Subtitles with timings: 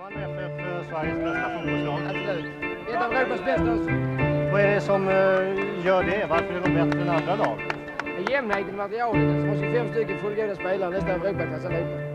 [0.00, 2.00] Malmö FF Sveriges bästa fotbollslag?
[2.10, 2.46] Absolut.
[2.88, 3.74] Ett av Europas bästa.
[4.52, 6.26] Vad är det som eh, gör det?
[6.30, 7.58] Varför är de bättre än andra lag?
[8.30, 9.30] Jämnheten i materialet.
[9.30, 12.09] Alltså, har 25 stycken fullgoda spelare, nästan Europaklass allihopa.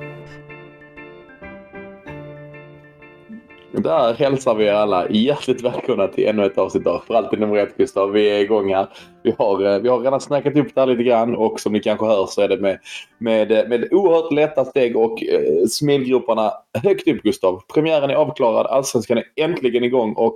[3.78, 7.58] Där hälsar vi er alla hjärtligt välkomna till ännu ett avsnitt av För alltid nummer
[7.58, 8.12] ett Gustav.
[8.12, 8.88] Vi är igång här.
[9.23, 11.80] Vi har, eh, vi har redan snackat upp det här lite grann och som ni
[11.80, 12.80] kanske hör så är det med,
[13.18, 16.54] med, eh, med oerhört lätta steg och eh, smilgroparna
[16.84, 17.62] högt upp Gustav.
[17.73, 20.35] Premiären är avklarad, allsvenskan är äntligen igång och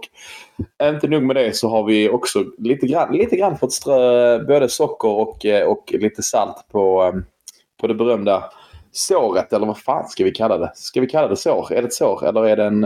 [0.84, 4.70] inte nog med det så har vi också lite grann, lite grann fått strö både
[4.70, 7.13] socker och, eh, och lite salt på,
[7.82, 8.44] på det berömda
[8.91, 10.71] såret, eller vad fan ska vi kalla det?
[10.76, 11.74] Ska vi kalla det sår?
[11.74, 12.85] Är det ett sår eller är det en,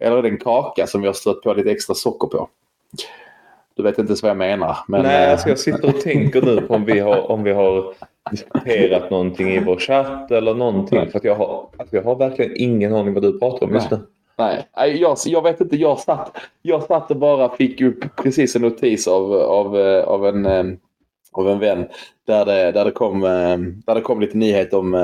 [0.00, 2.48] eller är det en kaka som vi har strött på lite extra socker på?
[3.74, 4.76] Du vet inte ens vad jag menar.
[4.88, 7.52] Men, Nej, eh, alltså jag sitter och tänker nu på om vi har, om vi
[7.52, 7.94] har
[8.30, 11.10] diskuterat någonting i vår chatt eller någonting.
[11.10, 13.90] För att jag har, alltså jag har verkligen ingen aning vad du pratar om just
[13.90, 13.98] nu.
[14.38, 15.76] Nej, nej, jag, jag vet inte.
[15.76, 20.26] Jag satt, jag satt och bara fick upp precis en notis av, av, eh, av,
[20.26, 20.64] en, eh,
[21.32, 21.88] av en vän
[22.26, 23.20] där det, där, det kom,
[23.86, 24.94] där det kom lite nyhet om,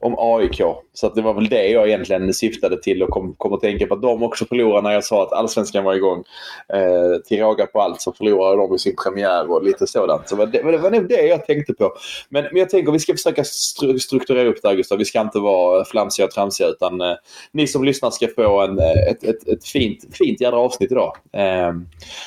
[0.00, 0.62] om AIK.
[0.92, 3.86] Så att det var väl det jag egentligen syftade till och kom, kom att tänka
[3.86, 6.24] på att de också förlorade när jag sa att allsvenskan var igång.
[6.72, 10.28] Eh, till råga på allt så förlorade de i sin premiär och lite sådant.
[10.28, 11.92] Så det, det var nog det jag tänkte på.
[12.28, 14.98] Men, men jag tänker vi ska försöka stru- strukturera upp det här Gustav.
[14.98, 17.14] Vi ska inte vara flamsiga och tramsiga utan eh,
[17.52, 21.16] ni som lyssnar ska få en, eh, ett, ett, ett fint, fint jädra avsnitt idag.
[21.32, 21.72] Eh,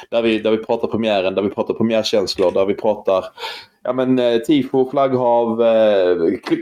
[0.09, 3.25] där, vi, där vi pratar premiären, där vi pratar premiärkänslor, där vi pratar
[3.83, 6.15] ja, men, eh, tifo, flagghav, eh,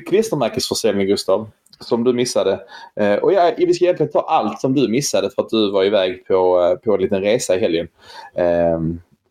[0.08, 1.50] klistermärkesförsäljning Gustav.
[1.80, 2.60] Som du missade.
[2.96, 5.84] Eh, och ja, vi ska egentligen ta allt som du missade för att du var
[5.84, 7.88] iväg på, eh, på en liten resa i helgen.
[8.36, 8.80] Eh,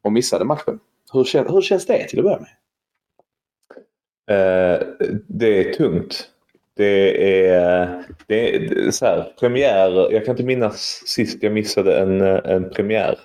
[0.03, 0.79] och missade matchen.
[1.13, 2.51] Hur, kän, hur känns det till att börja med?
[4.31, 4.87] Eh,
[5.27, 6.29] det är tungt.
[6.77, 10.13] Det är, det är så här, premiär.
[10.13, 13.19] Jag kan inte minnas sist jag missade en, eh, en premiär.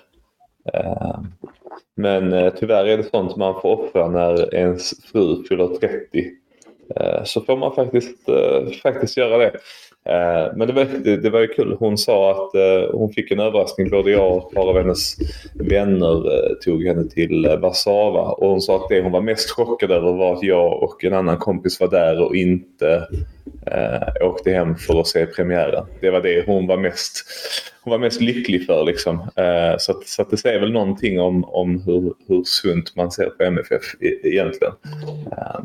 [0.72, 1.26] Ehm,
[1.96, 6.30] men eh, tyvärr är det sånt man får offra när ens fru fyller 30.
[6.96, 9.52] Eh, så får man faktiskt, eh, faktiskt göra det.
[10.08, 11.76] Eh, Men det var, det, var ju kul.
[11.78, 13.90] Hon sa att eh, hon fick en överraskning.
[13.90, 15.16] Både jag och ett par av hennes
[15.54, 18.22] vänner eh, tog henne till Warszawa.
[18.22, 21.12] Och hon sa att det hon var mest chockad över var att jag och en
[21.12, 23.08] annan kompis var där och inte
[23.66, 25.86] eh, åkte hem för att se premiären.
[26.00, 27.24] Det var det hon var mest,
[27.82, 28.84] hon var mest lycklig för.
[28.84, 29.18] Liksom.
[29.18, 33.10] Eh, så, att, så att det säger väl någonting om, om hur, hur sunt man
[33.10, 34.72] ser på MFF egentligen.
[35.32, 35.60] Eh,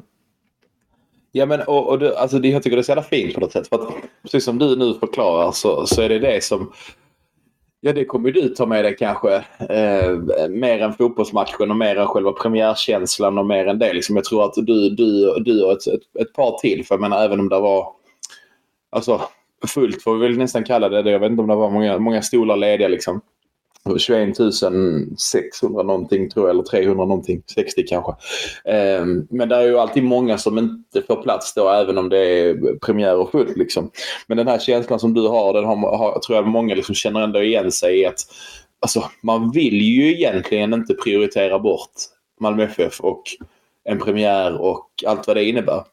[1.31, 3.39] Ja, men och, och du, alltså det, jag tycker det är så jävla fint på
[3.39, 3.67] något sätt.
[3.67, 6.71] För att, precis som du nu förklarar så, så är det det som...
[7.83, 9.35] Ja, det kommer ju du ta med dig kanske
[9.69, 13.93] eh, mer än fotbollsmatchen och mer än själva premiärkänslan och mer än det.
[13.93, 17.01] Liksom, jag tror att du, du, du och ett, ett, ett par till, för jag
[17.01, 17.87] menar även om det var
[18.91, 19.21] alltså,
[19.67, 21.11] fullt får vi väl nästan kalla det.
[21.11, 23.21] Jag vet inte om det var många, många stolar lediga liksom.
[23.97, 24.37] 21
[25.17, 28.11] 600 någonting tror jag, eller 300 någonting, 60 kanske.
[28.65, 32.17] Ehm, men det är ju alltid många som inte får plats då, även om det
[32.17, 33.57] är premiär och fullt.
[33.57, 33.91] Liksom.
[34.27, 37.21] Men den här känslan som du har, den har, har tror jag många liksom känner
[37.21, 38.19] ändå igen sig i att
[38.79, 41.91] alltså, man vill ju egentligen inte prioritera bort
[42.39, 43.23] Malmö FF och
[43.83, 45.83] en premiär och allt vad det innebär.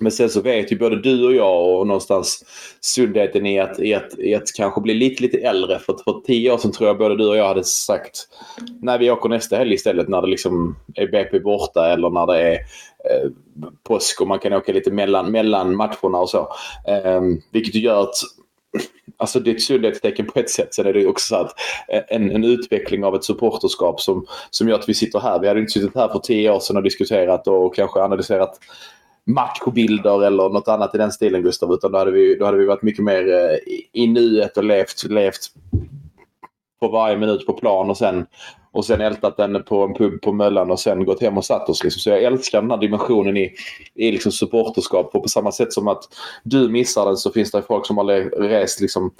[0.00, 2.44] Men sen så vet ju både du och jag och någonstans
[2.80, 5.78] sundheten i att, i att, i att kanske bli lite, lite äldre.
[5.78, 8.28] För, för tio år sedan tror jag både du och jag hade sagt
[8.80, 12.40] när vi åker nästa helg istället när det liksom är BP borta eller när det
[12.40, 13.30] är eh,
[13.82, 16.52] påsk och man kan åka lite mellan, mellan matcherna och så.
[16.88, 17.20] Eh,
[17.52, 18.14] vilket gör att
[19.16, 20.74] Alltså det är ett sundhetstecken på ett sätt.
[20.74, 21.54] Sen är det också så att
[21.88, 25.40] eh, en, en utveckling av ett supporterskap som, som gör att vi sitter här.
[25.40, 28.58] Vi hade inte suttit här för tio år sedan och diskuterat och kanske analyserat
[29.26, 31.72] matchbilder eller något annat i den stilen Gustav.
[31.72, 34.64] Utan då hade vi, då hade vi varit mycket mer eh, i, i nuet och
[34.64, 35.40] levt, levt
[36.80, 38.26] på varje minut på plan och sen,
[38.72, 41.68] och sen ältat den på en pub på Möllan och sen gått hem och satt
[41.68, 41.84] oss.
[41.84, 42.00] Liksom.
[42.00, 43.54] Så jag älskar den här dimensionen i,
[43.94, 45.14] i liksom supporterskap.
[45.14, 46.04] Och på samma sätt som att
[46.44, 48.04] du missar den så finns det folk som har
[48.48, 49.10] rest liksom,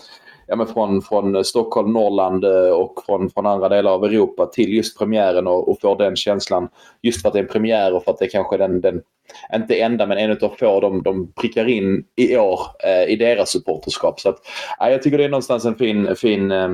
[0.53, 4.75] ja, men från, från Stockholm, Norrland eh, och från, från andra delar av Europa till
[4.75, 6.69] just premiären och, och får den känslan.
[7.03, 9.03] Just för att det är en premiär och för att det kanske är den, den
[9.55, 13.51] inte enda men en av få de, de prickar in i år eh, i deras
[13.51, 14.21] supporterskap.
[14.21, 14.37] Så att,
[14.79, 16.71] ja, jag tycker det är någonstans en fin, fin eh,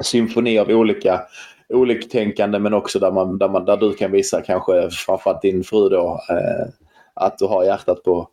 [0.00, 1.20] symfoni av olika
[1.68, 5.88] oliktänkande men också där, man, där, man, där du kan visa kanske framförallt din fru
[5.88, 6.68] då eh,
[7.14, 8.28] att du har hjärtat på,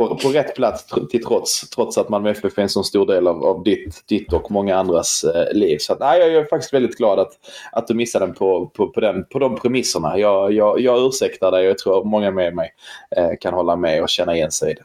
[0.00, 3.26] på, på rätt plats till trots, trots att Malmö FF är en så stor del
[3.26, 5.78] av, av ditt, ditt och många andras eh, liv.
[5.78, 7.32] Så att, nej, jag är faktiskt väldigt glad att,
[7.72, 10.18] att du missade den på, på, på, den, på de premisserna.
[10.18, 12.70] Jag, jag, jag ursäktar dig och jag tror många med mig
[13.16, 14.82] eh, kan hålla med och känna igen sig i det.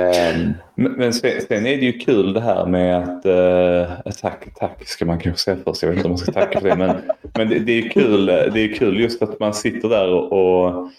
[0.00, 3.26] Ehm, Men, men sen, sen är det ju kul det här med att...
[3.26, 5.82] eh, eh tack, tack ska man kanske säga först.
[5.82, 6.76] Jag vet inte om man ska tacka för det.
[6.76, 6.96] Men,
[7.34, 10.32] men det, det är kul, det är kul just att man sitter där och...
[10.32, 10.90] och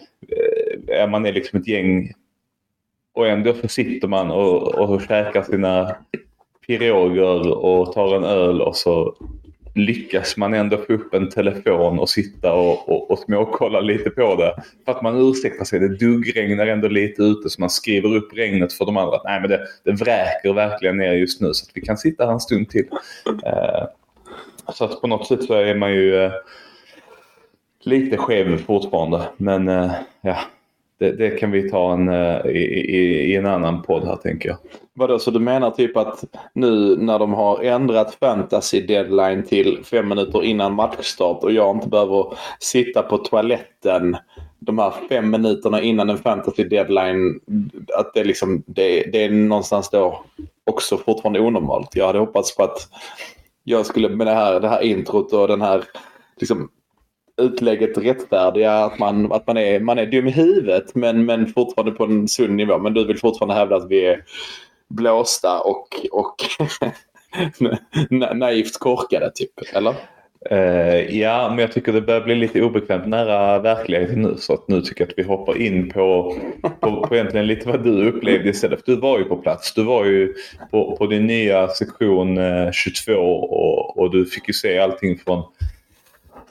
[0.96, 2.14] eh, man är liksom ett gäng
[3.13, 5.96] och ändå så sitter man och, och käkar sina
[6.68, 9.16] piroger och tar en öl och så
[9.75, 14.36] lyckas man ändå få upp en telefon och sitta och, och, och småkolla lite på
[14.36, 14.56] det.
[14.86, 15.80] För att man ursäktar sig.
[15.80, 19.22] Det duggregnar ändå lite ute så man skriver upp regnet för de andra.
[19.24, 22.34] Nej men det, det vräker verkligen ner just nu så att vi kan sitta här
[22.34, 22.86] en stund till.
[23.46, 23.88] Eh,
[24.74, 26.31] så att på något sätt så är man ju eh,
[27.81, 29.22] lite skev fortfarande.
[29.38, 29.92] Men eh,
[30.22, 30.38] ja,
[31.01, 32.63] det, det kan vi ta en, eh, i,
[32.98, 34.57] i, i en annan podd här tänker jag.
[34.94, 40.09] Vadå, så du menar typ att nu när de har ändrat fantasy deadline till fem
[40.09, 42.25] minuter innan matchstart och jag inte behöver
[42.59, 44.18] sitta på toaletten
[44.59, 47.39] de här fem minuterna innan en fantasy deadline.
[47.97, 50.24] Att det, liksom, det, det är någonstans då
[50.63, 51.95] också fortfarande onormalt.
[51.95, 52.77] Jag hade hoppats på att
[53.63, 55.83] jag skulle med det här, det här introt och den här
[56.39, 56.69] liksom,
[57.42, 61.92] utlägget rättfärdiga att man, att man, är, man är dum i huvudet men, men fortfarande
[61.92, 62.78] på en sund nivå.
[62.78, 64.24] Men du vill fortfarande hävda att vi är
[64.90, 66.36] blåsta och, och
[68.10, 69.96] na- naivt korkade typ, eller?
[70.52, 74.36] Uh, ja, men jag tycker det börjar bli lite obekvämt nära verkligheten nu.
[74.38, 76.36] Så att nu tycker jag att vi hoppar in på,
[76.80, 78.86] på, på egentligen lite vad du upplevde istället.
[78.86, 79.74] För du var ju på plats.
[79.74, 80.34] Du var ju
[80.72, 85.18] på, på din nya sektion eh, uh, 22 och, och du fick ju se allting
[85.18, 85.44] från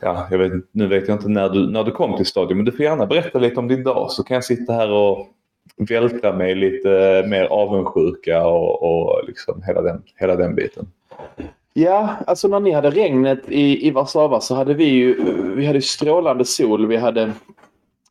[0.01, 2.65] Ja, jag vet, nu vet jag inte när du, när du kom till stadion men
[2.65, 5.29] du får gärna berätta lite om din dag så kan jag sitta här och
[5.77, 10.89] vältra mig lite mer avundsjuka och, och liksom hela, den, hela den biten.
[11.73, 15.17] Ja, alltså när ni hade regnet i, i Warszawa så hade vi ju
[15.57, 16.87] vi hade strålande sol.
[16.87, 17.33] Vi hade...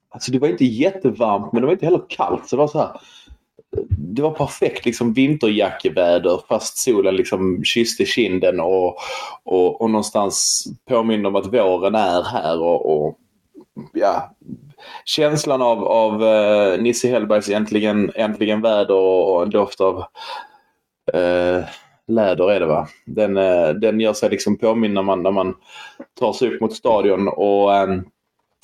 [0.09, 2.50] Alltså det var inte jättevarmt men det var inte heller kallt.
[2.50, 2.89] Så det var så här...
[3.89, 8.98] Det var perfekt liksom vinterjackeväder fast solen liksom kysste kinden och,
[9.44, 12.62] och, och någonstans påminner om att våren är här.
[12.62, 13.18] och, och
[13.94, 14.36] ja,
[15.06, 19.98] känslan av, av uh, Nisse Hellbergs äntligen, äntligen väder och, och en doft av
[21.16, 21.63] uh,
[22.07, 22.88] läder är det va?
[23.06, 25.56] Den, uh, den gör sig liksom påminn när man, när man
[26.19, 28.04] tar sig upp mot stadion och ehm,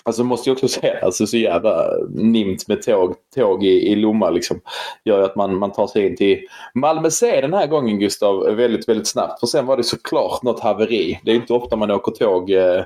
[0.06, 4.30] Alltså måste jag också säga, alltså så jävla nimt med tåg, tåg i, i Lomma
[4.30, 4.62] liksom.
[5.04, 6.40] Gör ju att man, man tar sig in till
[6.74, 9.40] Malmö C den här gången Gustav väldigt, väldigt snabbt.
[9.40, 11.20] För sen var det såklart något haveri.
[11.24, 12.84] Det är inte ofta man åker tåg eh,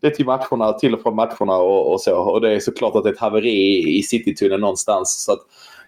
[0.00, 2.16] det är till matcherna, till och från matcherna och, och så.
[2.16, 5.24] Och det är såklart att det är ett haveri i, i Citytunneln någonstans.
[5.24, 5.40] Så att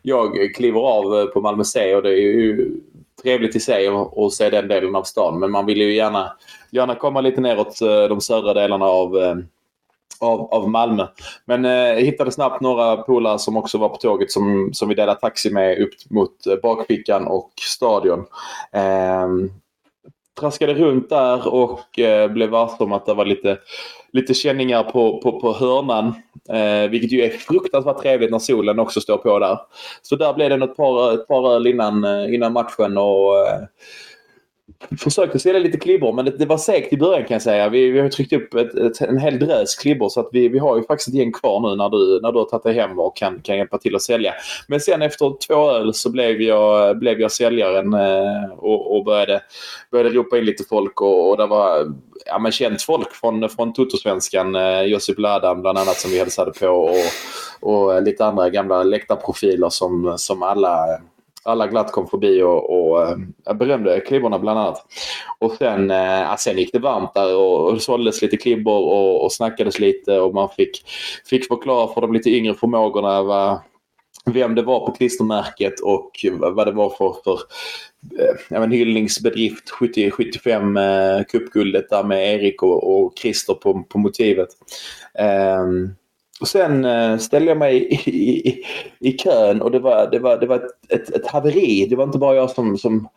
[0.02, 2.70] jag kliver av eh, på Malmö C och det är ju
[3.23, 5.38] trevligt i sig att, se den delen av stan.
[5.38, 6.32] Men man vill ju gärna,
[6.70, 9.34] gärna komma lite neråt eh, de södra delarna av eh,
[10.20, 11.06] av, av Malmö.
[11.44, 15.20] Men eh, hittade snabbt några polare som också var på tåget som, som vi delade
[15.20, 18.25] taxi med upp mot eh, bakfickan och stadion.
[18.73, 19.29] Eh,
[20.41, 23.58] traskade runt där och eh, blev varse om att det var lite,
[24.12, 26.14] lite känningar på, på, på hörnan.
[26.49, 29.59] Eh, vilket ju är fruktansvärt trevligt när solen också står på där.
[30.02, 33.61] Så där blev det ett par, ett par öl innan, eh, innan matchen och eh,
[34.98, 37.68] försökte sälja lite klibbor men det, det, var segt i början kan jag säga.
[37.68, 40.58] Vi, vi har tryckt upp ett, ett, en hel drös klibbor så att vi, vi
[40.58, 42.98] har ju faktiskt ett gäng kvar nu när du, när du har tagit dig hem
[42.98, 44.34] och kan, kan hjälpa till att sälja.
[44.68, 49.40] Men sen efter två öl så blev jag, blev jag säljaren eh, och, och började,
[49.90, 51.92] började ropa in lite folk och, och det var
[52.26, 54.54] ja, men känt folk från, från Totosvenskan.
[54.54, 56.96] Eh, Josip Ladan bland annat som vi hälsade på och,
[57.61, 60.87] och lite andra gamla läktarprofiler som, som alla
[61.47, 63.09] alla glatt kom förbi och, och
[63.49, 64.87] äh, berömde klibborna bland annat.
[65.38, 69.25] Och sen, äh, sen gick det varmt där och, och det såldes lite klibbor och,
[69.25, 70.85] och snackades lite och man fick,
[71.25, 73.59] fick förklara för de lite yngre förmågorna vad,
[74.31, 76.11] vem det var på klistermärket och
[76.41, 77.41] vad det var för, för
[78.21, 83.99] eh, ja, men, hyllningsbedrift 70-75 eh, cupguldet där med Erik och, och Christer på, på
[83.99, 84.49] motivet.
[85.19, 85.95] Ähm,
[86.40, 88.64] och sen eh, ställde jag mig i, i,
[89.00, 91.87] i kön och det var, det var, det var ett, ett, ett haveri.
[91.90, 93.09] Det var inte bara jag som, som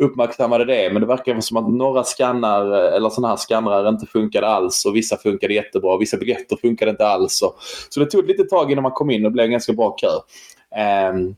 [0.00, 4.06] uppmärksammade det men det verkar som att några skannar eh, eller sådana här skannrar inte
[4.06, 7.42] funkade alls och vissa funkade jättebra och vissa biljetter funkade inte alls.
[7.42, 7.56] Och,
[7.88, 9.90] så det tog lite tag innan man kom in och det blev en ganska bra
[9.90, 10.08] kö.
[11.10, 11.36] Um,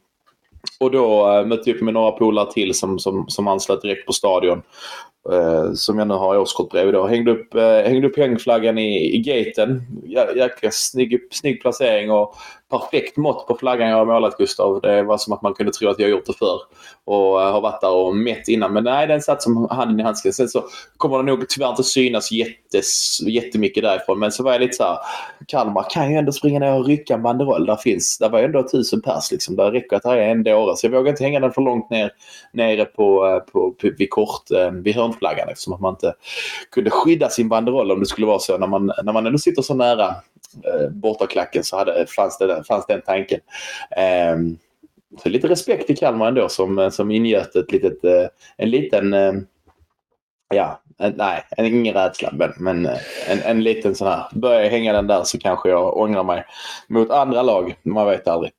[0.80, 4.06] och då eh, mötte jag upp med några polare till som, som, som anslöt direkt
[4.06, 4.62] på stadion.
[5.32, 7.06] Eh, som jag nu har i årskort bredvid då.
[7.06, 9.82] Hängde upp, eh, hängde upp hängflaggan i, i gaten.
[10.36, 12.34] Jäkla snygg, snygg placering och
[12.70, 14.80] perfekt mått på flaggan jag har målat Gustav.
[14.80, 16.60] Det var som att man kunde tro att jag gjort det förr.
[17.04, 18.72] Och eh, har varit där och mätt innan.
[18.72, 20.32] Men nej, den satt som handen i handsken.
[20.32, 20.64] Sen så
[20.96, 24.18] kommer det nog tyvärr inte synas jättes, jättemycket därifrån.
[24.18, 24.98] Men så var jag lite så här.
[25.46, 27.66] Kalmar kan ju ändå springa ner och rycka en banderoll.
[27.66, 29.56] Där finns, där var ändå tusen pers liksom.
[29.56, 30.76] Där räcker att det är en dåre.
[30.76, 32.10] Så jag vågar inte hänga den för långt ner
[32.52, 35.48] nere på, eh, på, på, vid kort, eh, vid hörnflaggan.
[35.48, 36.14] Eftersom att man inte
[36.70, 38.58] kunde skydda sin banderoll om det skulle vara så.
[38.58, 40.06] När man, när man ändå sitter så nära
[40.64, 43.40] eh, bortaklacken så hade, fanns, det, där fanns den tanken.
[43.96, 44.36] Eh,
[45.22, 49.32] så lite respekt till Kalmar ändå som, som ingöt ett litet, eh, en liten eh,
[50.54, 52.98] Ja, en, nej, en, ingen rädsla men, men eh,
[53.28, 54.22] en, en liten sån här.
[54.32, 56.44] Börjar jag hänga den där så kanske jag ångrar mig
[56.88, 57.74] mot andra lag.
[57.82, 58.52] Man vet aldrig.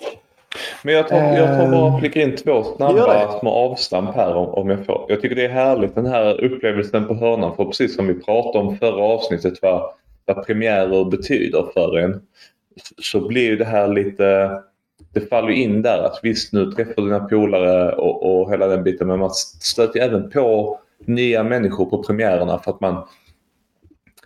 [0.83, 4.69] Men jag tar, jag tar bara flickar in två snabba små avstamp här om, om
[4.69, 5.05] jag får.
[5.09, 7.55] Jag tycker det är härligt den här upplevelsen på hörnan.
[7.55, 9.91] För precis som vi pratade om förra avsnittet vad,
[10.25, 12.21] vad premiärer betyder för en.
[13.01, 14.51] Så blir det här lite...
[15.13, 19.07] Det faller in där att visst nu träffar dina polare och, och hela den biten
[19.07, 19.29] men man
[19.61, 23.07] stöter även på nya människor på premiärerna för att man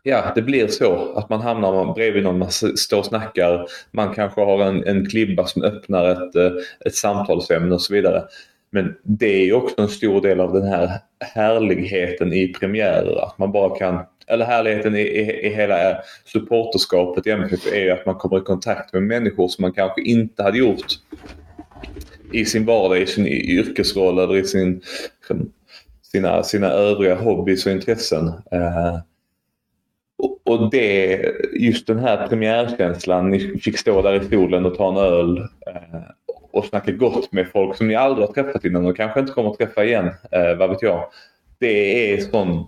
[0.05, 3.65] Ja, det blir så att man hamnar bredvid någon, man står och snackar.
[3.91, 6.51] Man kanske har en, en klibba som öppnar ett, eh,
[6.85, 8.23] ett samtalsämne och så vidare.
[8.71, 13.25] Men det är ju också en stor del av den här härligheten i premiärer.
[13.25, 17.91] Att man bara kan, eller härligheten i, i, i hela supporterskapet i MFF är ju
[17.91, 20.85] att man kommer i kontakt med människor som man kanske inte hade gjort
[22.31, 24.81] i sin vardag, i sin yrkesroll eller i sin,
[26.01, 28.27] sina, sina övriga hobbys och intressen.
[28.27, 28.99] Uh,
[30.45, 31.21] och det,
[31.53, 36.01] just den här premiärkänslan, ni fick stå där i solen och ta en öl eh,
[36.51, 39.49] och snacka gott med folk som ni aldrig har träffat innan och kanske inte kommer
[39.49, 41.05] att träffa igen, eh, vad vet jag.
[41.59, 42.67] Det är sån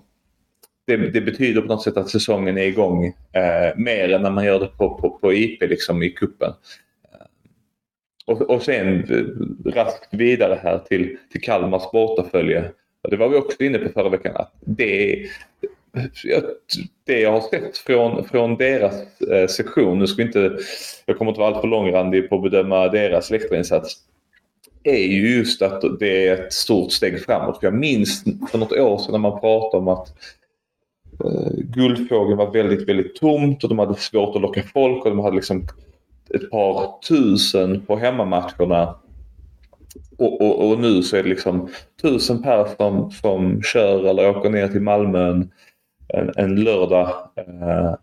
[0.88, 4.46] det, det, betyder på något sätt att säsongen är igång eh, mer än när man
[4.46, 6.54] gör det på, på, på IP liksom i kuppen.
[7.12, 7.26] Eh,
[8.26, 12.72] och, och sen eh, raskt vidare här till, till Kalmars bortafölje.
[13.10, 14.36] Det var vi också inne på förra veckan.
[14.36, 15.26] Att det,
[17.06, 20.58] det jag har sett från, från deras eh, sektion, nu ska vi inte,
[21.06, 23.98] jag kommer inte vara alltför långrandig på att bedöma deras läktarinsats,
[24.84, 27.60] är ju just att det är ett stort steg framåt.
[27.60, 30.08] För jag minns för något år sedan när man pratade om att
[31.24, 35.20] Eh, guldfågeln var väldigt, väldigt tomt och de hade svårt att locka folk och de
[35.20, 35.68] hade liksom
[36.34, 38.96] ett par tusen på hemmamatcherna.
[40.18, 41.70] Och, och, och nu så är det liksom
[42.02, 45.30] tusen personer som, som kör eller åker ner till Malmö
[46.08, 47.96] en, en lördag eh,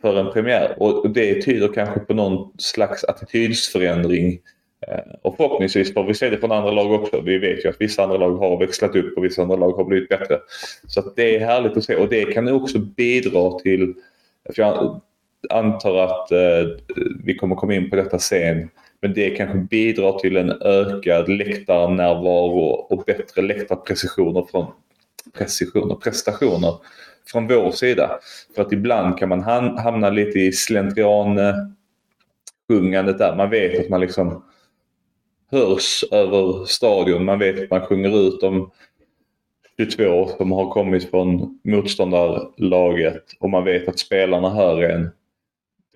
[0.00, 0.74] för en premiär.
[0.78, 4.38] Och det tyder kanske på någon slags attitydsförändring.
[4.88, 7.20] Eh, och förhoppningsvis får vi se det från andra lag också.
[7.20, 9.84] Vi vet ju att vissa andra lag har växlat upp och vissa andra lag har
[9.84, 10.38] blivit bättre.
[10.88, 13.94] Så det är härligt att se och det kan också bidra till,
[14.54, 15.00] för jag
[15.50, 16.68] antar att eh,
[17.24, 22.68] vi kommer komma in på detta sen, men det kanske bidrar till en ökad läktarnärvaro
[22.68, 24.66] och bättre läktarprecisioner från
[25.38, 26.74] precision och prestationer
[27.26, 28.18] från vår sida.
[28.54, 29.42] För att ibland kan man
[29.78, 31.54] hamna lite i slentrian eh,
[32.68, 33.36] sjungandet där.
[33.36, 34.44] Man vet att man liksom
[35.54, 37.24] hörs över stadion.
[37.24, 38.70] Man vet att man sjunger ut de
[39.78, 45.10] 22 som har kommit från motståndarlaget och man vet att spelarna hör en.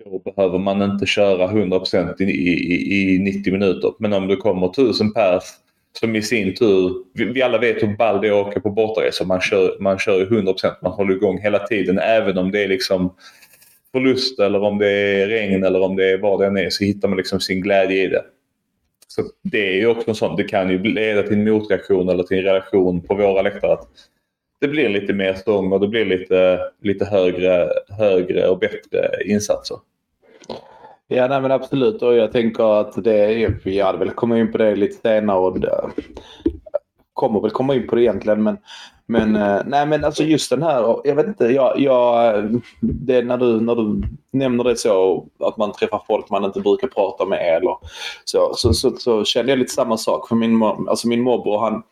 [0.05, 3.93] Då behöver man inte köra 100% i, i, i 90 minuter.
[3.99, 5.43] Men om det kommer 1000 pers
[5.99, 8.69] som i sin tur, vi, vi alla vet hur ball det är att åka på
[8.69, 9.25] bortaresor.
[9.25, 11.99] Man kör, man kör 100%, man håller igång hela tiden.
[11.99, 13.13] Även om det är liksom
[13.91, 16.83] förlust eller om det är regn eller om det är vad det än är så
[16.83, 18.23] hittar man liksom sin glädje i det.
[19.13, 22.23] Så Det är ju också en sån, det kan ju leda till en motreaktion eller
[22.23, 23.73] till en relation på våra läktare.
[23.73, 23.89] Att
[24.61, 29.77] det blir lite mer stång och det blir lite, lite högre, högre och bättre insatser.
[31.07, 32.01] Ja, nej, men absolut.
[32.01, 35.39] Och jag tänker att det är, vi hade väl kommit in på det lite senare
[35.39, 35.89] och det,
[37.13, 38.43] kommer väl komma in på det egentligen.
[38.43, 38.57] Men,
[39.11, 43.37] men, eh, nej, men alltså just den här, jag vet inte, jag, jag, det när,
[43.37, 44.01] du, när du
[44.31, 47.75] nämner det så att man träffar folk man inte brukar prata med eller
[48.25, 50.27] så, så, så, så kände jag lite samma sak.
[50.27, 51.83] För min, alltså min morbror han,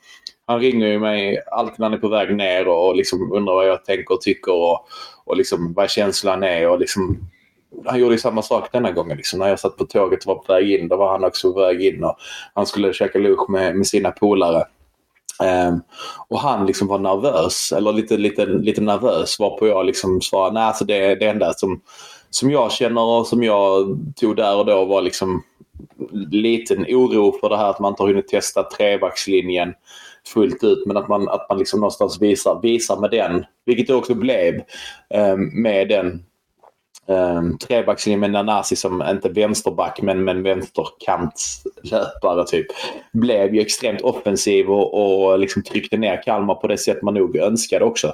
[0.45, 3.53] han ringer ju mig alltid när han är på väg ner och, och liksom undrar
[3.53, 4.87] vad jag tänker och tycker och,
[5.25, 7.17] och liksom vad känslan är och liksom
[7.85, 9.17] han gjorde samma sak denna gången.
[9.17, 9.39] Liksom.
[9.39, 11.59] När jag satt på tåget och var på väg in, då var han också på
[11.59, 12.15] väg in och
[12.53, 14.65] han skulle käka lunch med, med sina polare.
[15.43, 15.81] Um,
[16.27, 20.63] och han liksom var nervös, eller lite, lite, lite nervös, varpå jag liksom svarade nej,
[20.63, 21.81] alltså det, det enda som,
[22.29, 25.43] som jag känner och som jag tog där och då var liksom
[26.31, 29.73] liten oro för det här att man inte har hunnit testa trebackslinjen
[30.33, 33.95] fullt ut men att man, att man liksom någonstans visar, visar med den, vilket det
[33.95, 34.61] också blev
[35.09, 36.23] ehm, med den
[37.09, 42.67] Um, trebackslinje med Nanasi som inte vänsterback men, men vänsterkantslöpare typ.
[43.11, 47.37] Blev ju extremt offensiv och, och liksom tryckte ner Kalmar på det sätt man nog
[47.37, 48.13] önskade också.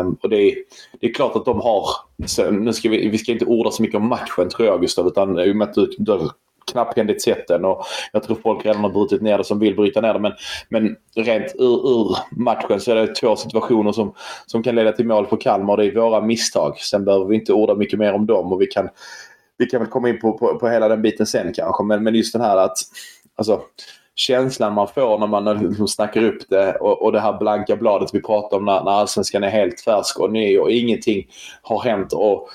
[0.00, 0.54] Um, och det är,
[1.00, 1.86] det är klart att de har,
[2.26, 5.06] så, nu ska vi, vi ska inte orda så mycket om matchen tror jag Gustav
[5.06, 6.28] utan i och med att du, du
[6.70, 10.00] knapphändigt sett den och jag tror folk redan har brutit ner det som vill bryta
[10.00, 10.20] ner det.
[10.20, 10.32] Men,
[10.68, 14.14] men rent ur, ur matchen så är det två situationer som,
[14.46, 15.76] som kan leda till mål för Kalmar.
[15.76, 16.78] Det är våra misstag.
[16.78, 18.88] Sen behöver vi inte orda mycket mer om dem och vi kan,
[19.58, 21.84] vi kan väl komma in på, på, på hela den biten sen kanske.
[21.84, 22.76] Men, men just den här att
[23.36, 23.60] alltså,
[24.14, 28.10] känslan man får när man liksom snackar upp det och, och det här blanka bladet
[28.12, 31.26] vi pratar om när, när allsvenskan är helt färsk och ny och ingenting
[31.62, 32.12] har hänt.
[32.12, 32.48] Och,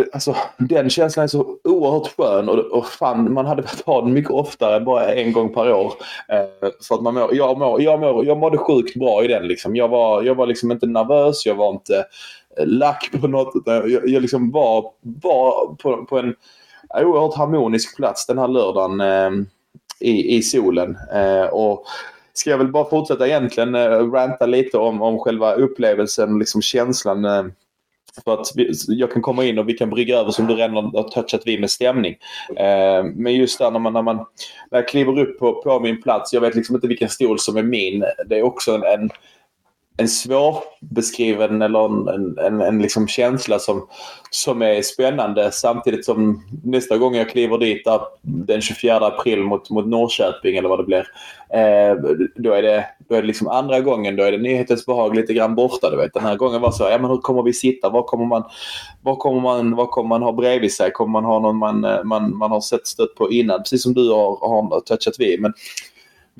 [0.00, 4.02] Eh, alltså, den känslan är så oerhört skön och, och fan, man hade velat ha
[4.02, 5.92] den mycket oftare, bara en gång per år.
[6.28, 9.48] Eh, för att man mår, jag, mår, jag, mår, jag mådde sjukt bra i den.
[9.48, 9.76] Liksom.
[9.76, 12.04] Jag, var, jag var liksom inte nervös, jag var inte
[12.58, 13.52] eh, lack på något.
[13.54, 16.34] Utan jag, jag liksom var, var på, på en
[17.04, 19.46] oerhört harmonisk plats den här lördagen eh,
[20.00, 20.96] i, i solen.
[21.14, 21.84] Eh, och
[22.32, 27.24] ska jag väl bara fortsätta egentligen eh, ranta lite om, om själva upplevelsen, liksom känslan
[27.24, 27.44] eh,
[28.24, 30.74] för att vi, jag kan komma in och vi kan brygga över som du redan
[30.74, 32.16] har touchat vid med stämning.
[32.56, 34.16] Eh, men just där när man, när man
[34.70, 37.56] när jag kliver upp på, på min plats, jag vet liksom inte vilken stol som
[37.56, 38.04] är min.
[38.26, 39.10] Det är också en, en
[40.00, 43.86] en svårbeskriven eller en, en, en, en liksom känsla som,
[44.30, 49.70] som är spännande samtidigt som nästa gång jag kliver dit där, den 24 april mot,
[49.70, 51.06] mot Norrköping eller vad det blir.
[51.52, 51.94] Eh,
[52.34, 55.34] då, är det, då är det liksom andra gången, då är det nyhetens behag lite
[55.34, 55.90] grann borta.
[55.90, 56.14] Du vet.
[56.14, 57.88] Den här gången var så, ja men hur kommer vi sitta?
[57.88, 58.44] Vad kommer man,
[59.02, 60.90] vad kommer man, vad kommer man ha bredvid sig?
[60.90, 63.58] Kommer man ha någon man, eh, man, man har sett stött på innan?
[63.58, 65.40] Precis som du har, har touchat vid.
[65.40, 65.52] Men,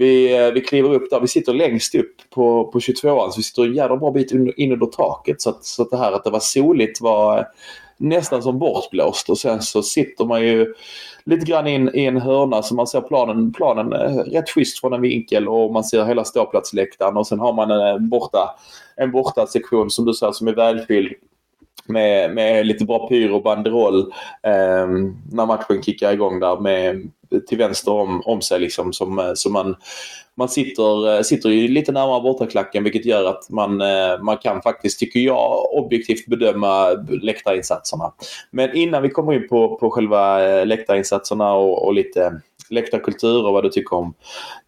[0.00, 1.20] vi, eh, vi kliver upp där.
[1.20, 4.52] Vi sitter längst upp på, på 22an så vi sitter en jävla bra bit in,
[4.56, 5.40] in under taket.
[5.40, 7.44] Så att, så att det här att det var soligt var eh,
[7.96, 9.30] nästan som bortblåst.
[9.30, 10.74] Och sen så sitter man ju
[11.24, 14.92] lite grann in i en hörna så man ser planen, planen eh, rätt schysst från
[14.92, 18.56] en vinkel och man ser hela ståplatsläktaren och sen har man en borta,
[18.96, 21.12] en borta sektion som du säger som är välfylld
[21.86, 24.00] med, med lite bra pyro och banderoll
[24.42, 24.88] eh,
[25.32, 27.10] när matchen kickar igång där med
[27.48, 28.60] till vänster om, om sig.
[28.60, 29.76] Liksom, som, eh, som man,
[30.36, 34.62] man sitter, eh, sitter ju lite närmare bortaklacken vilket gör att man, eh, man kan
[34.62, 36.90] faktiskt, tycker jag, objektivt bedöma
[37.22, 38.12] läktarinsatserna.
[38.50, 42.40] Men innan vi kommer in på, på själva läktarinsatserna och, och lite
[42.70, 44.14] läktarkultur och vad du tycker om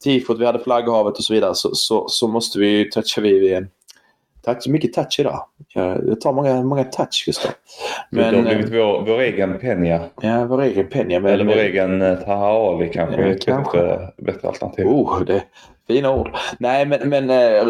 [0.05, 3.67] tifot, vi hade flagghavet och så vidare så, så, så måste vi toucha vid
[4.45, 5.47] Touch, mycket touch idag.
[5.75, 7.53] Jag tar många, många touch Gustav.
[8.11, 10.01] Men, det har blivit vår, vår egen Penja.
[10.23, 11.21] Ja, vår egen Penja.
[11.21, 13.23] Men, Eller vår men, egen uh, Taha Ali kanske.
[13.23, 13.79] Ja, ett kanske.
[13.79, 14.87] Bättre, bättre alternativ.
[14.87, 15.43] Oh, det,
[15.87, 16.31] fina ord.
[16.59, 17.65] Nej, men, men äh,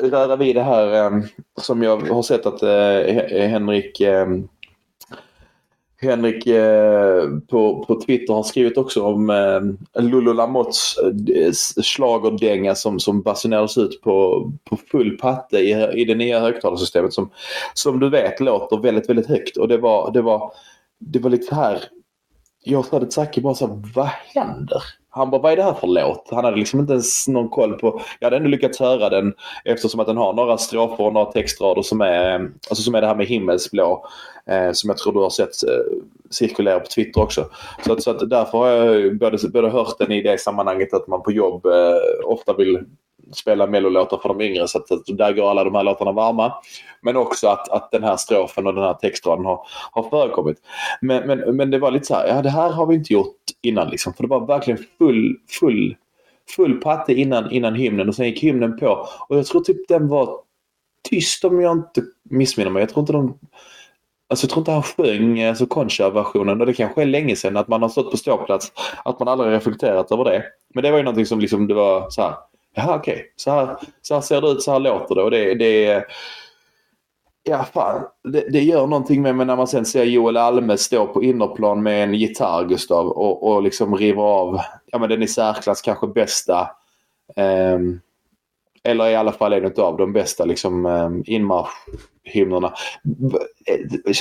[0.00, 1.10] röra vid det här äh,
[1.60, 2.62] som jag har sett att
[3.30, 4.00] Henrik
[5.98, 13.22] Henrik eh, på, på Twitter har skrivit också om eh, Lulu Lamottes eh, som, som
[13.22, 17.30] basunerades ut på, på full patte i, i det nya högtalarsystemet som,
[17.74, 19.56] som du vet låter väldigt, väldigt högt.
[19.56, 20.52] Och det var, det var,
[20.98, 21.82] det var lite här,
[22.66, 24.82] jag sa det till Zacke bara så vad händer?
[25.08, 26.28] Han bara, vad är det här för låt?
[26.30, 28.00] Han hade liksom inte ens någon koll på...
[28.20, 31.82] Jag hade ändå lyckats höra den eftersom att den har några strofer och några textrader
[31.82, 32.34] som är,
[32.70, 34.06] alltså som är det här med himmelsblå.
[34.46, 35.98] Eh, som jag tror du har sett eh,
[36.30, 37.48] cirkulera på Twitter också.
[37.84, 41.06] Så, att, så att därför har jag både, både hört den i det sammanhanget att
[41.06, 42.84] man på jobb eh, ofta vill
[43.32, 46.52] spela mellolåtar för de yngre så att, att där går alla de här låtarna varma.
[47.00, 50.56] Men också att, att den här strofen och den här textraden har, har förekommit.
[51.00, 53.36] Men, men, men det var lite så här, ja det här har vi inte gjort
[53.62, 54.14] innan liksom.
[54.14, 55.96] För det var verkligen full, full,
[56.56, 59.08] full patte innan, innan hymnen och sen gick hymnen på.
[59.28, 60.40] Och jag tror typ den var
[61.10, 62.82] tyst om jag inte missminner mig.
[62.82, 63.38] Jag tror inte de
[64.28, 67.68] Alltså jag tror inte han sjöng alltså Concha-versionen och det kanske är länge sedan att
[67.68, 68.72] man har stått på ståplats.
[69.04, 70.44] Att man aldrig reflekterat över det.
[70.74, 72.34] Men det var ju någonting som liksom det var så här.
[72.76, 73.26] Jaha okej, okay.
[73.36, 75.22] så, här, så här ser det ut, så här låter det.
[75.22, 76.04] Och det, det
[77.48, 78.02] Ja, fan.
[78.24, 81.82] Det, det, gör någonting med mig när man sen ser Joel Alme stå på innerplan
[81.82, 86.06] med en gitarr, Gustav, och, och liksom riva av ja, men den i särklass kanske
[86.06, 86.70] bästa
[87.36, 87.78] eh,
[88.84, 92.72] eller i alla fall en av de bästa liksom, eh, inmarschhymnerna.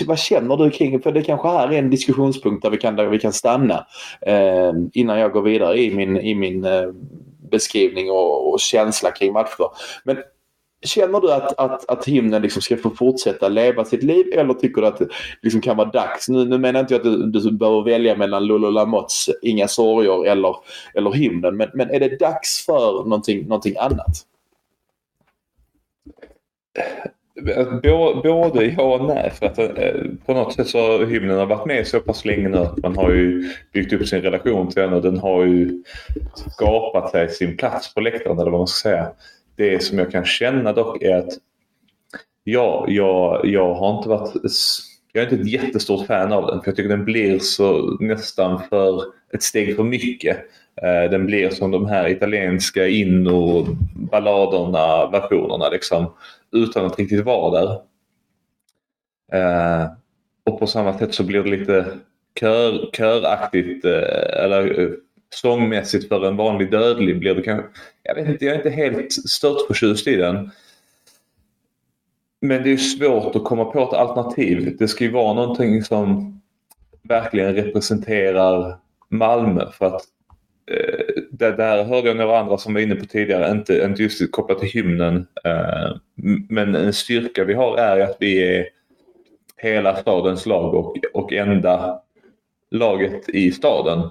[0.07, 3.07] Vad känner du kring För det kanske här är en diskussionspunkt där vi kan, där
[3.07, 3.85] vi kan stanna
[4.21, 6.87] eh, innan jag går vidare i min, i min eh,
[7.55, 9.69] beskrivning och, och känsla kring matcher.
[10.03, 10.17] Men
[10.85, 14.81] Känner du att, att, att himlen liksom ska få fortsätta leva sitt liv eller tycker
[14.81, 15.07] du att det
[15.41, 16.29] liksom kan vara dags?
[16.29, 20.55] Nu, nu menar inte att du, du behöver välja mellan Lulu Lamotts Inga sorger eller,
[20.93, 21.57] eller himlen.
[21.57, 24.25] Men, men är det dags för någonting, någonting annat?
[28.23, 29.31] Både ja och nej.
[29.31, 32.49] För att, eh, på något sätt så har hymnen har varit med så pass länge
[32.49, 35.83] nu att man har ju byggt upp sin relation till den och den har ju
[36.51, 39.07] skapat sig sin plats på läktaren eller vad man ska säga.
[39.55, 41.33] Det som jag kan känna dock är att
[42.43, 44.33] ja, jag, jag har inte varit
[45.15, 48.61] jag är inte ett jättestort fan av den för jag tycker den blir så nästan
[48.69, 50.37] för ett steg för mycket.
[50.81, 56.05] Eh, den blir som de här italienska inno-balladerna, versionerna liksom.
[56.55, 57.81] Utan att riktigt vara där.
[59.33, 59.87] Eh,
[60.43, 61.85] Och på samma sätt så blir det lite
[62.39, 64.89] kör, köraktigt eh, eller eh,
[65.29, 67.67] sångmässigt för en vanlig dödlig blir det kanske...
[68.03, 70.51] Jag vet inte, jag är inte helt störtförtjust i den.
[72.41, 74.75] Men det är svårt att komma på ett alternativ.
[74.79, 76.31] Det ska ju vara någonting som
[77.03, 78.77] verkligen representerar
[79.09, 79.71] Malmö.
[79.71, 80.01] För att
[80.71, 84.31] eh, det där hörde jag några andra som var inne på tidigare, inte, inte just
[84.31, 85.27] kopplat till hymnen.
[85.43, 85.97] Eh,
[86.49, 88.67] men en styrka vi har är att vi är
[89.57, 92.01] hela stadens lag och, och enda
[92.71, 94.09] laget i staden.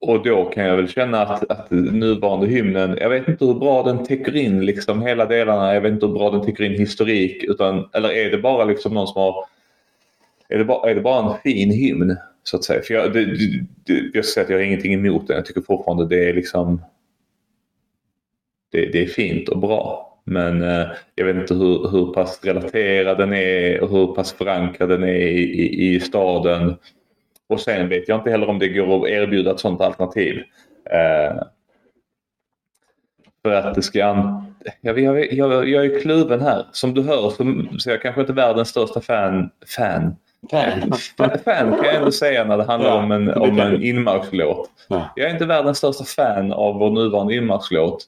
[0.00, 3.82] Och då kan jag väl känna att, att nuvarande hymnen, jag vet inte hur bra
[3.82, 7.44] den täcker in liksom hela delarna, jag vet inte hur bra den täcker in historik.
[7.44, 9.44] Utan, eller är det bara liksom någon som har...
[10.48, 12.16] Är det bara, är det bara en fin hymn?
[12.42, 12.82] Så att säga.
[12.82, 13.24] För jag, det,
[13.84, 15.36] det, jag ska säga att jag har ingenting emot den.
[15.36, 16.80] Jag tycker fortfarande det är liksom...
[18.74, 20.10] Det, det är fint och bra.
[20.24, 24.88] Men eh, jag vet inte hur, hur pass relaterad den är och hur pass förankrad
[24.88, 26.76] den är i, i, i staden.
[27.48, 30.42] Och sen vet jag inte heller om det går att erbjuda ett sådant alternativ.
[30.90, 31.42] Eh,
[33.42, 34.04] för att det ska...
[34.04, 34.54] An...
[34.80, 36.66] Jag, jag, jag, jag är kluven här.
[36.72, 39.50] Som du hör så, så jag kanske inte är världens största fan.
[39.76, 40.16] Fan.
[40.50, 40.92] Fan.
[41.44, 44.70] Fan kan jag ändå säga när det handlar Ja, om en, om en inmarschlåt.
[44.88, 45.12] Ja.
[45.16, 48.06] Jag är inte världens största fan av vår nuvarande inmarschlåt.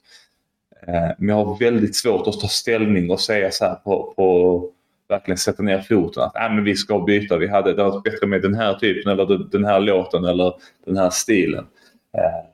[0.87, 4.69] Eh, men jag har väldigt svårt att ta ställning och säga så här på, på
[5.09, 7.37] verkligen sätta ner foten att äh, men vi ska byta.
[7.37, 10.53] Vi hade det varit bättre med den här typen eller den- här låten eller
[10.85, 11.65] den här stilen.
[12.17, 12.45] Eh,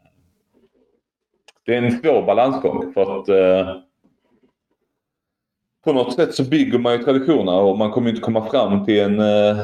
[1.65, 3.75] det är en svår balansgång för att eh,
[5.83, 8.99] på något sätt så bygger man ju traditioner och man kommer inte komma fram till
[8.99, 9.59] en, eh,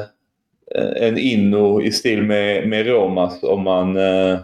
[0.96, 4.38] en inno i stil med, med Romas om man, eh,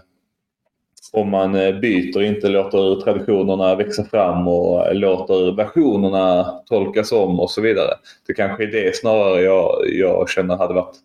[1.12, 7.40] om man eh, byter, inte låter traditionerna växa fram och eh, låter versionerna tolkas om
[7.40, 7.90] och så vidare.
[8.27, 10.97] Det kanske är det snarare jag, jag känner hade varit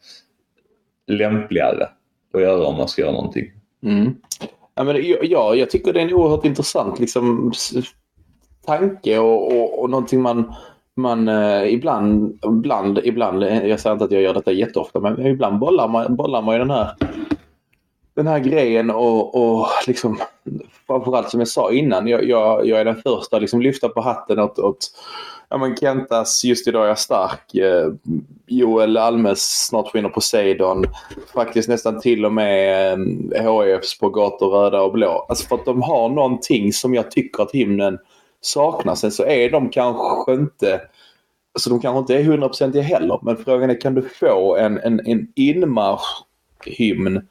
[1.07, 1.87] lämpligare
[2.33, 3.51] att göra om man ska göra någonting.
[3.83, 4.15] Mm.
[4.75, 7.51] Ja, men, ja, jag tycker det är en oerhört intressant liksom,
[8.65, 10.53] tanke och, och, och någonting man,
[10.95, 15.25] man eh, ibland, ibland, ibland, eh, jag säger inte att jag gör detta jätteofta, men
[15.25, 16.91] ibland bollar man, bollar man ju den här,
[18.13, 20.19] den här grejen och, och liksom,
[20.87, 24.01] framförallt som jag sa innan, jag, jag, jag är den första att liksom lyfta på
[24.01, 24.91] hatten åt, åt
[25.49, 27.87] ja, men Kentas Just idag är jag stark, eh,
[28.47, 30.85] Joel Almes Snart skiner Poseidon,
[31.33, 32.93] faktiskt nästan till och med
[33.35, 35.25] eh, HIFs På gator röda och blå.
[35.29, 37.99] Alltså för att de har någonting som jag tycker att hymnen
[38.41, 38.95] saknar.
[38.95, 40.81] Sen så är de kanske inte
[41.59, 43.19] så de kanske inte är hundraprocentiga heller.
[43.21, 47.21] Men frågan är kan du få en, en, en inmarschhymn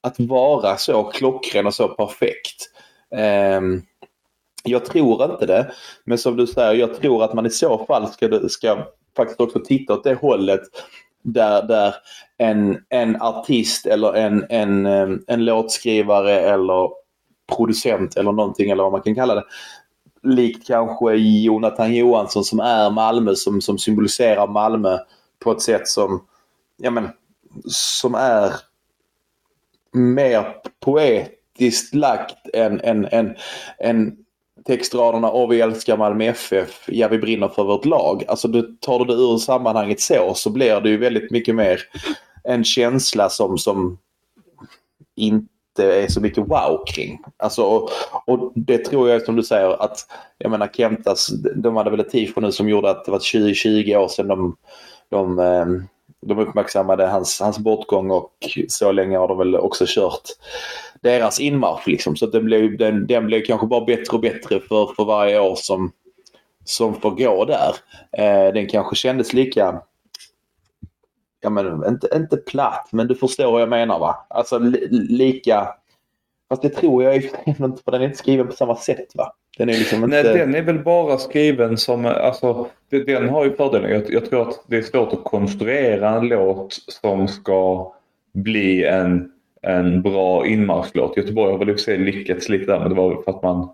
[0.00, 2.70] att vara så klockren och så perfekt?
[3.58, 3.82] Um,
[4.64, 5.72] jag tror inte det.
[6.04, 9.60] Men som du säger, jag tror att man i så fall ska, ska faktiskt också
[9.60, 10.60] titta åt det hållet
[11.22, 11.94] där, där
[12.38, 16.90] en, en artist eller en, en, ehm, en låtskrivare eller
[17.56, 19.44] producent eller någonting eller vad man kan kalla det.
[20.22, 24.98] Likt kanske Jonathan Johansson som är Malmö som, som symboliserar Malmö
[25.38, 26.24] på ett sätt som,
[26.76, 27.08] ja men,
[27.68, 28.52] som är
[29.98, 33.36] mer poetiskt lagt än, än, än,
[33.78, 34.16] än
[34.66, 38.24] textraderna och vi älskar Malmö FF, ja vi brinner för vårt lag.
[38.28, 41.80] Alltså du, tar du det ur sammanhanget så så blir det ju väldigt mycket mer
[42.44, 43.98] en känsla som, som
[45.16, 47.18] inte är så mycket wow kring.
[47.36, 47.90] Alltså, och,
[48.26, 49.98] och det tror jag som du säger att
[50.38, 53.54] jag menar Kentas, de hade väl ett tifo nu som gjorde att det var 20,
[53.54, 54.56] 20 år sedan de,
[55.10, 55.82] de, ehm,
[56.26, 58.32] de uppmärksammade hans, hans bortgång och
[58.68, 60.22] så länge har de väl också kört
[61.00, 61.86] deras inmarsch.
[61.86, 62.16] Liksom.
[62.16, 65.54] Så den, blev, den, den blev kanske bara bättre och bättre för, för varje år
[65.56, 65.92] som,
[66.64, 67.74] som får gå där.
[68.12, 69.82] Eh, den kanske kändes lika
[71.40, 74.26] ja men inte, inte platt, men du förstår vad jag menar va?
[74.30, 75.74] Alltså li, lika...
[76.48, 79.32] Fast det tror jag ju inte för den är inte skriven på samma sätt va?
[79.58, 80.22] Den är liksom inte...
[80.22, 83.90] Nej, den är väl bara skriven som, alltså, den har ju fördelen.
[83.90, 87.92] Jag, jag tror att det är svårt att konstruera en låt som ska
[88.34, 89.32] bli en,
[89.62, 91.16] en bra inmarschlåt.
[91.16, 93.30] Göteborg har väl i och för sig lyckats lite där, men det var väl för
[93.30, 93.68] att man,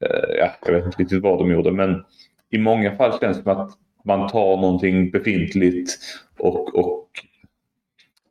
[0.00, 2.04] eh, ja, jag vet inte riktigt vad de gjorde, men
[2.50, 3.70] i många fall känns det som att
[4.04, 5.98] man tar någonting befintligt
[6.38, 7.08] och, och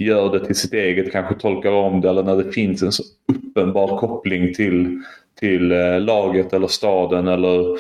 [0.04, 3.04] gör det till sitt eget, kanske tolkar om det eller när det finns en så
[3.28, 5.02] uppenbar koppling till,
[5.40, 7.78] till eh, laget eller staden eller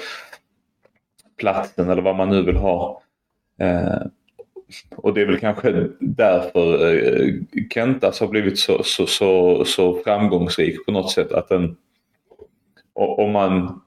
[1.38, 3.02] platsen eller vad man nu vill ha.
[3.60, 4.02] Eh,
[4.96, 7.34] och det är väl kanske därför eh,
[7.74, 11.32] Kentas har blivit så, så, så, så framgångsrik på något sätt.
[11.32, 11.78] att den
[12.94, 13.82] om man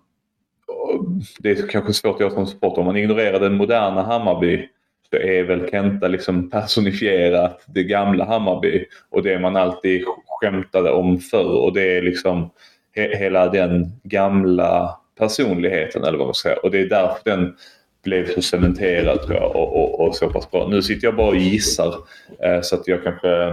[1.38, 2.78] det är kanske svårt att göra som sport.
[2.78, 4.68] Om man ignorerar den moderna Hammarby
[5.10, 11.18] så är väl Kenta liksom personifierat det gamla Hammarby och det man alltid skämtade om
[11.18, 12.50] förr och det är liksom
[12.96, 16.60] he- hela den gamla personligheten eller vad man ska säga.
[16.62, 17.56] Och det är därför den
[18.04, 20.68] blev så cementerad tror jag och, och, och så pass bra.
[20.68, 21.94] Nu sitter jag bara och gissar
[22.42, 23.46] eh, så att jag kanske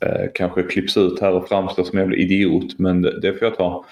[0.00, 3.48] eh, kanske klipps ut här och framstår som en jävla idiot men det, det får
[3.48, 3.84] jag ta.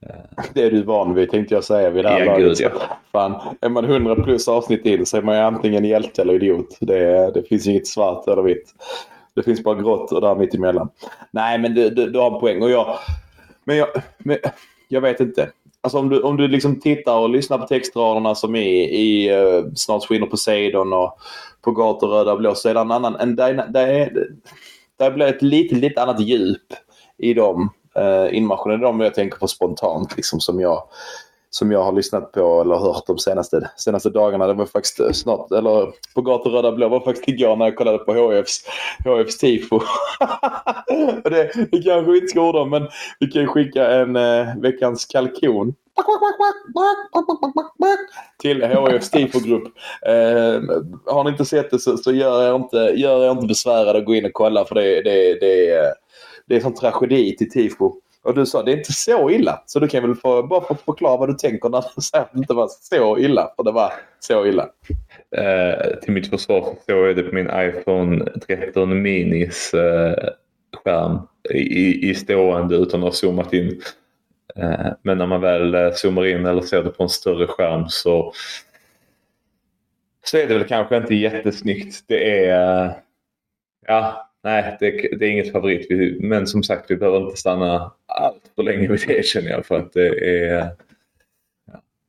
[0.54, 2.58] Det är du van vid tänkte jag säga vid det här Ja, laget.
[2.58, 2.96] gud, ja.
[3.12, 6.76] Fan, är man 100 plus avsnitt in så är man ju antingen hjälte eller idiot.
[6.80, 8.74] Det, det finns inget svart eller vitt.
[9.34, 10.88] Det finns bara grått och där mitt emellan.
[11.30, 12.62] Nej men du, du, du har en poäng.
[12.62, 12.98] Och jag,
[13.64, 14.38] men, jag, men
[14.88, 15.50] jag vet inte.
[15.80, 19.64] Alltså om du, om du liksom tittar och lyssnar på textraderna som är i uh,
[19.74, 21.18] Snart skiner Poseidon och
[21.62, 23.16] På gator röda och blå så är det en annan.
[23.16, 24.26] En, där, där, är,
[24.98, 26.72] där blir ett lite, lite annat djup
[27.18, 30.82] i dem Eh, uh, inmarschen är de jag tänker på spontant liksom som jag
[31.50, 34.46] som jag har lyssnat på eller hört de senaste, senaste dagarna.
[34.46, 37.98] Det var faktiskt snart, eller på gator röda blå var faktiskt igår när jag kollade
[37.98, 38.60] på HFs,
[39.04, 39.80] HFs tifo.
[41.24, 42.88] Det, det kanske vi inte ska orda om men
[43.20, 45.74] vi kan ju skicka en eh, veckans kalkon
[48.42, 49.64] till HFs tifogrupp.
[50.06, 50.62] Eh,
[51.14, 54.06] har ni inte sett det så, så gör, er inte, gör er inte besvärade att
[54.06, 55.92] gå in och kolla för det, det, det, är-
[56.48, 57.94] det är sån tragedi till tifo.
[58.22, 59.62] Och du sa det är inte så illa.
[59.66, 62.32] Så du kan väl få, bara få förklara vad du tänker när du säger att
[62.32, 63.52] det inte var så illa.
[63.56, 64.68] För det var så illa.
[65.36, 70.28] Eh, till mitt försvar så såg jag det på min iPhone 13 Minis eh,
[70.84, 71.18] skärm
[71.54, 73.82] i, i stående utan att ha zoomat in.
[74.56, 77.84] Eh, men när man väl eh, zoomar in eller ser det på en större skärm
[77.88, 78.32] så,
[80.24, 82.04] så är det väl kanske inte jättesnyggt.
[82.06, 82.84] Det är...
[82.84, 82.92] Eh,
[83.86, 85.86] ja, nej, det, det är inget favorit.
[86.20, 89.66] Men som sagt, vi behöver inte stanna allt för länge vid det känner jag.
[89.66, 90.08] För att det
[90.46, 90.68] är...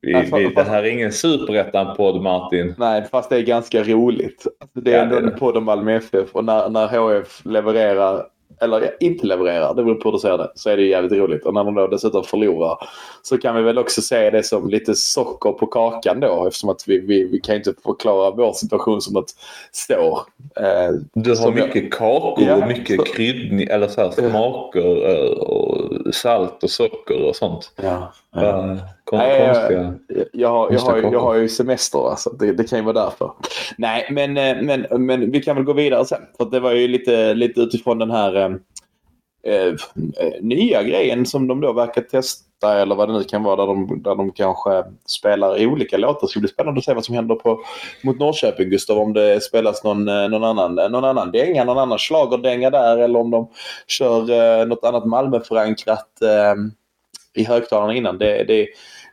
[0.02, 2.76] Vi, Ja, vi, det här är ingen superettan-podd Martin.
[2.78, 4.48] Nej, fast det är ganska roligt.
[4.60, 7.46] Alltså, Det är Ja, ändå det en podd om Malmö FF och när, när HF
[7.46, 8.26] levererar,
[8.62, 11.46] eller inte levererar, det beror på hur du ser det, så är det jävligt roligt.
[11.46, 12.78] Och när de då dessutom förlorar
[13.24, 16.84] så kan vi väl också se det som lite socker på kakan då eftersom att
[16.88, 19.30] vi, vi, vi kan inte förklara vår situation som att
[19.72, 20.20] står.
[20.56, 24.12] Eh, Du har Som jag- mycket kakor Ja, och mycket så- kryddning, eller så här,
[24.12, 27.72] smaker eh, och salt och socker och sånt.
[27.84, 28.14] ja.
[28.34, 28.42] Ja.
[28.44, 28.78] Jag-
[29.18, 29.94] konstiga.
[30.08, 33.04] Jag, jag, har, jag, har, jag har ju semester så det, det kan ju vara
[33.04, 33.32] därför.
[33.78, 36.22] Nej, men, eh, men, men vi kan väl gå vidare sen.
[36.38, 38.56] För det var ju lite, lite utifrån den här eh,
[39.44, 39.74] eh,
[40.42, 44.04] nya grejen som de då verkar testa eller vad det nu kan vara där de,
[44.04, 46.22] där de kanske spelar olika låtar.
[46.22, 47.60] Det ska bli spännande att se vad som händer på,
[48.04, 48.98] mot Norrköping Gustav.
[48.98, 53.20] Om det spelas någon, eh, någon, annan, någon annan dänga, någon annan schlagerdänga där eller
[53.20, 53.50] om de
[53.88, 56.56] kör eh, något annat Malmöförankrat eh,
[57.34, 58.18] i högtalarna innan.
[58.18, 58.68] Det, det,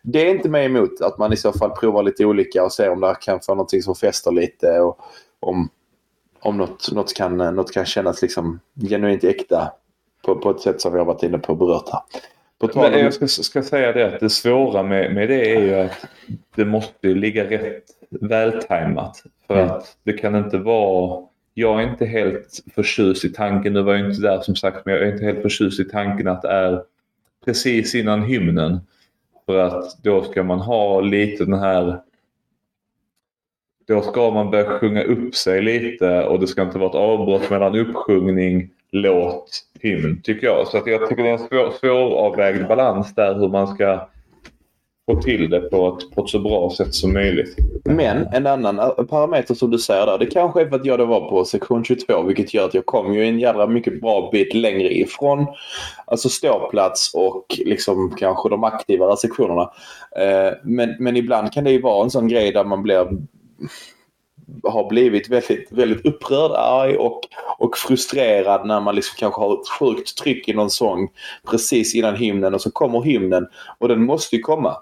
[0.08, 2.90] det är inte mig emot att man i så fall provar lite olika och ser
[2.90, 4.98] om det kan få någonting som fäster lite och
[5.40, 5.68] om,
[6.40, 9.72] om något, något, kan, något kan kännas liksom genuint äkta
[10.24, 12.00] på, på ett sätt som vi har varit inne på och berört här.
[12.74, 16.06] Men jag ska, ska säga det att det svåra med, med det är ju att
[16.54, 19.22] det måste ligga rätt vältajmat.
[19.46, 19.70] För Mm.
[19.70, 21.22] att det kan inte vara...
[21.54, 24.94] Jag är inte helt förtjust i tanken, nu var jag inte där som sagt, men
[24.94, 26.82] jag är inte helt förtjust i tanken att det är
[27.44, 28.80] precis innan hymnen.
[29.46, 32.00] För att då ska man ha lite den här...
[33.86, 37.50] Då ska man börja sjunga upp sig lite och det ska inte vara ett avbrott
[37.50, 40.66] mellan uppsjungning, låt, hymn tycker jag.
[40.66, 44.08] Så att jag tycker det är en svår, svåravvägd balans där hur man ska
[45.06, 47.56] få till det på ett, på ett så bra sätt som möjligt.
[47.84, 50.18] men en annan eh, parameter som du säger där.
[50.18, 52.86] Det kanske är för att jag då var på sektion 22 vilket gör att jag
[52.86, 55.46] kom ju en jävla mycket bra bit längre ifrån
[56.06, 59.70] alltså ståplats och liksom kanske de aktivare sektionerna.
[60.18, 63.08] Eh, men, men ibland kan det ju vara en sån grej där man blir
[64.62, 67.20] har blivit väldigt, väldigt upprörd, arg och,
[67.58, 71.08] och frustrerad när man liksom kanske har ett sjukt tryck i någon sång
[71.50, 73.46] precis innan hymnen och så kommer hymnen
[73.78, 74.76] och den måste ju komma.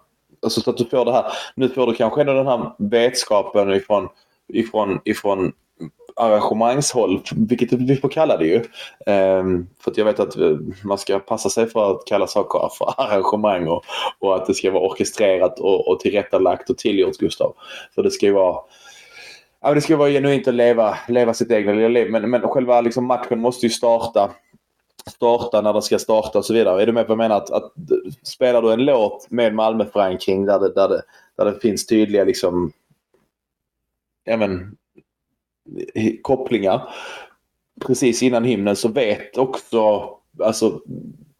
[0.45, 1.25] Alltså så att du får det här.
[1.55, 4.09] Nu får du kanske ändå den här vetskapen ifrån,
[4.49, 5.53] ifrån, ifrån
[6.17, 8.57] arrangemangshåll, vilket vi får kalla det ju.
[9.07, 12.69] Um, för att jag vet att eh, man ska passa sig för att kalla saker
[12.79, 13.85] för arrangemang och,
[14.19, 17.55] och att det ska vara orkestrerat och, och tillrättalagt och tillgjort Gustav.
[17.95, 18.57] För det ska ju vara
[19.67, 22.11] Ja, det ska vara genuint att leva, leva sitt egna lilla liv.
[22.11, 24.31] Men, men själva liksom matchen måste ju starta
[25.11, 26.83] starta när det ska starta och så vidare.
[26.83, 27.43] Är du med på vad jag menar?
[27.43, 27.73] Att, att,
[28.23, 31.03] spelar du en låt med Malmöförankring där det, där det,
[31.37, 32.73] där det finns tydliga liksom,
[34.25, 34.77] ja, men,
[36.23, 36.89] kopplingar
[37.87, 40.11] precis innan hymnen så vet också
[40.43, 40.81] alltså,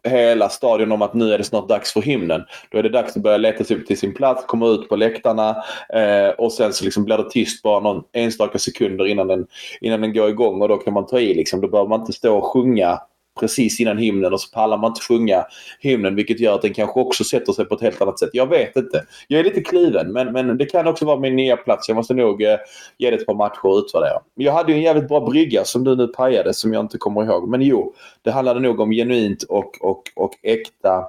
[0.07, 2.43] hela stadion om att nu är det snart dags för hymnen.
[2.71, 4.95] Då är det dags att börja leta sig upp till sin plats, komma ut på
[4.95, 9.47] läktarna eh, och sen så liksom blir det tyst bara någon enstaka sekunder innan den,
[9.81, 11.33] innan den går igång och då kan man ta i.
[11.33, 11.61] Liksom.
[11.61, 12.99] Då behöver man inte stå och sjunga
[13.39, 15.45] precis innan hymnen och så pallar man inte sjunga
[15.79, 18.29] hymnen vilket gör att den kanske också sätter sig på ett helt annat sätt.
[18.33, 19.05] Jag vet inte.
[19.27, 21.89] Jag är lite kluven men, men det kan också vara min nya plats.
[21.89, 22.57] Jag måste nog eh,
[22.97, 24.19] ge det ett par matcher och utvärdera.
[24.35, 27.23] Jag hade ju en jävligt bra brygga som du nu pajade som jag inte kommer
[27.23, 27.49] ihåg.
[27.49, 31.05] Men jo, det handlade nog om genuint och, och, och äkta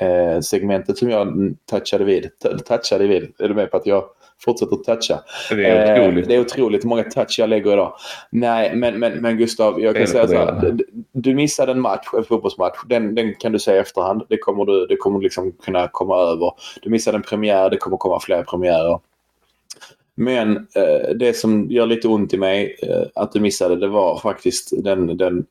[0.00, 2.30] eh, segmentet som jag touchade vid.
[2.66, 3.32] touchade vid.
[3.38, 4.04] Är du med på att jag
[4.44, 5.20] fortsätter att toucha.
[5.50, 6.24] Det är otroligt.
[6.24, 7.94] Eh, det är otroligt många touch jag lägger idag.
[8.30, 10.76] Nej, men, men, men Gustav, jag kan säga så här.
[11.12, 12.78] Du missade en match, en fotbollsmatch.
[12.88, 14.22] Den, den kan du säga i efterhand.
[14.28, 16.52] Det kommer du det kommer liksom kunna komma över.
[16.82, 18.98] Du missade en premiär, det kommer komma fler premiärer.
[20.14, 24.18] Men eh, det som gör lite ont i mig eh, att du missade, det var
[24.18, 25.46] faktiskt den, den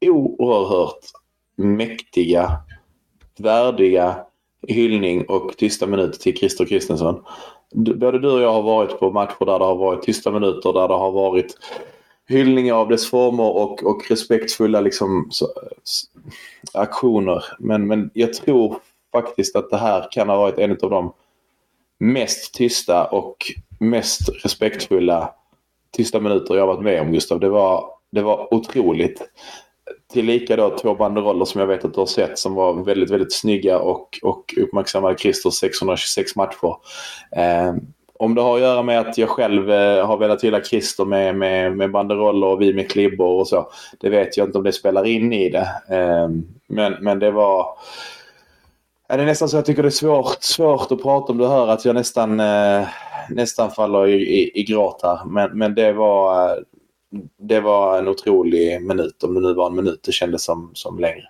[0.00, 1.04] oerhört
[1.56, 2.52] mäktiga,
[3.38, 4.16] värdiga
[4.68, 7.24] hyllning och tysta minut till Christer Kristensson
[7.74, 10.88] både du och jag har varit på matcher där det har varit tysta minuter, där
[10.88, 11.56] det har varit
[12.28, 15.46] hyllningar av dess former och, och respektfulla liksom, så,
[16.74, 17.44] aktioner.
[17.58, 18.76] Men, men jag tror
[19.12, 21.12] faktiskt att det här kan ha varit en av de
[21.98, 23.36] mest tysta och
[23.80, 25.34] mest respektfulla
[25.96, 27.40] tysta minuter jag varit med om Gustav.
[27.40, 29.22] Det var, det var otroligt
[30.12, 33.32] tillika då två banderoller som jag vet att du har sett som var väldigt, väldigt
[33.32, 36.76] snygga och, och uppmärksammade Christers 626 matcher.
[37.36, 37.74] Eh,
[38.18, 41.36] om det har att göra med att jag själv eh, har velat hylla Christer med,
[41.36, 43.70] med, med banderoller och vi med klibbor och så.
[44.00, 45.68] Det vet jag inte om det spelar in i det.
[45.90, 46.28] Eh,
[46.66, 47.66] men, men det var...
[49.08, 51.38] Det är nästan så jag tycker det är svårt, svårt att prata om.
[51.38, 52.88] Du hör att jag nästan, eh,
[53.30, 55.20] nästan faller i, i, i gråt här.
[55.26, 56.56] Men, men det var eh,
[57.38, 60.02] det var en otrolig minut, om det nu var en minut.
[60.02, 61.24] Det kändes som, som längre.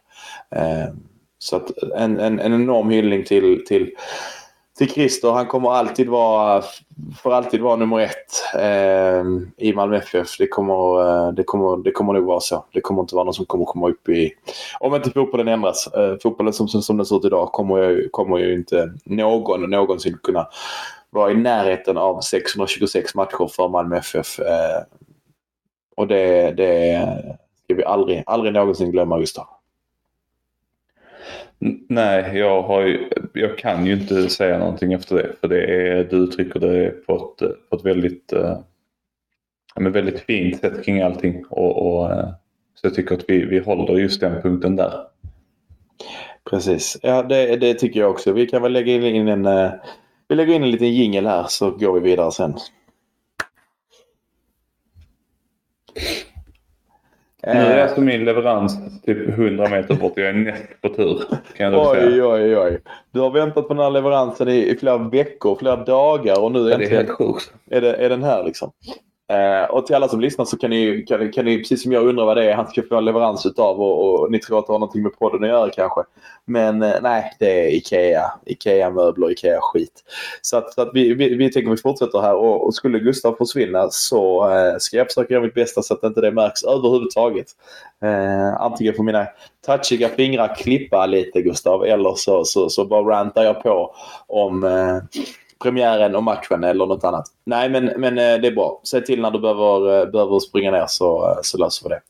[0.57, 0.95] Eh,
[1.39, 3.91] så att en, en, en enorm hyllning till, till,
[4.79, 5.31] till Christer.
[5.31, 6.63] Han kommer alltid vara,
[7.23, 9.25] får alltid vara nummer ett eh,
[9.67, 10.39] i Malmö FF.
[10.39, 12.65] Det kommer, eh, det, kommer, det kommer nog vara så.
[12.73, 14.33] Det kommer inte vara någon som kommer komma upp i...
[14.81, 15.87] Om inte fotbollen ändras.
[15.87, 20.19] Eh, fotbollen som, som den ser ut idag kommer ju, kommer ju inte någon någonsin
[20.23, 20.49] kunna
[21.11, 24.39] vara i närheten av 626 matcher för Malmö FF.
[24.39, 24.83] Eh,
[25.97, 29.47] och det, det ska vi aldrig, aldrig någonsin glömma Gustav.
[31.89, 35.33] Nej, jag, har ju, jag kan ju inte säga någonting efter det.
[35.41, 38.59] För det är, du uttrycker det på ett, på ett väldigt, äh,
[39.77, 41.45] väldigt fint sätt kring allting.
[41.45, 42.29] Och, och, äh,
[42.75, 44.93] så jag tycker att vi, vi håller just den punkten där.
[46.51, 48.33] Precis, ja det, det tycker jag också.
[48.33, 49.71] Vi kan väl lägga in en, äh,
[50.29, 52.55] vi lägger in en liten jingel här så går vi vidare sen.
[57.43, 60.13] Nu är alltså min leverans typ 100 meter bort.
[60.17, 61.23] Jag är näst på tur.
[61.57, 62.27] Kan jag oj, säga.
[62.27, 62.81] oj, oj.
[63.11, 66.69] Du har väntat på den här leveransen i, i flera veckor, flera dagar och nu
[66.71, 67.53] ja, sjukt.
[67.71, 68.73] Är, det, är den här liksom.
[69.29, 72.07] Eh, och till alla som lyssnar så kan ni, kan, kan ni, precis som jag,
[72.07, 74.67] undra vad det är han ska få en leverans utav och, och ni tror att
[74.67, 76.01] det har någonting med podden att göra kanske.
[76.45, 78.33] Men eh, nej, det är Ikea.
[78.47, 80.05] Ikea-möbler, Ikea-skit.
[80.43, 83.37] Så att, så att vi, vi, vi tänker vi fortsätter här och, och skulle Gustav
[83.37, 87.47] försvinna så eh, ska jag försöka göra mitt bästa så att inte det märks överhuvudtaget.
[88.03, 89.27] Eh, antingen får mina
[89.67, 93.95] touchiga fingrar klippa lite Gustav eller så, så, så bara rantar jag på
[94.27, 95.23] om eh,
[95.63, 97.25] premiären och matchen eller något annat.
[97.45, 98.81] Nej, men, men eh, det är bra.
[98.85, 102.01] Säg till när du behöver, eh, behöver springa ner så, eh, så löser vi det.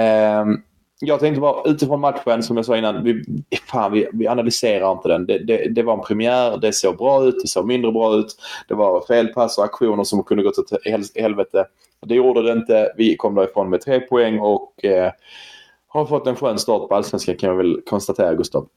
[0.00, 0.62] Ehm,
[1.00, 3.04] jag tänkte bara utifrån matchen som jag sa innan.
[3.04, 3.24] Vi,
[3.66, 5.26] fan, vi, vi analyserar inte den.
[5.26, 6.56] Det, det, det, var en premiär.
[6.56, 7.36] Det såg bra ut.
[7.42, 8.36] Det såg mindre bra ut.
[8.68, 11.66] Det var felpass och aktioner som kunde gått åt helvete.
[12.06, 12.92] Det gjorde det inte.
[12.96, 15.12] Vi kom därifrån med tre poäng och eh,
[15.88, 18.68] har fått en skön start på allsvenskan kan jag väl konstatera Gustav.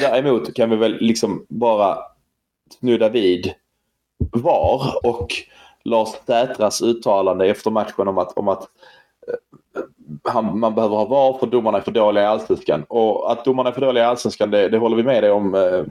[0.00, 1.98] Däremot kan vi väl liksom bara
[2.78, 3.54] snudda vid
[4.32, 5.28] VAR och
[5.84, 9.82] Lars Sätras uttalande efter matchen om att, om att eh,
[10.32, 12.84] han, man behöver ha VAR för domarna är för dåliga i Allsvenskan.
[12.88, 15.54] Och att domarna är för dåliga i Allsvenskan det, det håller vi med dig om.
[15.54, 15.84] Eh,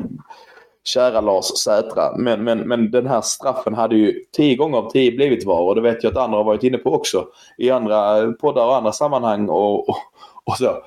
[0.83, 2.17] kära Lars Sätra.
[2.17, 5.75] Men, men, men den här straffen hade ju tio gånger av tio blivit VAR och
[5.75, 7.27] det vet jag att andra har varit inne på också.
[7.57, 9.97] I andra poddar och andra sammanhang och, och,
[10.43, 10.77] och så.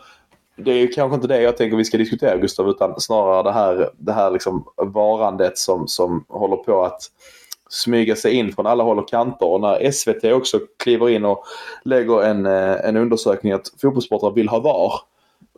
[0.56, 3.90] Det är kanske inte det jag tänker vi ska diskutera Gustav utan snarare det här,
[3.96, 7.00] det här liksom varandet som, som håller på att
[7.68, 9.46] smyga sig in från alla håll och kanter.
[9.46, 11.44] Och när SVT också kliver in och
[11.84, 14.92] lägger en, eh, en undersökning att fotbollssportare vill ha VAR.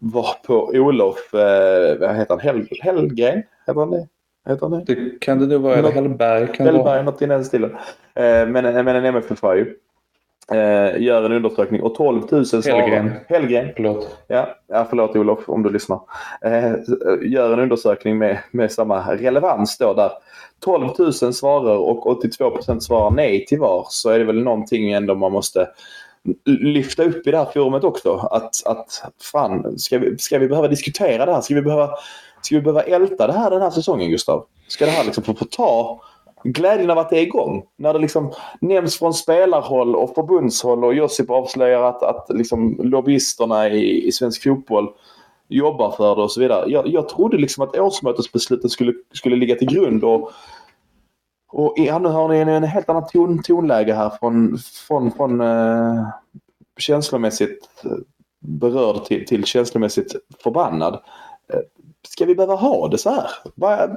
[0.01, 3.42] Var på Olof, eh, vad heter han, Hell, Hellgren?
[3.66, 4.09] Heter han det?
[4.47, 4.95] Heter han det?
[4.95, 5.76] Det kan det nog vara.
[5.76, 6.82] Eller Hellberg kan det vara.
[6.82, 7.70] Hellberg, något i den stilen.
[8.14, 9.76] Eh, men, men en MFF ju.
[10.53, 12.80] Eh, gör en undersökning och 12 000 svarar.
[12.80, 13.12] Hellgren.
[13.28, 13.72] Hellgren.
[13.76, 14.16] Förlåt.
[14.26, 16.01] Ja, ja, förlåt Olof om du lyssnar.
[16.45, 16.72] Eh,
[17.22, 20.11] gör en undersökning med, med samma relevans då där
[20.64, 25.14] 12 000 svarar och 82% svarar nej till VAR så är det väl någonting ändå
[25.14, 25.68] man måste
[26.45, 28.14] lyfta upp i det här forumet också.
[28.14, 31.40] Att, att fan, ska vi, ska vi behöva diskutera det här?
[31.40, 31.90] Ska vi behöva,
[32.42, 34.45] ska vi behöva älta det här den här säsongen Gustav?
[34.68, 36.01] Ska det här liksom få, få ta
[36.45, 37.64] glädjen av att det är igång?
[37.76, 43.68] När det liksom nämns från spelarhåll och förbundshåll och Josip avslöjar att, att liksom lobbyisterna
[43.68, 44.88] i, i svensk fotboll
[45.49, 46.70] jobbar för det och så vidare.
[46.70, 50.30] Jag, jag trodde liksom att årsmötesbesluten skulle, skulle ligga till grund och
[51.57, 55.40] och ja, nu har ni en, en helt annan ton, tonläge här från, från, från
[55.40, 56.09] eh,
[56.78, 57.90] känslomässigt eh,
[58.40, 60.95] berörd till, till känslomässigt förbannad.
[61.53, 61.61] Eh,
[62.09, 63.30] ska vi behöva ha det så här?
[63.55, 63.97] Bara,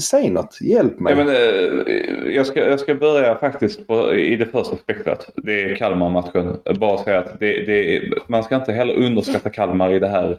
[0.00, 1.12] säg något, hjälp mig.
[1.12, 5.30] Ja, men, eh, jag, ska, jag ska börja faktiskt på, i det första spektrat.
[5.36, 6.56] Det är Kalmar-matchen.
[6.80, 10.30] Bara säga att det, det, man ska inte heller underskatta Kalmar i det här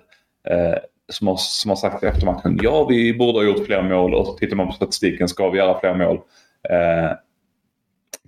[0.50, 0.78] eh,
[1.10, 2.60] som har, som har sagt efter matchen.
[2.62, 5.80] Ja, vi borde ha gjort fler mål och tittar man på statistiken ska vi göra
[5.80, 6.16] fler mål.
[6.70, 7.12] Eh,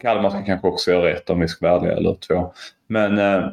[0.02, 2.54] Kalmar ska kanske också göra ett om vi ska vara ärliga, eller två.
[2.88, 3.48] Men eh,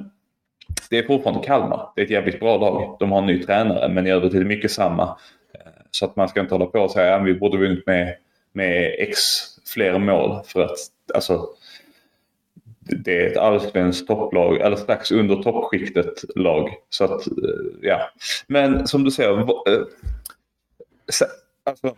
[0.90, 1.92] det är fortfarande Kalmar.
[1.94, 2.96] Det är ett jävligt bra lag.
[3.00, 5.16] De har en ny tränare men i övrigt är det mycket samma.
[5.91, 8.16] Så att man ska inte hålla på och säga att vi borde vunnit med,
[8.53, 9.18] med x
[9.74, 10.45] fler mål.
[10.45, 10.78] För att
[11.14, 11.49] alltså,
[12.80, 16.70] det är ett allsvenskt topplag, eller strax under toppskiktet lag.
[16.88, 17.32] Så att, eh,
[17.82, 18.11] ja.
[18.47, 19.47] Men som du säger, eh,
[21.64, 21.95] alltså,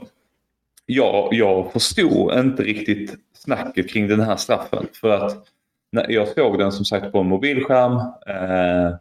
[0.86, 4.86] jag, jag förstod inte riktigt snacket kring den här straffen.
[4.92, 5.46] För att
[5.92, 7.92] när jag såg den som sagt på en mobilskärm
[8.26, 8.94] eh,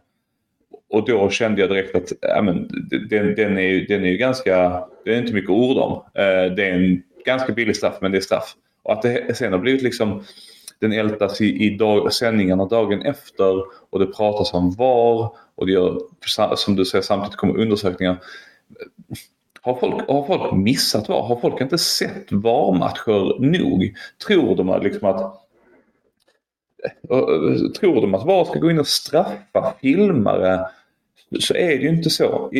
[0.92, 2.68] och då kände jag direkt att ja, men,
[3.10, 5.92] den, den, är, den är ju ganska, det är inte mycket ord om.
[5.92, 8.54] Eh, det är en ganska billig straff men det är straff.
[8.82, 10.24] Och att det sen har blivit liksom
[10.78, 15.72] den ältas i, i dag, sändningarna dagen efter och det pratas om VAR och det
[15.72, 15.98] gör,
[16.56, 18.16] som du säger, samtidigt kommer undersökningar.
[19.60, 21.22] Har folk, har folk missat VAR?
[21.22, 23.94] Har folk inte sett VAR-matcher nog?
[24.26, 25.20] Tror de liksom att
[26.84, 30.66] eh, Tror de att VAR ska gå in och straffa filmare
[31.40, 32.50] så är det ju inte så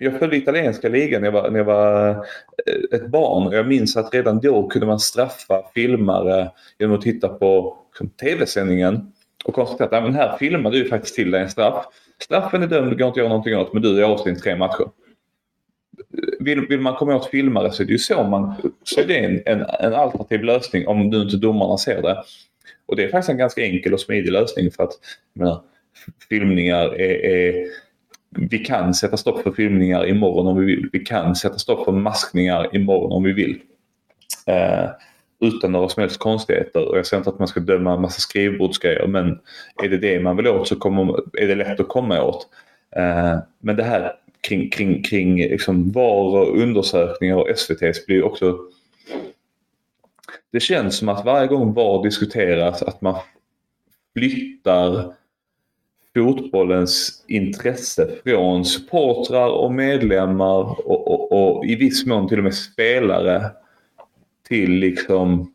[0.00, 3.68] jag följde italienska ligan när jag, var, när jag var eh, ett barn och jag
[3.68, 7.78] minns att redan då kunde man straffa filmare genom att titta på
[8.20, 9.12] tv-sändningen
[9.44, 11.86] och konstatera att men här filmar du faktiskt till dig en straff.
[12.22, 14.56] Straffen är dömd, du går inte att göra någonting åt men du är avstängd tre
[14.56, 14.88] matcher.
[16.40, 19.18] Vill, vill, man komma åt filmare så är det ju så man så är det
[19.18, 22.22] en, en, en alternativ lösning om nu inte domarna ser det.
[22.86, 24.92] Och det är faktiskt en ganska enkel och smidig lösning för att
[25.32, 25.62] menar,
[26.28, 27.66] filmningar är, är
[28.30, 30.88] vi kan sätta stopp för filmningar imorgon om vi vill.
[30.92, 33.60] Vi kan sätta stopp för maskningar imorgon om vi vill.
[34.46, 34.90] Eh,
[35.40, 36.88] utan några som helst konstigheter.
[36.88, 39.38] Och jag säger inte att man ska döma en massa skrivbordsgrejer men
[39.82, 42.46] är det det man vill åt så kommer, är det lätt att komma åt.
[42.96, 48.58] Eh, men det här kring, kring, kring liksom VAR och undersökningar och SVT blir också...
[50.52, 53.16] Det känns som att varje gång VAR diskuteras att man
[54.14, 55.14] flyttar
[56.14, 62.54] fotbollens intresse från supportrar och medlemmar och, och, och, i viss mån till och med
[62.54, 63.50] spelare
[64.48, 65.52] till liksom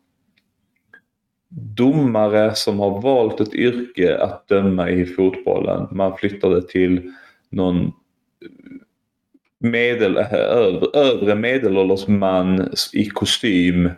[1.50, 5.88] domare som har valt ett yrke att döma i fotbollen.
[5.90, 7.12] Man flyttar det till
[7.50, 7.92] någon
[9.58, 13.90] medel, övre, övre medelålders man i kostym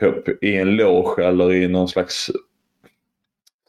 [0.00, 2.30] på, i en loge eller i någon slags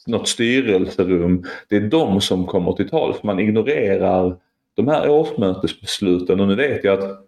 [0.08, 1.45] något styrelserum.
[1.70, 3.24] Det är de som kommer till tals.
[3.24, 4.38] Man ignorerar
[4.76, 7.26] de här årsmötesbesluten och nu vet jag att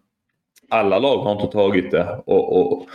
[0.70, 2.22] alla lag har inte tagit det.
[2.26, 2.86] Och, och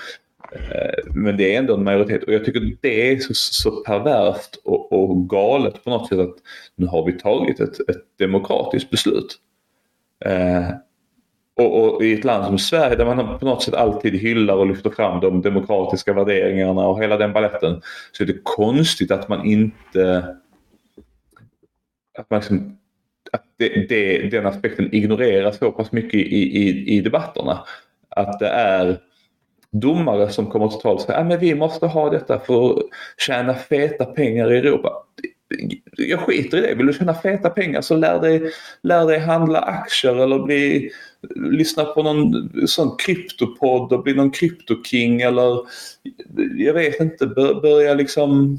[0.53, 4.57] eh, men det är ändå en majoritet och jag tycker det är så, så perverst
[4.64, 6.35] och, och, galet på något sätt att
[6.76, 9.37] nu har vi tagit ett, ett demokratiskt beslut.
[10.24, 10.68] Eh,
[11.57, 14.67] och, och, i ett land som Sverige där man på något sätt alltid hyllar och
[14.67, 17.83] lyfter fram de demokratiska värderingarna och hela den balletten.
[18.13, 20.27] Så är det konstigt att man inte...
[22.19, 22.79] Att, man liksom,
[23.33, 27.65] att det, det, den aspekten ignoreras så pass mycket i, i, i debatterna.
[28.09, 28.99] Att det är
[29.71, 32.83] domare som kommer till tals och säger att ah, vi måste ha detta för att
[33.19, 35.05] tjäna feta pengar i Europa
[35.97, 36.75] jag skiter i det.
[36.75, 38.51] Vill du tjäna feta pengar så lär dig,
[38.83, 40.91] lär dig handla aktier eller bli,
[41.37, 45.59] lyssna på någon sån kryptopodd och bli någon kryptoking eller
[46.57, 48.59] jag vet inte, börja liksom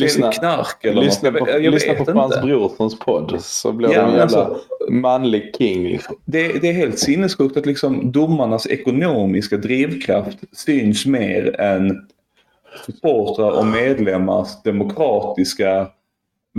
[0.00, 1.40] lyssna, knark eller lyssna något.
[1.40, 4.60] På, jag, jag lyssna på Frans Brorssons podd så blir ja, du en jävla alltså,
[4.90, 5.88] manlig king.
[5.88, 6.16] Liksom.
[6.24, 12.06] Det, det, är helt sinnessjukt att liksom domarnas ekonomiska drivkraft syns mer än
[12.86, 15.86] supportrar och medlemmars demokratiska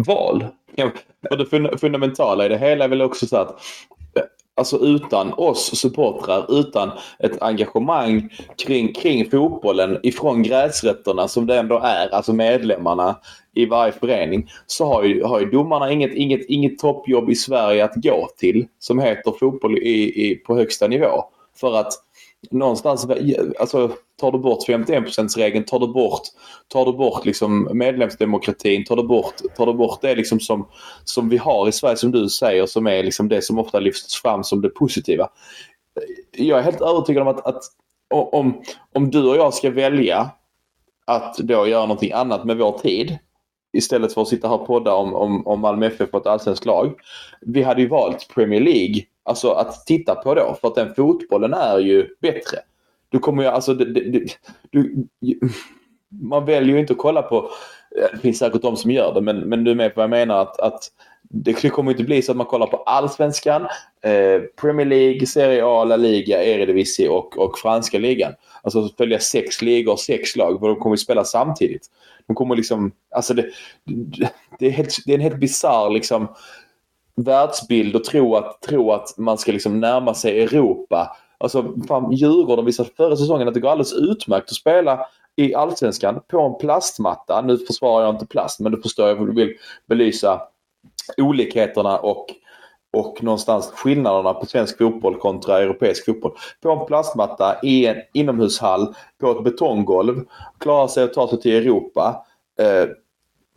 [0.03, 0.45] val.
[0.75, 0.91] Ja,
[1.29, 3.59] och det fundamentala i det hela är väl också så att
[4.59, 8.29] alltså utan oss supportrar, utan ett engagemang
[8.65, 13.15] kring, kring fotbollen ifrån gräsrötterna som det ändå är, alltså medlemmarna
[13.53, 17.85] i varje förening, så har ju, har ju domarna inget, inget, inget toppjobb i Sverige
[17.85, 21.23] att gå till som heter fotboll i, i, på högsta nivå.
[21.55, 21.93] För att
[22.51, 23.07] någonstans,
[23.59, 26.21] alltså tar du bort 51%-regeln, tar du bort,
[26.67, 30.67] tar du bort liksom medlemsdemokratin, tar du bort, tar du bort det liksom som,
[31.03, 34.21] som vi har i Sverige som du säger som är liksom det som ofta lyfts
[34.21, 35.29] fram som det positiva.
[36.31, 37.63] Jag är helt övertygad om att, att
[38.09, 38.61] om,
[38.93, 40.29] om du och jag ska välja
[41.05, 43.17] att då göra någonting annat med vår tid
[43.73, 46.65] istället för att sitta här och podda om, om, om Malmö FF på ett allsvenskt
[46.65, 46.93] lag.
[47.41, 51.53] Vi hade ju valt Premier League alltså att titta på då för att den fotbollen
[51.53, 52.57] är ju bättre.
[53.09, 53.73] Du kommer ju alltså...
[53.73, 54.25] Det, det,
[54.69, 55.07] du,
[56.21, 57.49] man väljer ju inte att kolla på...
[58.11, 60.09] Det finns säkert de som gör det men, men du är med på vad jag
[60.09, 60.91] menar att, att
[61.31, 63.61] det kommer inte bli så att man kollar på allsvenskan,
[64.01, 68.33] eh, Premier League, Serie A, La Liga, Eredivisie och, och franska ligan.
[68.61, 71.87] Alltså följa sex ligor, sex lag, för de kommer att spela samtidigt.
[72.27, 73.45] De kommer liksom, alltså det,
[74.59, 76.27] det, är, helt, det är en helt bisarr liksom
[77.23, 81.17] världsbild och tro att, tro att man ska liksom närma sig Europa.
[81.37, 85.05] Alltså fan, Djurgården visade förra säsongen att det går alldeles utmärkt att spela
[85.35, 87.41] i Allsvenskan på en plastmatta.
[87.41, 89.55] Nu försvarar jag inte plast men du förstår jag vill
[89.85, 90.41] belysa
[91.17, 92.25] olikheterna och,
[92.97, 96.31] och någonstans skillnaderna på svensk fotboll kontra europeisk fotboll.
[96.61, 100.25] På en plastmatta i en inomhushall på ett betonggolv.
[100.57, 102.25] Klarar sig att ta sig till Europa.
[102.59, 102.89] Eh,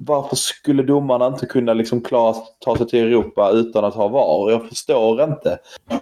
[0.07, 4.50] varför skulle domarna inte kunna liksom klara ta sig till Europa utan att ha VAR?
[4.50, 5.59] Jag förstår inte.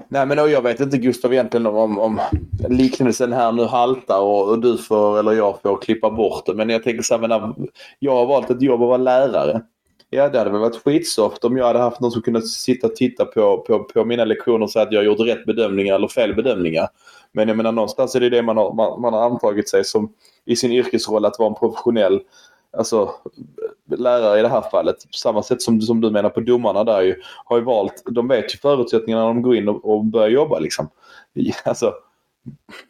[0.09, 2.21] Nej men jag vet inte Gustav egentligen om, om
[2.69, 6.55] liknelsen här nu haltar och, och, du får eller jag får klippa bort det.
[6.55, 7.55] Men jag tänker så här, menar,
[7.99, 9.63] jag har valt ett jobb att vara lärare.
[10.11, 12.97] Ja, det hade väl varit skitsoft om jag hade haft någon som kunde sitta och
[12.97, 16.35] titta på, på, på mina lektioner och säga att jag gjort rätt bedömningar eller fel
[16.35, 16.89] bedömningar.
[17.33, 20.13] Men jag menar någonstans är det det man har, man, man har antagit sig som
[20.45, 22.21] i sin yrkesroll att vara en professionell
[22.77, 23.11] alltså,
[23.97, 24.97] lärare i det här fallet.
[24.97, 28.29] På samma sätt som, som du menar på domarna där ju, har ju valt, de
[28.29, 30.89] vet ju förutsättningarna när de går in och, och börjar jobba liksom.
[31.65, 31.95] Alltså,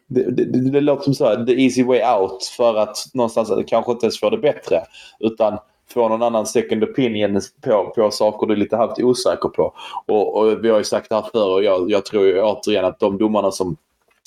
[0.07, 3.51] det, det, det, det låter som så här, the easy way out för att någonstans
[3.67, 4.81] kanske inte ens få det bättre.
[5.19, 5.57] Utan
[5.93, 9.73] få någon annan second opinion på, på saker du är lite halvt osäker på.
[10.07, 12.85] Och, och vi har ju sagt det här förr och jag, jag tror ju återigen
[12.85, 13.77] att de domarna som,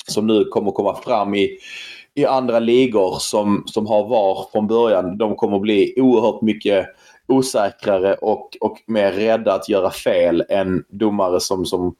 [0.06, 1.58] som nu kommer komma fram i
[2.14, 6.86] i andra ligor som, som har VAR från början, de kommer bli oerhört mycket
[7.26, 11.94] osäkrare och, och mer rädda att göra fel än domare som, som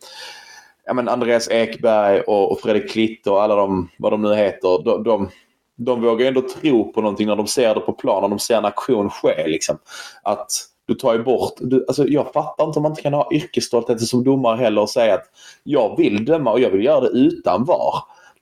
[0.87, 4.85] ja, men Andreas Ekberg och, och Fredrik Klitt och alla de, vad de nu heter.
[4.85, 5.29] De, de,
[5.77, 8.57] de vågar ändå tro på någonting när de ser det på plan, när de ser
[8.57, 9.47] en aktion ske.
[9.47, 9.79] Liksom.
[10.23, 10.47] Att
[10.87, 11.53] du tar ju bort...
[11.59, 14.91] Du, alltså jag fattar inte om man inte kan ha yrkesstolthet som domare heller och
[14.91, 15.25] säga att
[15.63, 17.95] jag vill döma och jag vill göra det utan VAR.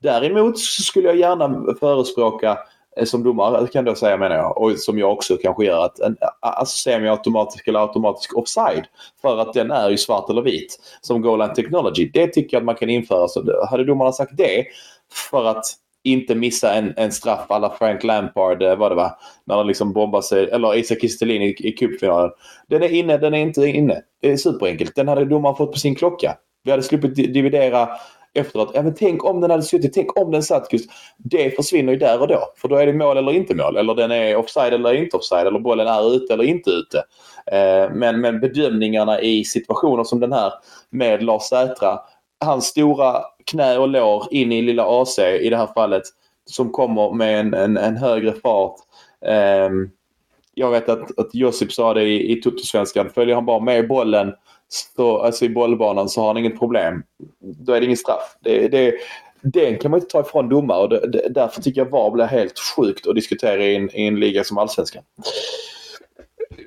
[0.03, 2.59] Däremot så skulle jag gärna förespråka
[2.97, 5.99] eh, som domare kan jag säga menar jag och som jag också kanske gör att
[5.99, 8.85] en alltså semiautomatisk eller automatisk offside
[9.23, 12.11] för att den är ju svart eller vit som goal line technology.
[12.15, 13.29] Det tycker jag att man kan införa.
[13.29, 14.65] Så hade domarna sagt det
[15.31, 15.65] för att
[16.05, 19.11] inte missa en, en straff alla Frank Lampard, eh, vad det var,
[19.45, 22.31] när han liksom bombar sig, eller Isak Kistelin i, i cupfinalen.
[22.69, 24.03] Den är inne, den är inte inne.
[24.21, 24.95] Det är superenkelt.
[24.95, 26.37] Den hade domaren fått på sin klocka.
[26.65, 27.89] Vi hade sluppit dividera
[28.35, 28.71] efteråt.
[28.75, 30.91] Ja, men tänk om den hade suttit, tänk om den satt just.
[31.17, 32.53] Det försvinner ju där och då.
[32.57, 33.77] För då är det mål eller inte mål.
[33.77, 35.47] Eller den är offside eller inte offside.
[35.47, 36.99] Eller bollen är ute eller inte ute.
[37.47, 40.53] Eh, men, men bedömningarna i situationer som den här
[40.91, 41.99] med Lars Sätra.
[42.45, 46.03] Hans stora knä och lår in i lilla AC i det här fallet.
[46.45, 48.77] Som kommer med en, en, en högre fart.
[49.27, 49.71] Eh,
[50.55, 53.11] jag vet att, att Josip sa det i, i Tuttosvenskan.
[53.11, 54.33] Följer han bara med bollen
[54.73, 57.03] så, alltså i bollbanan så har han inget problem.
[57.41, 58.37] Då är det ingen straff.
[58.41, 58.95] Det, det,
[59.43, 62.25] den kan man inte ta ifrån domare och det, det, därför tycker jag VAR blir
[62.25, 65.03] helt sjukt att diskutera i en, i en liga som allsvenskan.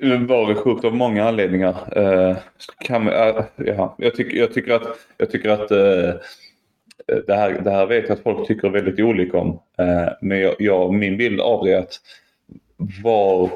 [0.00, 1.98] VAR är sjukt av många anledningar.
[1.98, 2.36] Uh,
[2.78, 6.14] kan, uh, ja, jag, tycker, jag tycker att, jag tycker att uh,
[7.26, 9.60] det, här, det här vet jag att folk tycker väldigt olika om.
[10.20, 12.00] men jag, jag, min bild av det är att
[13.04, 13.50] VAR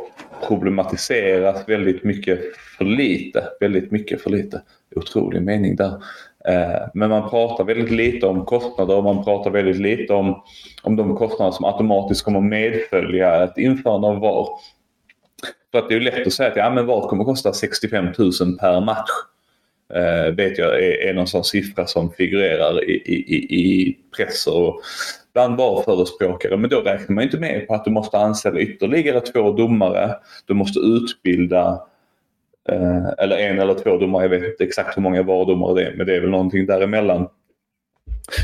[0.49, 3.45] problematiseras väldigt mycket för lite.
[3.61, 4.63] Väldigt mycket för lite.
[4.97, 6.03] Otrolig mening där.
[6.49, 10.43] Eh, men man pratar väldigt lite om kostnader och man pratar väldigt lite om,
[10.83, 14.49] om de kostnader som automatiskt kommer medfölja ett införande av VAR.
[15.73, 18.05] För att det är lätt att säga att ja, men VAR kommer att kosta 65
[18.05, 19.11] 000 per match.
[19.95, 24.81] Eh, vet jag är, är någon sån siffra som figurerar i, i, i press och
[25.33, 26.57] bland VAR-förespråkare.
[26.57, 30.17] Men då räknar man inte med på att du måste anställa ytterligare två domare.
[30.47, 31.83] Du måste utbilda
[32.69, 34.23] eh, eller en eller två domare.
[34.23, 37.29] Jag vet inte exakt hur många VAR-domare det är men det är väl någonting däremellan.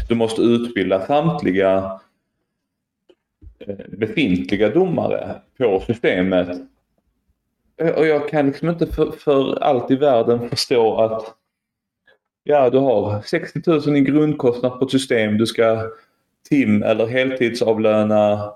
[0.09, 2.01] Du måste utbilda samtliga
[3.59, 6.49] eh, befintliga domare på systemet.
[7.77, 11.35] Eh, och jag kan liksom inte för, för allt i världen förstå att
[12.45, 15.39] ja, du har 60 000 i grundkostnad på ett system.
[15.39, 15.91] Du ska
[16.49, 18.53] tim eller heltidsavlöna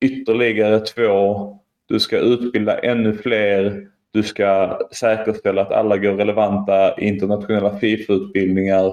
[0.00, 1.58] ytterligare två.
[1.86, 3.88] Du ska utbilda ännu fler.
[4.10, 8.86] Du ska säkerställa att alla går relevanta internationella Fifa-utbildningar.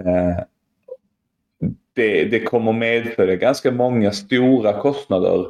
[0.00, 0.38] Eh,
[1.94, 5.46] det, det kommer medföra ganska många stora kostnader.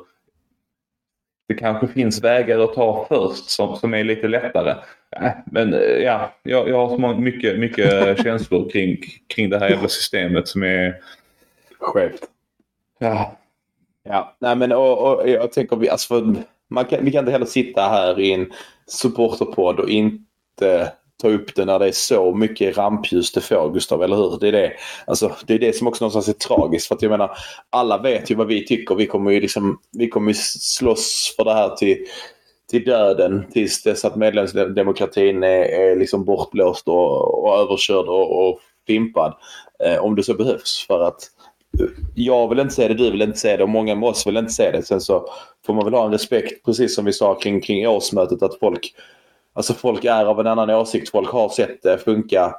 [1.48, 4.74] Det kanske finns vägar att ta först som, som är lite lättare.
[5.46, 8.96] Men eh, ja, jag, jag har så mycket, mycket känslor kring,
[9.26, 10.96] kring det här jävla systemet som är
[11.80, 12.22] skevt.
[12.98, 13.36] Ja.
[14.02, 16.34] Ja, nej men och, och jag tänker vi, alltså,
[16.68, 18.52] man kan, vi kan inte heller sitta här i en
[18.86, 24.02] supporterpodd och inte ta upp det när det är så mycket rampljus det får Gustav,
[24.02, 24.38] eller hur?
[24.40, 24.72] Det är det,
[25.06, 26.88] alltså, det, är det som också någonstans är tragiskt.
[26.88, 27.30] För att jag menar,
[27.70, 28.94] alla vet ju vad vi tycker.
[28.94, 32.06] Vi kommer ju liksom, vi kommer slåss för det här till,
[32.70, 38.60] till döden tills dess att medlemsdemokratin är, är liksom bortblåst och, och överkörd och, och
[38.86, 39.34] fimpad.
[39.84, 40.86] Eh, om det så behövs.
[40.86, 41.30] För att
[42.14, 44.36] jag vill inte säga det, du vill inte säga det och många med oss vill
[44.36, 44.82] inte säga det.
[44.82, 45.26] Sen så
[45.66, 48.94] får man väl ha en respekt, precis som vi sa kring, kring årsmötet, att folk,
[49.52, 51.10] alltså folk är av en annan åsikt.
[51.10, 52.54] Folk har sett det funka,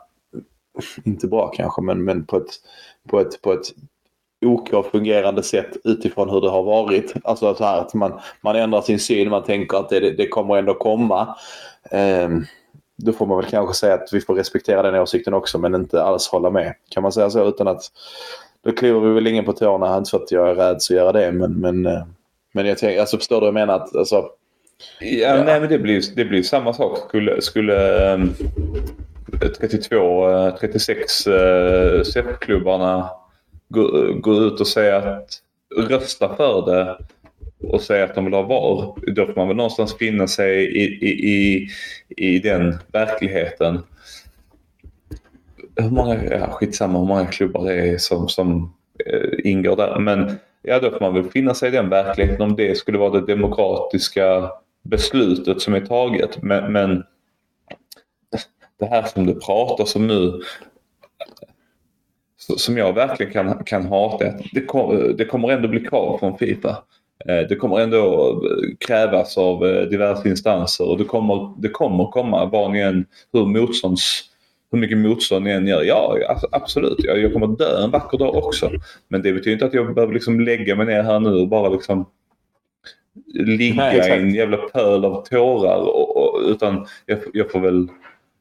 [1.03, 2.51] inte bra kanske, men, men på ett,
[3.09, 3.67] på ett, på ett
[4.45, 7.13] OK fungerande sätt utifrån hur det har varit.
[7.23, 10.57] Alltså så här att man, man ändrar sin syn, man tänker att det, det kommer
[10.57, 11.35] ändå komma.
[11.91, 12.45] Um,
[12.95, 16.03] då får man väl kanske säga att vi får respektera den åsikten också men inte
[16.03, 16.73] alls hålla med.
[16.89, 17.81] Kan man säga så utan att
[18.63, 19.97] då kliver vi väl ingen på tårna.
[19.97, 22.03] Inte för att jag är rädd att göra det men, men, eh,
[22.53, 23.75] men jag tänker, alltså förstår du vad jag menar?
[23.75, 24.29] Att, alltså,
[24.99, 26.97] ja, ja, Nej men det blir, det blir samma sak.
[27.07, 28.33] Skulle, skulle um,
[29.59, 33.09] 32, 36 uh, SEF-klubbarna
[33.69, 35.41] gå, gå ut och säga att
[35.89, 36.97] rösta för det
[37.67, 39.11] och säga att de vill ha VAR.
[39.11, 41.67] Då får man väl någonstans finna sig i, i, i,
[42.17, 43.79] i den verkligheten
[45.81, 48.73] hur många, ja, skitsamma hur många klubbar det är som, som
[49.05, 49.99] eh, ingår där.
[49.99, 53.19] Men ja, då får man väl finna sig i den verkligheten om det skulle vara
[53.19, 54.51] det demokratiska
[54.83, 56.41] beslutet som är taget.
[56.41, 57.03] Men, men
[58.79, 60.41] det här som du pratar om nu
[62.57, 66.83] som jag verkligen kan, kan hata det, kom, det kommer ändå bli krav från Fifa.
[67.25, 72.11] Eh, det kommer ändå eh, krävas av eh, diverse instanser och det kommer, det kommer
[72.11, 74.28] komma vad ni än, hur motstånds
[74.71, 75.83] hur mycket motstånd ni än gör.
[75.83, 76.17] Ja,
[76.51, 76.97] absolut.
[76.97, 78.71] Jag, jag kommer dö en vacker dag också.
[79.07, 81.69] Men det betyder inte att jag behöver liksom lägga mig ner här nu och bara
[81.69, 82.05] liksom
[83.33, 85.77] ligga i en jävla pöl av tårar.
[85.77, 87.87] Och, och, utan jag, jag, får väl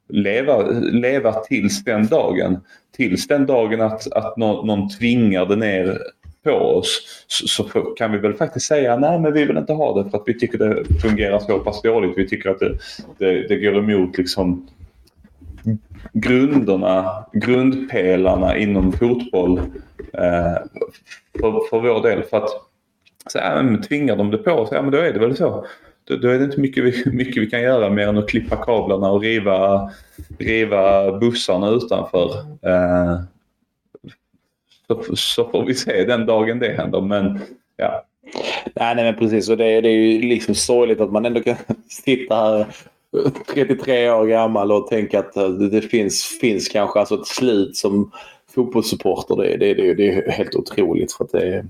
[0.09, 2.61] leva, leva tills den dagen.
[2.97, 5.99] Tills den dagen att, att någon, någon tvingar det ner
[6.45, 10.03] på oss så, så, kan vi väl faktiskt säga nej men vi vill inte ha
[10.03, 12.19] det för att vi tycker det fungerar så pass dåligt.
[12.19, 12.79] Vi tycker att det,
[13.19, 14.69] det, det går emot liksom
[16.13, 19.59] grunderna, grundpelarna inom fotboll
[20.13, 20.57] eh,
[21.41, 22.23] för, för vår del.
[22.23, 22.51] För att
[23.27, 25.67] så, ja, men tvingar de det på oss, ja men då är det väl så.
[26.05, 28.57] Då, då, är det inte mycket vi, mycket vi kan göra mer än att klippa
[28.57, 29.91] kablarna och riva,
[30.39, 32.31] riva bussarna utanför.
[32.63, 33.21] Eh,
[34.87, 37.01] så, så, får vi se den dagen det händer.
[37.01, 37.41] Men
[37.77, 38.05] ja,
[38.75, 39.49] Nej, nej men precis.
[39.49, 41.57] Och det, det är ju liksom sorgligt att man ändå kan
[41.89, 42.67] sitta här
[43.55, 48.13] 33 år gammal och tänka att eh, det finns, finns kanske alltså ett slut som
[48.55, 49.37] fotbollssupporter.
[49.37, 51.13] Det, det, det, det är helt otroligt.
[51.13, 51.65] För att det,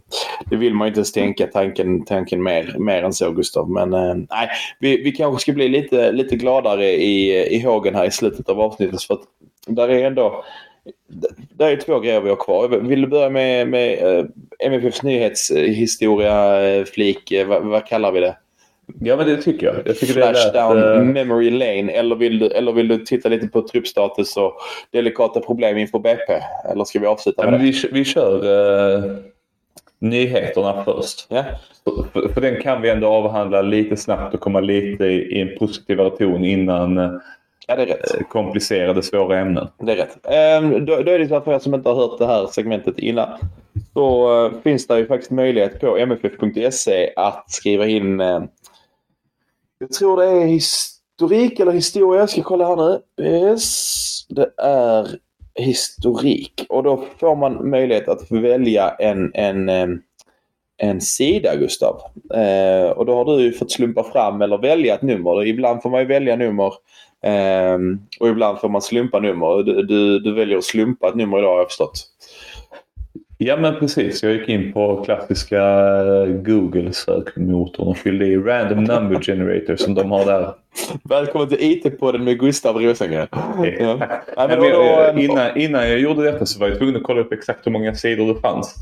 [0.50, 3.70] det vill man ju inte ens tänka tanken, tanken mer, mer än så Gustav.
[3.70, 8.06] Men eh, nej, vi, vi kanske ska bli lite, lite gladare i, i hågen här
[8.06, 9.02] i slutet av avsnittet.
[9.02, 9.22] För att
[9.66, 10.44] där är ändå
[11.56, 12.68] det är två grejer vi har kvar.
[12.68, 14.24] Vill du börja med, med eh,
[14.58, 17.32] MFFs nyhetshistoria-flik?
[17.32, 18.36] Eh, vad, vad, kallar vi det?
[19.00, 19.76] Ja, men det tycker jag.
[19.84, 21.04] jag tycker Flashdown det uh...
[21.04, 21.92] memory lane.
[21.92, 24.52] Eller vill, du, eller vill du titta lite på truppstatus och
[24.90, 26.32] delikata problem inför BP?
[26.72, 27.64] Eller ska vi avsluta med ja, det?
[27.64, 29.16] Vi, vi kör uh,
[29.98, 31.26] nyheterna först.
[31.28, 31.44] Ja.
[32.12, 35.58] För, för, den kan vi ändå avhandla lite snabbt och komma lite i, i en
[35.58, 37.20] positivare ton innan
[37.70, 38.14] Ja, det är rätt.
[38.14, 39.68] Eh, komplicerade, svåra ämnen.
[39.78, 40.18] Det är rätt.
[40.24, 42.46] Ehm, då, då är det så att för er som inte har hört det här
[42.46, 43.28] segmentet innan.
[43.92, 48.42] Så uh, finns det ju faktiskt möjlighet på mff.se att skriva in, uh,
[49.78, 52.20] jag tror det är historik eller historia.
[52.20, 53.24] Jag ska kolla här nu.
[53.24, 55.18] Yes, det är
[55.54, 56.66] historik.
[56.68, 59.68] Och då får man möjlighet att välja en, en,
[60.76, 62.00] en sida, Gustav.
[62.34, 65.46] Eh, och då har du ju fått slumpa fram eller välja ett nummer.
[65.46, 66.72] Ibland får man ju välja nummer
[67.22, 67.78] eh,
[68.20, 69.62] och ibland får man slumpa nummer.
[69.62, 72.06] Du, du, du, väljer att slumpa ett nummer idag har jag förstått.
[73.40, 74.22] Ja men precis.
[74.22, 80.10] Jag gick in på klassiska eh, Google-sökmotorn och fyllde i random number generator som de
[80.10, 80.54] har där.
[81.04, 83.28] Välkommen till IT-podden med Gustav Rosengren.
[83.58, 83.76] Okay.
[83.78, 83.98] Ja.
[84.36, 87.32] Ja, men då, innan, innan jag gjorde detta så var jag tvungen att kolla upp
[87.32, 88.74] exakt hur många sidor det fanns.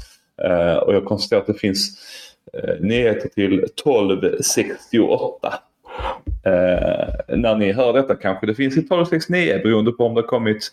[0.44, 1.98] Uh, och jag konstaterade att det finns
[2.64, 5.54] uh, nyheter till 1268.
[6.46, 10.72] Eh, när ni hör detta kanske det finns i 1269 beroende på om det kommit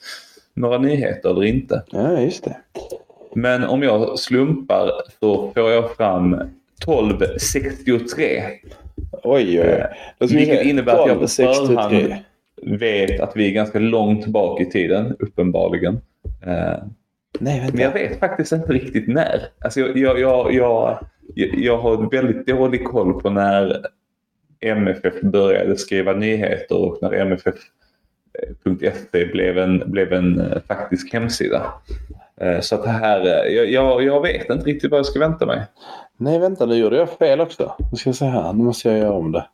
[0.54, 1.84] några nyheter eller inte.
[1.92, 2.58] Ja, just det.
[3.36, 8.44] Men om jag slumpar så får jag fram 1263.
[9.24, 9.84] Oj, oj.
[10.20, 12.14] Vilket innebär att jag på förhand
[12.62, 16.02] vet att vi är ganska långt bak i tiden, uppenbarligen.
[16.46, 16.84] Eh,
[17.40, 17.74] Nej, vänta.
[17.74, 19.42] Men jag vet faktiskt inte riktigt när.
[19.60, 21.00] Alltså jag, jag, jag, jag,
[21.54, 23.86] jag har väldigt dålig koll på när
[24.62, 27.14] MFF började skriva nyheter och när
[28.66, 31.74] MFF.se blev en, blev en eh, faktisk hemsida.
[32.41, 35.62] Eh, så att här, eh, jag, jag vet inte riktigt vad jag ska vänta mig.
[36.18, 37.76] Nej vänta nu gjorde jag fel också.
[37.91, 39.46] Nu ska jag se här, nu måste jag göra om det.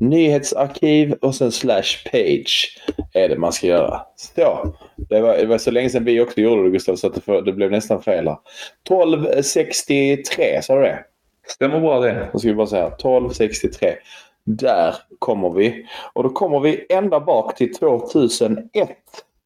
[0.00, 2.78] Nyhetsarkiv och sen slash page
[3.12, 4.00] är det man ska göra.
[4.16, 4.74] Så.
[4.96, 7.20] Det var, det var så länge sedan vi också gjorde det Gustav så att det,
[7.20, 8.38] för, det blev nästan fel här.
[8.86, 11.04] 1263, sa du det?
[11.48, 12.28] Stämmer bra det.
[12.32, 13.94] Då ska vi bara säga 1263.
[14.56, 15.86] Där kommer vi.
[16.12, 18.88] Och då kommer vi ända bak till 2001.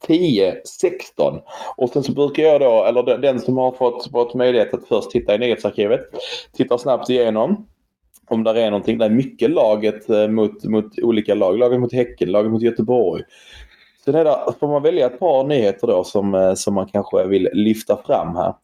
[0.06, 1.40] 10, 16.
[1.76, 4.88] Och sen så brukar jag då, eller den, den som har fått, fått möjlighet att
[4.88, 6.00] först titta i nyhetsarkivet,
[6.52, 7.66] tittar snabbt igenom
[8.28, 8.98] om där är någonting.
[8.98, 11.58] Det är mycket laget eh, mot, mot olika lag.
[11.58, 13.22] Laget mot Häcken, laget mot Göteborg.
[14.04, 17.26] Sen är det, får man välja ett par nyheter då som, eh, som man kanske
[17.26, 18.54] vill lyfta fram här.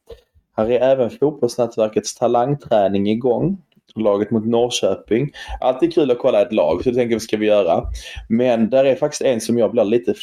[0.56, 3.62] Här är även fotbollsnätverkets talangträning igång.
[3.94, 5.30] Laget mot Norrköping.
[5.60, 7.84] Alltid kul att kolla ett lag, så det tänker vi ska vi göra.
[8.28, 10.14] Men där är faktiskt en som jag blir lite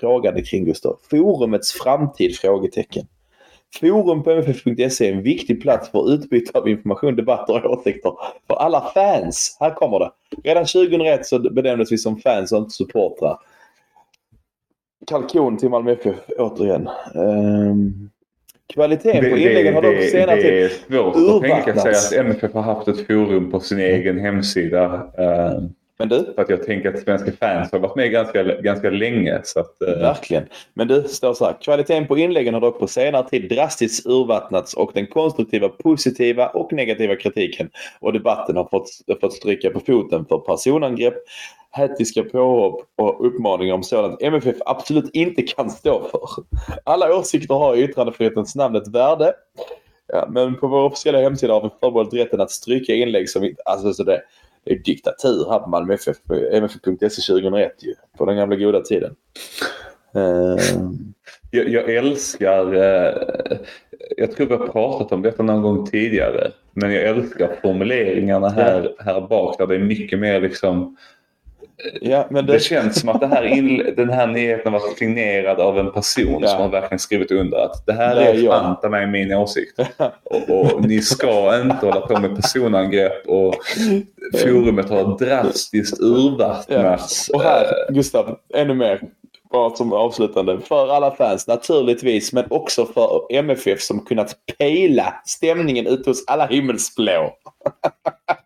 [0.00, 0.98] frågande kring Gustav.
[1.10, 2.36] Forumets framtid?
[2.36, 3.06] Frågetecken.
[3.80, 8.12] Forum på mff.se är en viktig plats för utbyte av information, debatter och åsikter
[8.46, 9.56] för alla fans.
[9.60, 10.10] Här kommer det.
[10.44, 13.38] Redan 2001 så benämndes vi som fans och inte supportrar.
[15.06, 16.88] Kalkon till Malmö FF återigen.
[17.14, 18.10] Um,
[18.74, 22.52] Kvaliteten på inläggen har dock senare tid Det är svårt att tänka sig att MFF
[22.52, 24.94] har haft ett forum på sin egen hemsida.
[24.94, 26.32] Uh, men du?
[26.34, 29.40] För att jag tänker att svenska fans har varit med ganska, ganska länge.
[29.44, 29.88] Så att, uh...
[29.88, 30.46] Verkligen.
[30.74, 31.56] Men du, står så här.
[31.62, 36.72] Kvaliteten på inläggen har dock på senare tid drastiskt urvattnats och den konstruktiva, positiva och
[36.72, 37.70] negativa kritiken
[38.00, 38.88] och debatten har fått,
[39.20, 41.14] fått stryka på foten för personangrepp,
[41.70, 46.20] hätiska påhopp och uppmaningar om sådant MFF absolut inte kan stå för.
[46.84, 49.32] Alla åsikter har i yttrandefrihetens namn ett värde.
[50.12, 53.62] Ja, men på vår officiella hemsida har vi förbehållit rätten att stryka inlägg som inte...
[53.64, 54.22] Alltså så det,
[54.68, 56.16] det är diktatur här på Malmö FF.
[56.52, 57.94] MFF.se 2001 ju.
[58.18, 59.14] På den gamla goda tiden.
[60.16, 60.56] Uh...
[61.50, 62.74] Jag, jag, älskar...
[62.74, 63.58] Uh,
[64.16, 66.50] jag tror vi har pratat om detta någon gång tidigare.
[66.72, 70.96] Men jag älskar formuleringarna här, här bak där det är mycket mer liksom
[72.00, 72.52] Ja, men det...
[72.52, 76.48] det känns som att det här den här nyheten var signerad av en person ja.
[76.48, 79.78] som har verkligen skrivit under att det här det är, fan mig min åsikt.
[80.24, 83.54] och, och, ni ska inte hålla på med personangrepp och
[84.42, 87.30] forumet har drastiskt urvattnats.
[87.32, 87.36] Ja.
[87.36, 89.00] Och här, Gustav, ännu mer
[89.52, 90.60] bara som avslutande.
[90.60, 96.46] För alla fans naturligtvis, men också för MFF som kunnat pejla stämningen ute hos alla
[96.46, 97.32] himmelsblå.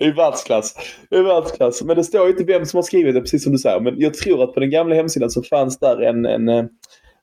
[0.00, 0.74] I världsklass.
[1.10, 1.82] I världsklass.
[1.82, 3.80] Men det står inte vem som har skrivit det, precis som du säger.
[3.80, 6.64] Men jag tror att på den gamla hemsidan så fanns där en, en, eh,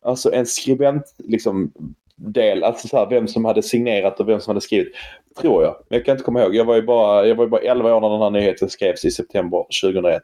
[0.02, 1.72] alltså en skribent liksom,
[2.16, 4.94] del, alltså så här, vem som hade signerat och vem som hade skrivit.
[5.42, 5.76] Tror jag.
[5.90, 6.56] Men jag kan inte komma ihåg.
[6.56, 9.06] Jag var ju bara, jag var ju bara 11 år när den här nyheten skrevs
[9.06, 10.22] i september 2001.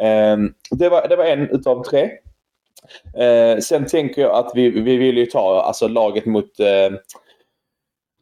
[0.00, 2.10] Ehm, det, var, det var en utav tre.
[3.18, 6.98] Ehm, sen tänker jag att vi, vi vill ju ta alltså, laget mot eh,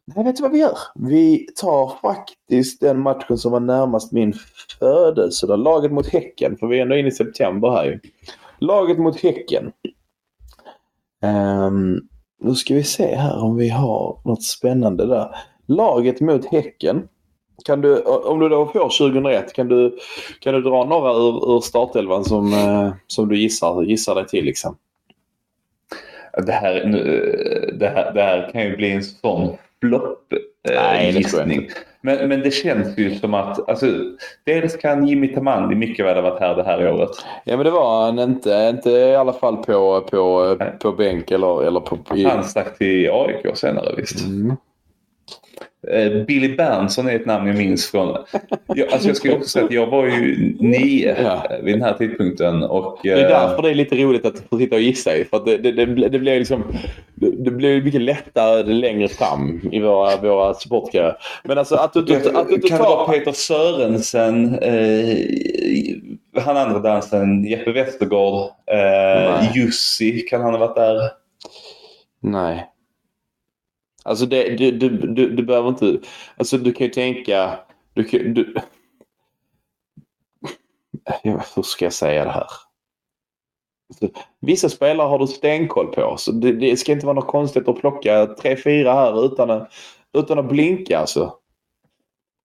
[0.05, 0.77] Nej, vet du vad vi gör?
[0.95, 4.33] Vi tar faktiskt den matchen som var närmast min
[4.79, 5.59] födelsedag.
[5.59, 6.57] Laget mot Häcken.
[6.57, 7.99] För vi är ändå inne i september här ju.
[8.59, 9.71] Laget mot Häcken.
[11.23, 12.07] Um,
[12.41, 15.35] nu ska vi se här om vi har något spännande där.
[15.65, 17.07] Laget mot Häcken.
[17.65, 19.97] Kan du, om du då får 2001, kan du,
[20.39, 24.45] kan du dra några ur, ur startelvan som, uh, som du gissar, gissar dig till?
[24.45, 24.77] Liksom?
[26.45, 31.59] Det här, eh, det, här, det här kan ju bli en sån flopp-gissning.
[31.59, 31.71] Eh,
[32.01, 33.85] men, men det känns ju som att alltså,
[34.45, 37.09] dels kan Jimmy Tamandi mycket väl ha varit här det här året.
[37.45, 38.69] Ja men det var han inte.
[38.75, 41.97] Inte i alla fall på, på, på bänk eller, eller på...
[42.29, 44.25] Han stack till AIK senare visst.
[44.25, 44.55] Mm.
[45.87, 48.17] Eh, Billy Bernson är ett namn jag minns från...
[48.67, 51.45] Jag, alltså jag ska också säga att jag var ju nio ja.
[51.63, 52.63] vid den här tidpunkten.
[52.63, 55.11] Och, det är därför eh, det är lite roligt att få sitta och gissa.
[55.29, 56.63] För det, det, det, det, blir liksom,
[57.15, 61.17] det, blir mycket lättare längre fram i våra, våra supportkarriärer.
[61.43, 62.85] Men alltså att du, att, att du Kan tar...
[62.85, 65.17] det vara Peter Sörensen, eh,
[66.43, 71.09] han andra dansen, Jeppe Westergård, eh, Jussi, kan han ha varit där?
[72.21, 72.70] Nej.
[74.03, 75.99] Alltså det, du, du, du, du behöver inte...
[76.37, 77.59] Alltså du kan ju tänka...
[77.93, 78.55] Du kan, du,
[81.23, 82.47] ja, hur ska jag säga det här?
[83.89, 86.17] Alltså, vissa spelare har du stenkoll på.
[86.17, 89.65] Så det, det ska inte vara något konstigt att plocka tre, fyra här utan,
[90.17, 90.99] utan att blinka.
[90.99, 91.33] Alltså.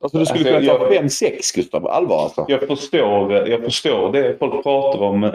[0.07, 2.45] Alltså du skulle alltså, kunna ta 5-6 Gustav, allvar alltså.
[2.49, 5.31] Jag förstår, jag förstår det folk pratar om eh,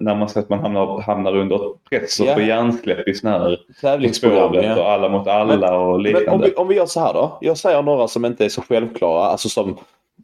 [0.00, 2.34] när man säger att man hamnar, hamnar under press och ja.
[2.34, 4.54] får hjärnsläpp i sådana här tävlingsprogram.
[4.54, 4.80] Ja.
[4.80, 6.30] Och alla mot alla men, och liknande.
[6.30, 7.38] Om vi, om vi gör så här då.
[7.40, 9.24] Jag säger några som inte är så självklara.
[9.24, 9.78] Alltså som,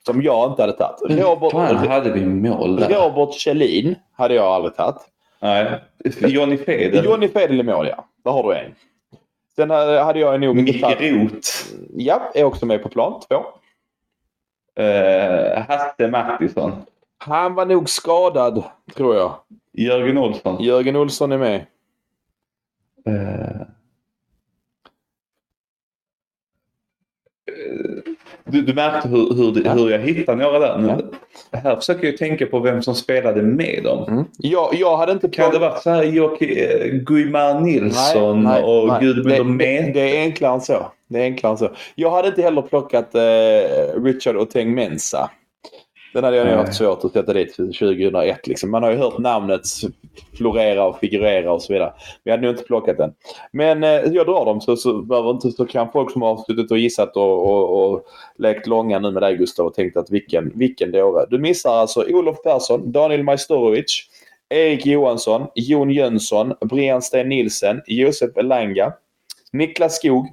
[0.07, 1.23] som jag inte hade tagit.
[1.25, 2.89] Robert, Fan, hade vi mål där?
[2.89, 4.97] Robert Kjellin hade jag aldrig tagit.
[5.41, 5.67] Nej.
[6.21, 7.05] Johnny Fedel.
[7.05, 8.05] Johnny Fedel i mål ja.
[8.25, 8.75] Där har du en.
[9.57, 11.49] Sen hade jag nog Micke Roth.
[11.97, 13.21] Ja, är också med på plan.
[13.29, 13.45] Två.
[14.81, 16.73] Uh, Hasse Mattisson.
[17.19, 18.65] Han var nog skadad,
[18.95, 19.37] tror jag.
[19.73, 20.63] Jörgen Olsson.
[20.63, 21.67] Jörgen Olsson är med.
[23.09, 23.63] Uh,
[28.47, 29.73] du, du märkte hur, hur, ja.
[29.73, 30.79] hur jag hittade några där.
[30.79, 30.89] Nu,
[31.51, 31.59] ja.
[31.59, 34.05] Här försöker jag tänka på vem som spelade med dem.
[34.09, 34.25] Mm.
[34.39, 35.29] Jag, jag hade inte...
[35.29, 40.17] Kan det vara så här Joki, Guimar Nilsson nej, nej, och Gud det, det, det
[40.17, 40.87] är enklare än så.
[41.09, 41.71] Det är enklare så.
[41.95, 45.31] Jag hade inte heller plockat eh, Richard Oteng Mensa.
[46.15, 48.47] Den hade jag nog haft svårt att sätta dit 2001.
[48.47, 48.71] Liksom.
[48.71, 49.63] Man har ju hört namnet
[50.37, 51.93] florera och figurera och så vidare.
[52.25, 53.13] Vi hade nog inte plockat den.
[53.53, 56.71] Men eh, jag drar dem så, så, behöver inte, så kan folk som har suttit
[56.71, 58.05] och gissat och, och, och
[58.39, 61.27] lekt långa nu med dig Gustav och tänkt att vilken, vilken dåre.
[61.31, 64.09] Du missar alltså Olof Persson, Daniel Majstorovic,
[64.49, 68.93] Erik Johansson, Jon Jönsson, Brian Sten Nilsen, Josef Elanga,
[69.53, 70.29] Niklas Skog,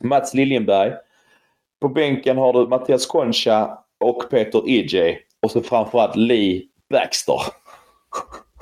[0.00, 0.92] Mats Liljenberg.
[1.80, 5.18] På bänken har du Mattias Concha och Peter EJ.
[5.40, 7.40] Och så framförallt Lee Baxter.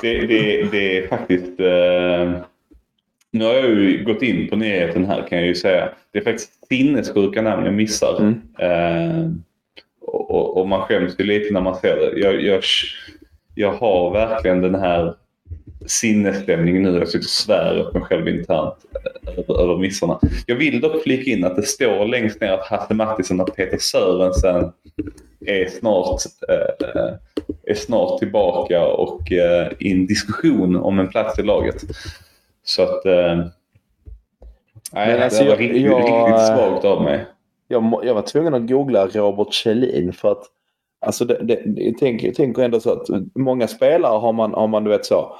[0.01, 1.61] Det, det, det är faktiskt...
[1.61, 2.41] Eh,
[3.31, 5.89] nu har jag ju gått in på nyheten här kan jag ju säga.
[6.13, 8.21] Det är faktiskt sinnessjuka namn jag missar.
[8.21, 8.43] Mm.
[8.59, 9.31] Eh,
[10.01, 12.19] och, och, man skäms ju lite när man ser det.
[12.19, 12.63] Jag, jag,
[13.55, 15.15] jag har verkligen den här
[15.87, 16.99] sinnesstämning nu.
[16.99, 18.75] Jag sitter och svär åt mig själv internt
[19.27, 20.21] över, över missarna.
[20.47, 23.79] Jag vill dock flika in att det står längst ner att Hasse Mattisson och Peter
[23.79, 24.73] Sörensen
[25.47, 27.15] är snart, äh,
[27.67, 31.83] är snart tillbaka och äh, i en diskussion om en plats i laget.
[32.65, 33.07] Så att...
[33.07, 33.45] Äh,
[34.93, 37.27] nej, alltså, det var riktigt, jag, riktigt svagt av mig.
[37.69, 40.45] Jag, jag var tvungen att googla Robert Kjellin för att
[41.01, 44.67] Alltså det, det, jag, tänker, jag tänker ändå så att många spelare har man, har
[44.67, 45.37] man du vet så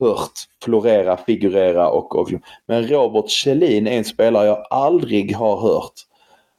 [0.00, 0.32] hört
[0.64, 2.30] florera, figurera och, och
[2.66, 5.92] men Robert Kjellin är en spelare jag aldrig har hört.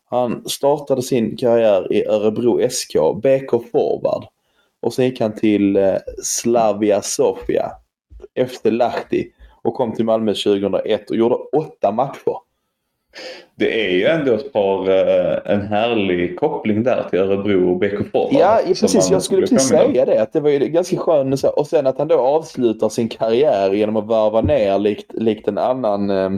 [0.10, 4.28] Han startade sin karriär i Örebro SK, BK Forward.
[4.82, 7.72] Och sen gick han till eh, Slavia Sofia
[8.34, 9.32] efter Lahti
[9.64, 12.45] och kom till Malmö 2001 och gjorde åtta matcher
[13.56, 18.12] det är ju ändå ett par, eh, en härlig koppling där till Örebro och BK
[18.12, 18.34] Forward.
[18.34, 19.10] Ja, precis.
[19.12, 20.22] Jag skulle precis säga det.
[20.22, 21.44] Att det var ju ganska skönt.
[21.44, 25.58] Och sen att han då avslutar sin karriär genom att varva ner likt, likt en
[25.58, 26.30] annan eh,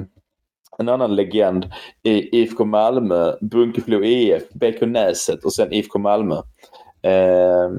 [0.78, 1.66] en annan legend
[2.04, 6.36] i IFK Malmö, Bunkeflo IF, BK Näset och sen IFK Malmö.
[7.02, 7.70] Eh,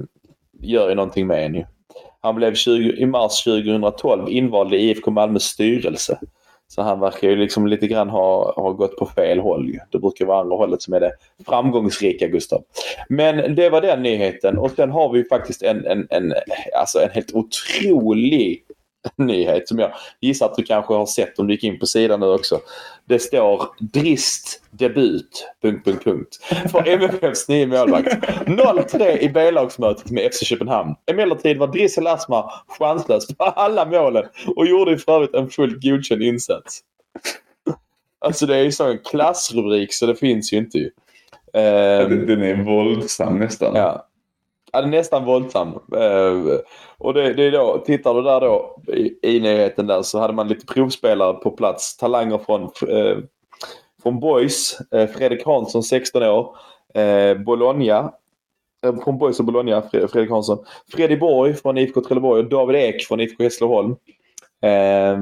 [0.60, 1.64] gör ju någonting med en ju.
[2.20, 6.18] Han blev 20, i mars 2012 invald i IFK Malmös styrelse.
[6.70, 9.68] Så han verkar ju liksom lite grann ha, ha gått på fel håll.
[9.68, 9.78] ju.
[9.90, 11.12] Det brukar vara andra hållet som är det
[11.46, 12.62] framgångsrika Gustav.
[13.08, 16.34] Men det var den nyheten och sen har vi ju faktiskt en, en, en,
[16.80, 18.64] alltså en helt otrolig
[19.16, 22.20] nyhet som jag gissar att du kanske har sett om du gick in på sidan
[22.20, 22.60] nu också.
[23.04, 25.48] Det står Drist debut...
[25.62, 26.38] Punkt, punkt, punkt.
[26.70, 28.12] För MFFs nye målvakt.
[28.46, 30.94] 0-3 i B-lagsmötet med FC Köpenhamn.
[31.06, 34.24] Emellertid var Driss Asmar chanslös på alla målen
[34.56, 36.80] och gjorde för övrigt en fullt godkänd insats.
[38.20, 40.90] Alltså det är ju så en klassrubrik så det finns ju inte ju.
[41.52, 43.74] Den, den är våldsam nästan.
[43.74, 44.07] Ja.
[44.72, 45.68] Ja, det är nästan våldsam.
[45.68, 46.58] Eh,
[46.98, 50.32] och det, det är då, tittar du där då i, i nyheten där så hade
[50.32, 51.96] man lite provspelare på plats.
[51.96, 53.18] Talanger från, eh,
[54.02, 54.78] från Boys.
[54.94, 56.56] Eh, Fredrik Hansson 16 år.
[56.94, 58.12] Eh, Bologna.
[58.86, 60.64] Eh, från Boys och Bologna, Fredrik Hansson.
[60.92, 63.96] Freddy Borg från IFK Trelleborg och David Ek från IFK Hässleholm.
[64.62, 65.18] Eh,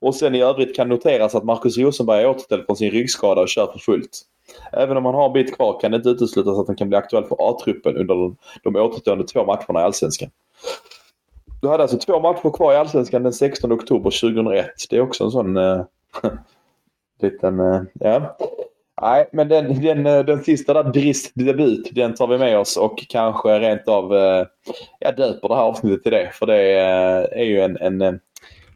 [0.00, 3.48] och sen i övrigt kan noteras att Marcus Rosenberg är återställd från sin ryggskada och
[3.48, 4.22] kör för fullt.
[4.72, 6.98] Även om han har en bit kvar kan det inte uteslutas att han kan bli
[6.98, 10.30] aktuell för A-truppen under de, de återstående två matcherna i Allsvenskan.
[11.62, 14.66] Du hade alltså två matcher kvar i Allsvenskan den 16 oktober 2001.
[14.90, 15.82] Det är också en sån eh,
[17.20, 17.60] liten...
[17.60, 18.36] Eh, ja.
[19.00, 22.76] Nej, men den, den, eh, den sista där, Drist debut, den tar vi med oss
[22.76, 24.46] och kanske rent av eh,
[24.98, 26.30] jag döper det här avsnittet till det.
[26.32, 28.12] För det eh, är ju en, en, eh,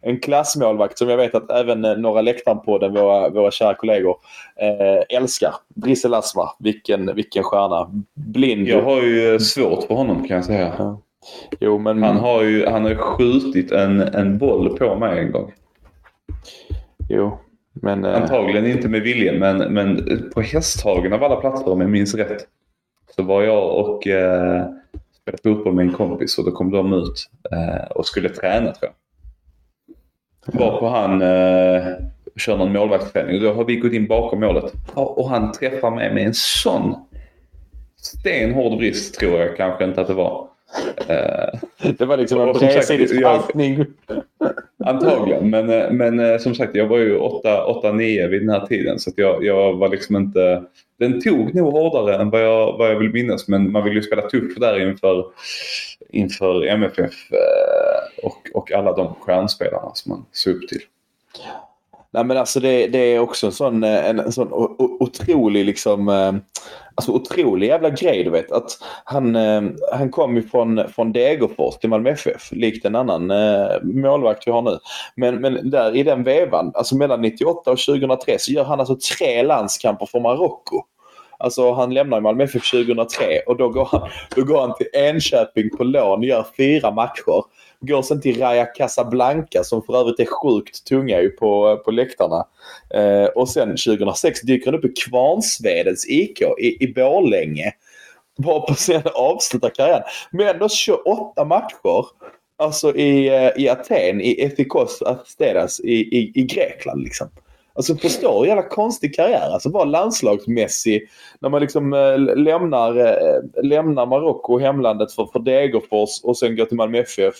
[0.02, 4.16] en klassmålvakt som jag vet att även eh, Norra läktaren-podden, våra, våra kära kollegor,
[4.56, 5.54] eh, älskar.
[5.68, 7.90] Drissel Asmar, vilken, vilken stjärna.
[8.14, 8.68] Blind.
[8.68, 10.72] Jag har ju svårt för honom kan jag säga.
[10.78, 11.00] Ja.
[11.60, 12.02] Jo, men...
[12.02, 15.52] Han har ju han har ju skjutit en, en boll på mig en gång.
[17.08, 17.38] Jo,
[17.72, 18.04] men...
[18.04, 22.14] eh, Antagligen inte med vilja men, men på Hästhagen av alla platser om jag minns
[22.14, 22.46] rätt.
[23.16, 24.64] Så var jag och eh,
[25.20, 28.90] spelade fotboll med en kompis och då kom de ut eh, och skulle träna tror
[28.90, 28.92] jag.
[30.46, 31.86] Varpå han eh,
[32.36, 34.72] kör någon målvaktsträning och då har vi gått in bakom målet.
[34.94, 36.94] Och han träffar mig med en sån
[37.96, 40.48] stenhård brist tror jag kanske inte att det var.
[41.08, 41.58] Eh,
[41.98, 43.84] Det var liksom en bredsidig passning.
[44.84, 48.98] Antagligen, men, eh, men eh, som sagt jag var ju 8-9 vid den här tiden
[48.98, 50.62] så jag, jag var liksom inte...
[50.98, 54.02] Den tog nog hårdare än vad jag, vad jag vill minnas men man vill ju
[54.02, 55.24] spela tufft där inför,
[56.10, 57.14] inför MFF
[58.22, 60.80] och, och alla de stjärnspelarna som man såg upp till.
[62.10, 64.48] Nej men alltså det, det är också en sån, en, en sån
[64.78, 66.08] otrolig liksom...
[66.94, 68.52] Alltså otrolig jävla grej du vet.
[68.52, 69.62] Att han, eh,
[69.92, 72.52] han kom ju från, från Degerfors till Malmö FF.
[72.52, 74.78] Likt en annan eh, målvakt vi har nu.
[75.16, 78.96] Men, men där i den vevan, alltså mellan 98 och 2003 så gör han alltså
[79.16, 80.82] tre landskamper för Marocko.
[81.42, 84.86] Alltså han lämnar ju Malmö FF 2003 och då går, han, då går han till
[84.92, 87.44] Enköping på lån, gör fyra matcher.
[87.80, 92.46] Går sen till Raja Casablanca som för övrigt är sjukt tunga ju på, på läktarna.
[92.94, 97.72] Eh, och sen 2006 dyker han upp i Kvarnsvedens IK i, i Borlänge.
[98.36, 100.02] Varpå sen avslutar karriären.
[100.30, 102.06] Men ändå 28 matcher.
[102.56, 107.28] Alltså i, eh, i Aten, i Ethikos Asteras i, i, i Grekland liksom.
[107.74, 109.50] Alltså förstå hur jävla konstig karriär.
[109.50, 111.08] Alltså vara landslagsmässig
[111.40, 116.64] när man liksom äh, lämnar, äh, lämnar Marocko, hemlandet för, för Degerfors och sen går
[116.64, 117.34] till Malmö FF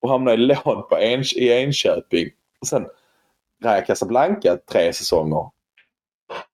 [0.00, 2.28] och hamnar i lån på en, i Enköping.
[2.60, 2.86] Och sen
[3.64, 5.50] Raja Casablanca tre säsonger.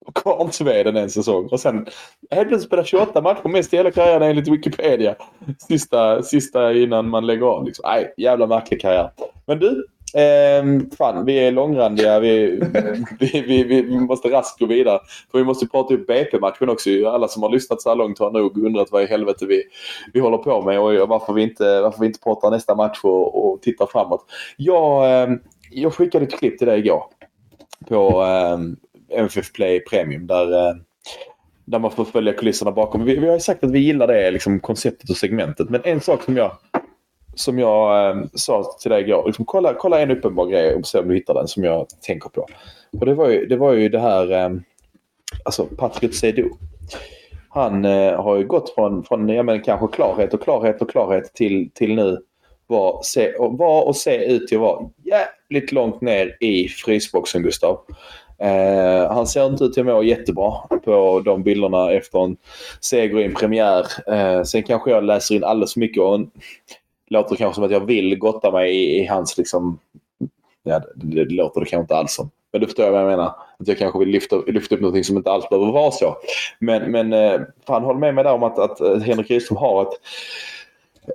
[0.06, 1.48] Och Kvarnsveden en säsong.
[1.50, 1.86] Och sen
[2.30, 5.14] helt plötsligt spelar 28 matcher mest i hela karriären enligt Wikipedia.
[5.68, 7.64] Sista, sista innan man lägger av.
[7.64, 7.82] Liksom.
[7.86, 9.10] Nej, jävla märklig karriär.
[9.46, 12.20] Men du, ehm, fan vi är långrandiga.
[12.20, 12.60] Vi,
[13.20, 15.00] vi, vi, vi, vi måste raskt gå vidare.
[15.30, 16.90] För vi måste prata upp BP-matchen också.
[17.06, 19.62] Alla som har lyssnat så här långt har nog undrat vad i helvete vi,
[20.12, 23.44] vi håller på med och varför vi inte, varför vi inte pratar nästa match och,
[23.44, 24.24] och tittar framåt.
[24.56, 25.38] Jag, ehm,
[25.70, 27.04] jag skickade ett klipp till dig igår
[27.88, 28.58] på eh,
[29.18, 30.74] MFF Play Premium där, eh,
[31.64, 33.04] där man får följa kulisserna bakom.
[33.04, 35.70] Vi, vi har ju sagt att vi gillar det liksom, konceptet och segmentet.
[35.70, 36.52] Men en sak som jag,
[37.34, 39.22] som jag eh, sa till dig igår.
[39.26, 42.28] Liksom, kolla, kolla en uppenbar grej och se om du hittar den som jag tänker
[42.28, 42.46] på.
[43.00, 44.50] Och det var ju det, var ju det här eh,
[45.44, 46.50] alltså Patrick Seydou.
[47.48, 51.34] Han eh, har ju gått från, från ja, men kanske klarhet och klarhet och klarhet
[51.34, 52.18] till, till nu
[52.66, 57.42] var, se, och, var och se ut till att vara jävligt långt ner i frysboxen
[57.42, 57.80] Gustav.
[58.38, 60.52] Eh, han ser inte ut till att må jättebra
[60.84, 62.36] på de bilderna efter en
[62.80, 63.86] seger i en premiär.
[64.12, 66.30] Eh, sen kanske jag läser in alldeles för mycket och en,
[67.10, 69.78] låter kanske som att jag vill gotta mig i, i hans liksom...
[70.62, 72.30] Ja, det, det låter det kanske inte alls som.
[72.52, 73.34] Men du förstår vad jag menar.
[73.58, 76.16] Att jag kanske vill lyfta, lyfta upp någonting som inte alls behöver vara så.
[76.58, 79.82] Men, men eh, fan håll med mig där om att, att eh, Henrik Rydström har
[79.82, 79.98] ett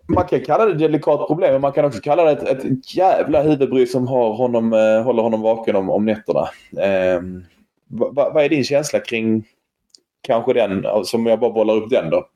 [0.08, 2.96] man kan kalla det ett delikat problem men man kan också kalla det ett, ett
[2.96, 6.50] jävla huvudbry som har honom, eh, håller honom vaken om, om nätterna.
[6.78, 7.22] Eh,
[7.88, 9.44] vad vad är din känsla kring
[10.22, 12.28] kanske den, som jag bara bollar upp den då.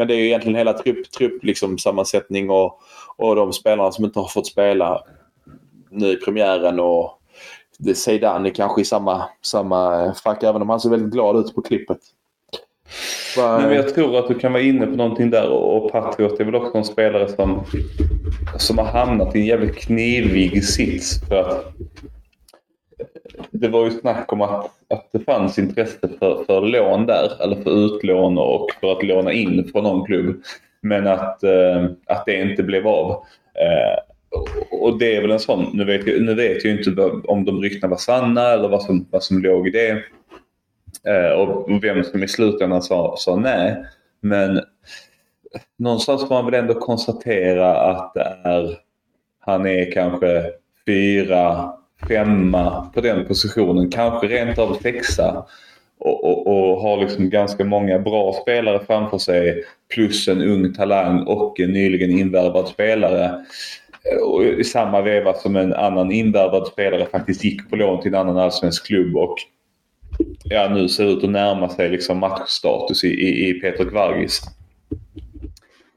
[0.00, 2.80] Men det är ju egentligen hela trupp, trupp liksom, sammansättning och,
[3.16, 5.02] och de spelarna som inte har fått spela
[5.90, 7.20] nu i premiären och
[7.94, 11.54] Zeidan är kanske i samma, samma eh, fack även om han ser väldigt glad ut
[11.54, 11.98] på klippet.
[13.36, 16.44] Nej, men jag tror att du kan vara inne på någonting där och Patriot är
[16.44, 17.64] väl också en spelare som,
[18.58, 21.28] som har hamnat i en jävligt knivig sits.
[21.28, 21.74] För att
[23.50, 27.56] det var ju snack om att, att det fanns intresse för, för lån där, eller
[27.56, 30.42] för utlån och för att låna in från någon klubb.
[30.80, 33.10] Men att, eh, att det inte blev av.
[33.54, 33.98] Eh,
[34.70, 37.62] och det är väl en sån, nu vet jag, nu vet jag inte om de
[37.62, 40.02] ryktena var sanna eller vad som, vad som låg i det.
[41.06, 43.84] Eh, och vem som i slutändan sa, sa nej.
[44.20, 44.60] Men
[45.78, 48.78] någonstans får man väl ändå konstatera att det är,
[49.40, 50.52] han är kanske
[50.86, 51.72] fyra,
[52.08, 53.90] femma på den positionen.
[53.90, 55.44] Kanske rent av sexa.
[55.98, 59.64] Och, och, och, har liksom ganska många bra spelare framför sig.
[59.94, 63.44] Plus en ung talang och en nyligen invärvad spelare.
[64.22, 68.20] Och I samma veva som en annan invärvad spelare faktiskt gick på lån till en
[68.20, 69.36] annan allsvensk klubb och
[70.44, 74.42] ja, nu ser ut att närma sig liksom matchstatus i, i, i Peter Kvargis.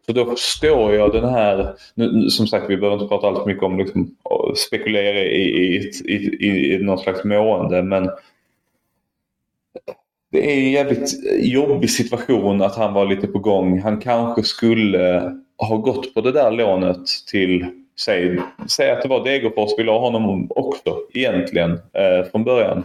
[0.06, 3.46] För då förstår jag den här, nu, som sagt vi behöver inte prata allt för
[3.46, 4.16] mycket om liksom,
[4.56, 8.10] spekulera i, i, i, i någon slags mående men
[10.32, 13.80] det är en jävligt jobbig situation att han var lite på gång.
[13.80, 17.66] Han kanske skulle ha gått på det där lånet till,
[18.00, 22.78] säg, säg att det var Degerfors ville ha honom också egentligen eh, från början.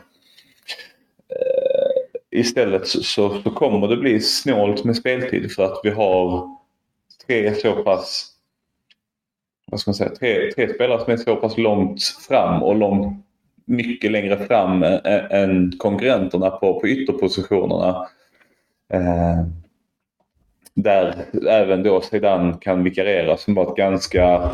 [1.28, 3.02] Eh, istället så,
[3.42, 6.57] så kommer det bli snålt med speltid för att vi har
[7.28, 8.34] tre så pass
[9.70, 13.24] vad ska man säga, tre, tre spelare som är så pass långt fram och långt,
[13.64, 14.82] mycket längre fram
[15.30, 18.08] än konkurrenterna på, på ytterpositionerna.
[18.92, 19.44] Eh,
[20.74, 21.14] där
[21.48, 24.50] även då sedan kan vikariera som var ett ganska,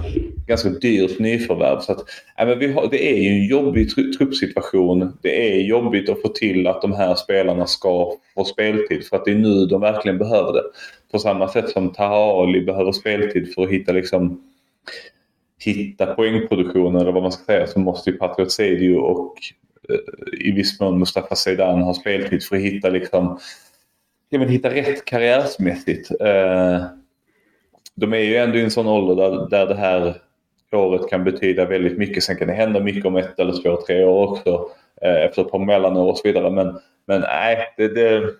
[0.47, 1.81] ganska dyrt nyförvärv.
[1.81, 1.99] Så att,
[2.39, 5.19] äh, men vi har, det är ju en jobbig tr truppsituation.
[5.23, 9.25] Det är jobbigt att få till att de här spelarna ska få speltid för att
[9.25, 10.63] det är nu de verkligen behöver det.
[11.15, 14.43] På samma sätt som Taha Ali behöver speltid för att hitta liksom
[15.59, 19.35] hitta poängproduktionen eller vad man ska säga så måste ju Patriot Sedio och
[19.89, 23.39] eh, i viss mån Mustafa Zeidan ha speltid för att hitta liksom
[24.29, 26.11] ja, men hitta rätt karriärsmässigt.
[26.21, 26.85] Eh,
[27.95, 30.15] de är ju ändå i en sån ålder där, där det här
[30.73, 32.23] året kan betyda väldigt mycket.
[32.23, 34.69] Sen kan det hända mycket om ett eller två, tre år också.
[35.03, 36.51] Eh, efter ett par mellanår och så vidare.
[36.51, 38.35] Men, men nej, det, det,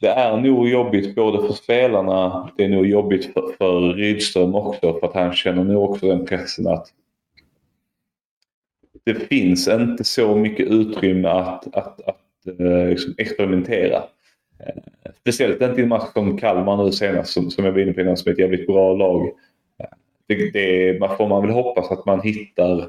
[0.00, 4.98] det är nog jobbigt både för spelarna, det är nog jobbigt för, för Rydström också
[4.98, 6.86] för att han känner nog också den pressen att
[9.04, 12.18] det finns inte så mycket utrymme att, att, att
[12.58, 13.96] Eh, liksom experimentera.
[14.58, 17.92] Eh, speciellt inte i en match som Kalmar nu senast som, som jag var inne
[17.92, 19.26] på innan som är ett jävligt bra lag.
[19.78, 19.86] Eh,
[20.26, 22.88] det, det man får man väl hoppas att man hittar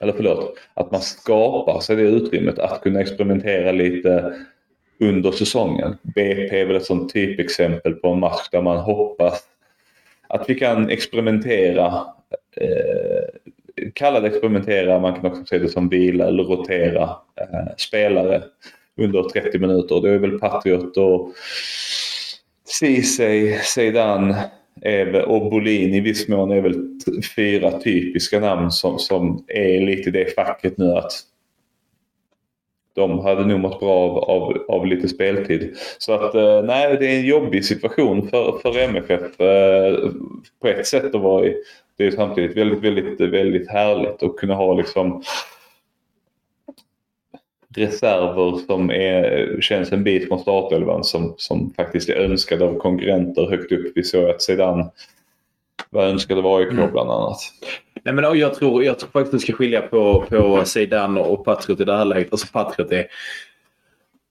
[0.00, 4.34] eller förlåt, att man skapar sig det utrymmet att kunna experimentera lite
[5.00, 5.96] under säsongen.
[6.02, 9.42] BP är väl ett sånt typexempel på en match där man hoppas
[10.28, 11.86] att vi kan experimentera.
[12.56, 13.24] Eh,
[13.94, 17.02] kalla det experimentera, man kan också se det som vila eller rotera
[17.40, 18.42] eh, spelare
[18.96, 20.00] under 30 minuter.
[20.00, 21.32] Det är väl Patriot och
[22.80, 24.34] Ceesay, Zeidan
[25.26, 26.98] och Bolin i viss mån är väl
[27.36, 31.12] fyra typiska namn som, som är lite i det facket nu att
[32.94, 35.76] de hade nog mått bra av, av, av lite speltid.
[35.98, 40.10] Så att eh, nej, det är en jobbig situation för, för MFF eh,
[40.60, 41.56] på ett sätt att vara i
[41.96, 45.22] det är samtidigt väldigt, väldigt, väldigt härligt att kunna ha liksom
[47.76, 53.50] reserver som är, känns en bit från startelvan som, som faktiskt är önskade av konkurrenter
[53.50, 53.92] högt upp.
[53.94, 54.90] Vi såg att sedan
[55.90, 56.92] var önskade av AIK mm.
[56.92, 57.38] bland annat.
[58.04, 61.44] Nej, men jag, tror, jag tror faktiskt att du ska skilja på, på Zeidan och
[61.44, 62.32] Patriot i det här läget.
[62.32, 63.06] Alltså Patriot är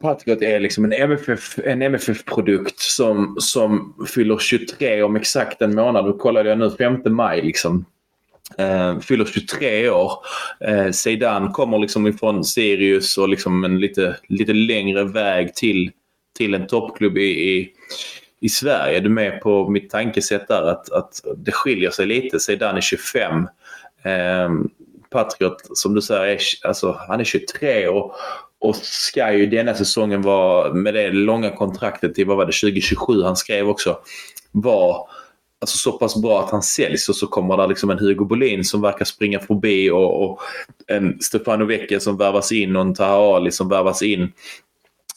[0.01, 6.05] Patriot är liksom en MFF, en MFF-produkt som, som fyller 23 om exakt en månad.
[6.05, 7.85] Då kollade jag nu 5 maj liksom.
[8.59, 10.11] Uh, fyller 23 år.
[10.59, 15.91] Eh, uh, Zeidan kommer liksom ifrån Sirius och liksom en lite, lite längre väg till,
[16.37, 17.73] till en toppklubb i, i,
[18.39, 18.99] i Sverige.
[18.99, 22.39] Du med på mitt tankesätt där att, att det skiljer sig lite.
[22.39, 23.47] Zeidan är 25.
[24.03, 24.69] Ehm,
[25.09, 28.15] Patriot som du säger, är, alltså, han är 23 och,
[28.59, 33.23] och ska ju denna säsongen vara, med det långa kontraktet till vad var det, 2027
[33.23, 33.97] han skrev också,
[34.51, 34.97] vara
[35.61, 38.63] alltså, så pass bra att han säljs och så kommer det liksom en Hugo Bolin
[38.63, 40.39] som verkar springa förbi och, och
[40.87, 44.31] en Stefano Vecchia som värvas in och en Taha Ali som värvas in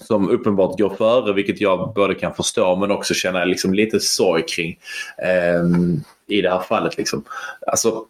[0.01, 4.43] som uppenbart går före, vilket jag både kan förstå men också känna liksom lite sorg
[4.47, 4.79] kring.
[5.61, 6.97] Um, i det här fallet.
[6.97, 7.25] Liksom.
[7.67, 8.05] Alltså,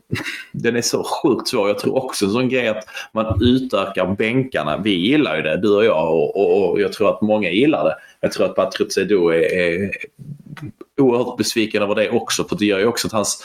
[0.52, 1.68] den är så sjukt svår.
[1.68, 4.76] Jag tror också en sån grej att man utökar bänkarna.
[4.76, 7.84] Vi gillar ju det, du och jag, och, och, och jag tror att många gillar
[7.84, 7.96] det.
[8.20, 9.90] Jag tror att Patrik Seydou är, är
[11.00, 12.44] oerhört besviken över det också.
[12.44, 13.44] För det gör ju också att hans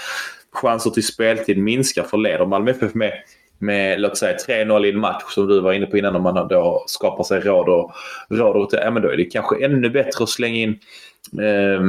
[0.52, 2.04] chanser till speltid minskar.
[2.04, 3.14] För leder Malmö FF med,
[3.58, 6.16] med låt säga 3-0 i en match som du var inne på innan.
[6.16, 7.92] Om man då skapar sig råd och
[8.30, 10.80] råd och, ja, men då är det kanske ännu bättre att slänga in
[11.42, 11.82] eh,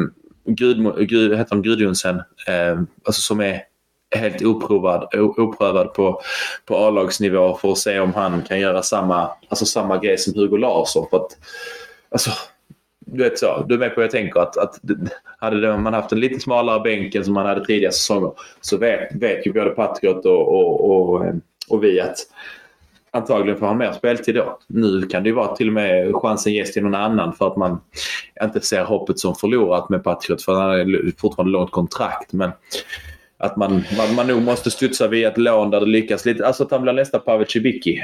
[0.45, 2.17] Gud, Gud, heter han Gudjonsen,
[2.49, 3.63] eh, alltså som är
[4.17, 6.21] helt oprovad, oprövad på,
[6.67, 10.57] på A-lagsnivå för att se om han kan göra samma, alltså samma grej som Hugo
[10.57, 11.07] Larsson.
[11.11, 11.37] För att,
[12.11, 12.31] alltså,
[13.07, 14.41] du vet så, du är med på vad jag tänker.
[14.41, 14.79] Att, att
[15.39, 19.15] hade man haft en lite smalare bänk än som man hade tidigare säsonger så vet,
[19.15, 21.35] vet ju både Patriot och, och, och, eh,
[21.69, 22.17] och vi att
[23.13, 24.59] antagligen får han mer speltid då.
[24.67, 27.57] Nu kan det ju vara till och med chansen ges till någon annan för att
[27.57, 27.81] man
[28.43, 32.33] inte ser hoppet som förlorat med Patriot för han har fortfarande långt kontrakt.
[32.33, 32.51] Men
[33.43, 36.47] att man, man, man nog måste studsa via ett lån där det lyckas lite.
[36.47, 38.01] Alltså att han blir nästa Pavel Cibicki.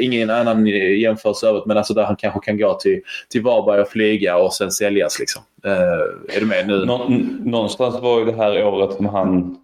[0.00, 3.88] Ingen annan jämförelse övrigt men alltså där han kanske kan gå till, till Varberg och
[3.88, 5.18] flyga och sen säljas.
[5.18, 5.42] Liksom.
[5.66, 6.84] Uh, är du med nu?
[6.84, 7.08] Nå,
[7.44, 9.58] någonstans var ju det här året som han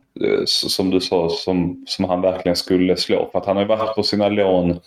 [0.46, 3.28] som du sa, som, som han verkligen skulle slå.
[3.32, 4.80] För att han har varit på sina lån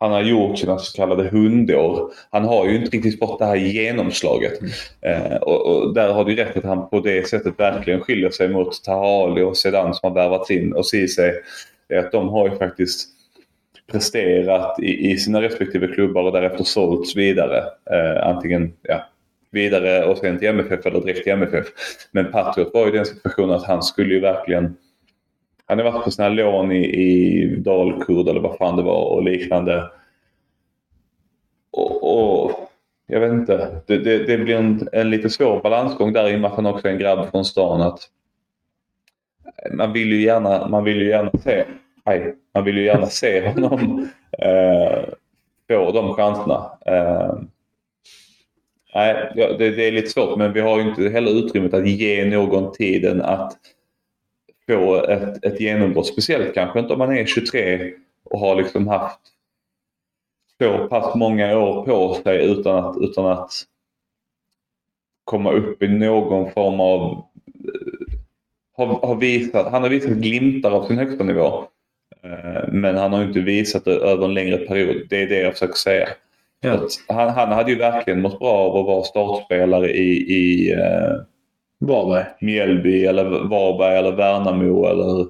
[0.00, 2.12] han har gjort sina så kallade hundår.
[2.30, 4.52] Han har ju inte riktigt fått det här genomslaget.
[5.00, 8.48] Eh, och, och, där har du rätt att han på det sättet verkligen skiljer sig
[8.48, 10.72] mot Tahali och Sedan som har värvats in.
[10.72, 11.32] Och Ceesay,
[11.88, 13.08] är att de har ju faktiskt
[13.92, 17.64] presterat i, i sina respektive klubbar och därefter sålts vidare.
[17.90, 19.04] Eh, antingen ja,
[19.50, 21.66] vidare och sen till MFF eller direkt till MFF.
[22.10, 24.76] Men Patriot var ju i den situationen att han skulle ju verkligen
[25.70, 29.22] han har varit på sina lån i, i Dalkurd eller vad fan det var och
[29.22, 29.90] liknande.
[31.70, 32.70] Och, och
[33.06, 33.82] jag vet inte.
[33.86, 36.66] Det, det, det blir en, en, lite svår balansgång där i och med att han
[36.66, 37.82] också är en grabb från stan.
[37.82, 38.00] Att
[39.72, 41.64] man vill ju gärna, man vill ju gärna se,
[42.04, 44.08] aj, man vill ju gärna se honom
[44.38, 45.04] eh,
[45.68, 46.70] få de chanserna.
[46.86, 47.34] Eh,
[48.94, 52.24] Nej, det, det, är lite svårt men vi har ju inte heller utrymmet att ge
[52.24, 53.56] någon tiden att
[54.66, 56.06] få ett, ett genombrott.
[56.06, 57.92] Speciellt kanske inte om man är 23
[58.24, 59.20] och har liksom haft
[60.58, 63.52] så pass många år på sig utan att, utan att
[65.24, 67.24] komma upp i någon form av...
[67.46, 68.18] Eh,
[68.76, 71.64] har, har visat, han har visat glimtar av sin högsta nivå.
[72.22, 75.06] Eh, men han har inte visat det över en längre period.
[75.08, 76.08] Det är det jag försöker säga.
[76.60, 76.88] Ja.
[77.08, 81.12] Han, han, hade ju verkligen mått bra av att vara startspelare i, i eh,
[81.80, 82.24] Varberg.
[82.40, 85.26] Mjällby eller Varberg eller Värnamo eller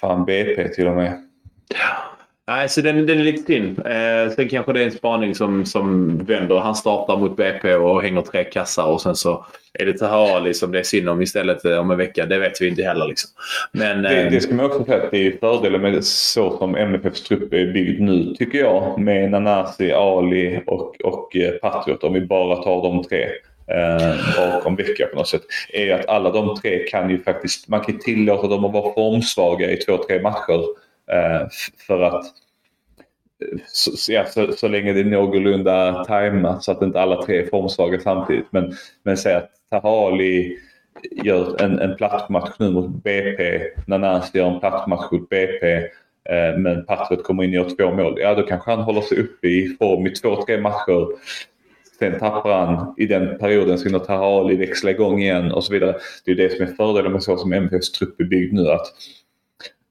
[0.00, 1.22] fan BP till och med.
[1.68, 2.16] Ja.
[2.50, 3.78] Nej, så den, den är lite synd.
[3.78, 6.58] Eh, sen kanske det är en spaning som, som vänder.
[6.58, 9.44] Han startar mot BP och hänger tre kassar och sen så
[9.78, 12.26] är det Tahali som det är synd om istället eh, om en vecka.
[12.26, 13.06] Det vet vi inte heller.
[13.06, 13.30] Liksom.
[13.72, 16.76] Men, det, eh, det ska man också säga att det är fördelen med så som
[16.76, 19.00] MFFs trupp är byggd nu tycker jag.
[19.00, 23.24] Med Nanasi, Ali och, och eh, Patriot om vi bara tar de tre
[23.66, 25.42] eh, bakom vecka på något sätt.
[25.72, 29.70] Är att alla de tre kan ju faktiskt, man kan tillåta dem att vara formsvaga
[29.70, 30.89] i två, tre matcher.
[31.12, 31.48] Eh,
[31.86, 32.24] för att
[33.66, 37.46] så, ja, så, så, länge det är någorlunda tajmat så att inte alla tre är
[37.46, 38.46] formsvaga samtidigt.
[38.50, 38.72] Men,
[39.02, 40.58] men säg att Tahali
[41.10, 43.62] gör en, en plattmatch nu mot BP.
[43.86, 45.76] Nanasi gör en plattmatch mot BP.
[46.24, 48.14] Eh, men Patriot kommer in och gör två mål.
[48.20, 51.06] Ja, då kanske han håller sig uppe i form i två, tre matcher.
[51.98, 55.96] Sen tappar han i den perioden så hinner Tahali växla igång igen och så vidare.
[56.24, 58.70] Det är det som är fördelen med så som MFFs trupp är byggd nu.
[58.70, 58.86] Att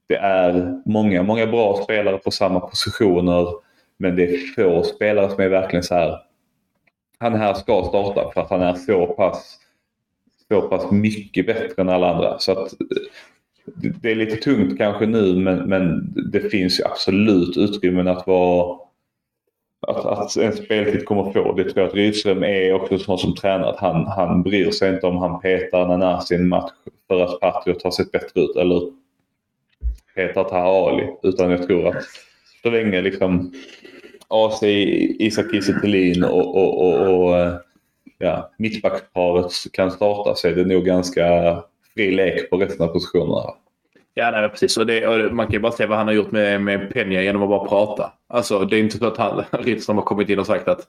[0.09, 3.47] det är många, många bra spelare på samma positioner.
[3.97, 6.19] Men det är få spelare som är verkligen så här.
[7.19, 9.57] Han här ska starta för att han är så pass,
[10.47, 12.39] så pass mycket bättre än alla andra.
[12.39, 17.57] Så att eh, det är lite tungt kanske nu men, men det finns ju absolut
[17.57, 18.79] utrymmen att vara
[19.87, 21.53] att, att en speltid kommer få.
[21.53, 23.69] Det tror jag att Rydström är också sån som tränare.
[23.69, 26.71] Att han, han bryr sig inte om han petar Nanasi i en match
[27.07, 28.55] för att Patriot har sett bättre ut.
[28.55, 28.91] Eller
[30.15, 31.07] heta Taha Ali.
[31.23, 32.03] Utan jag tror att
[32.63, 33.53] så länge liksom
[34.27, 37.53] AC, Isak Kiese och, och, och, och eh,
[38.17, 41.23] ja, mittbacksparet kan starta så är det nog ganska
[41.93, 43.53] fri lek på resten av positionerna.
[44.13, 44.77] Ja, nej, precis.
[44.77, 47.21] Och, det, och man kan ju bara se vad han har gjort med, med Peña
[47.21, 48.13] genom att bara prata.
[48.27, 50.87] Alltså, det är inte så att han, Ritson har kommit in och sagt att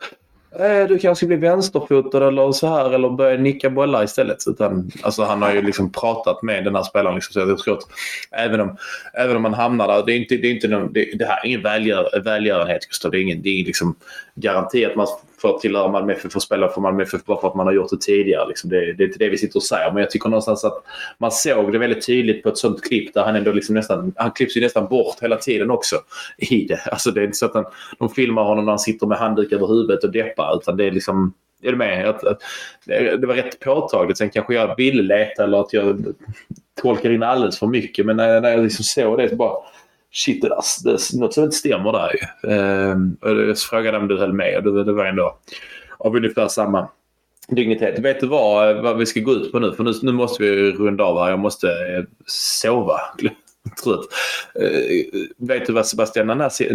[0.58, 4.38] eh, du kanske blir vänsterfotad eller så här eller börjar nicka bollar istället.
[4.46, 7.14] Utan, alltså, han har ju liksom pratat med den här spelaren.
[7.14, 7.84] Liksom, så jag tror att
[8.30, 8.76] även om,
[9.14, 10.06] även om man hamnar där.
[10.06, 13.10] Det, är inte, det, är inte någon, det, det här är ingen välgör, välgörenhet Gustav.
[13.10, 13.94] Det är ingen, det är liksom
[14.34, 15.06] garanti att man
[15.40, 17.72] för att tillhöra Malmö FF och spela för Malmö FF bara för att man har
[17.72, 18.48] gjort det tidigare.
[18.48, 18.70] Liksom.
[18.70, 19.92] Det, det är inte det vi sitter och säger.
[19.92, 20.82] Men jag tycker någonstans att
[21.18, 24.30] man såg det väldigt tydligt på ett sånt klipp där han ändå liksom nästan, han
[24.30, 25.96] klipps ju nästan bort hela tiden också
[26.38, 26.80] i det.
[26.90, 27.64] Alltså det är inte så att han,
[27.98, 30.90] de filmar honom när han sitter med handduk över huvudet och deppar utan det är
[30.90, 32.08] liksom är du med?
[32.08, 32.42] Att, att,
[32.86, 34.18] det var rätt påtagligt.
[34.18, 36.14] Sen kanske jag ville leta eller att jag
[36.82, 38.06] tolkar in alldeles för mycket.
[38.06, 39.56] Men när, när jag liksom såg det så bara
[40.12, 43.30] shit, det, där, det, något som inte stämmer där ju.
[43.30, 45.36] Och jag frågade om du höll med och det, var ändå
[45.98, 46.88] av ungefär samma
[47.48, 47.98] dignitet.
[47.98, 49.72] Vet du vad, vad vi ska gå ut på nu?
[49.72, 51.30] För nu, nu måste vi runda av här.
[51.30, 53.00] Jag måste eh, sova.
[53.84, 54.00] Trött.
[54.62, 56.74] Uh, vet du vad Sebastian Nanasi,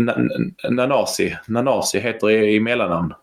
[0.69, 3.13] Nanasi, Nanasi heter i, i mellannamn?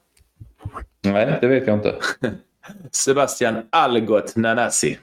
[1.00, 1.94] Nej, det vet jag inte.
[2.92, 4.98] Sebastian Algot Nanasi.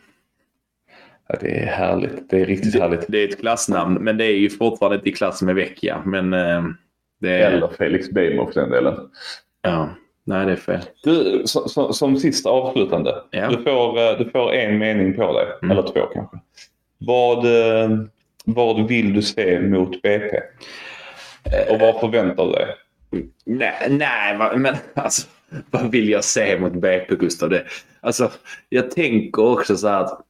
[1.34, 2.30] Ja, det är härligt.
[2.30, 3.06] Det är riktigt det, härligt.
[3.08, 6.02] Det är ett klassnamn, men det är ju fortfarande inte i klass med Vecchia.
[6.06, 6.64] Men, eh,
[7.22, 7.52] det är...
[7.52, 8.96] Eller Felix Beijmo för den delen.
[9.62, 9.90] Ja,
[10.24, 10.82] nej det är fel.
[11.04, 13.16] Du, som, som, som sista avslutande.
[13.32, 13.50] Ja.
[13.50, 15.48] Du, får, eh, du får en mening på dig.
[15.62, 15.72] Mm.
[15.72, 16.38] Eller två kanske.
[16.98, 17.90] Vad, eh,
[18.46, 20.40] vad vill du se mot BP?
[21.70, 22.76] Och vad förväntar du dig?
[23.46, 25.28] Nej, nej men alltså
[25.72, 27.50] vad vill jag se mot BP Gustav?
[27.50, 27.64] Det,
[28.02, 28.32] alltså,
[28.70, 30.26] jag tänker också så här att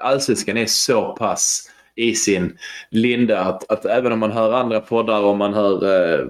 [0.00, 2.58] allsvenskan är så pass i sin
[2.90, 6.26] linda att, att även om man hör andra poddar och man hör eh,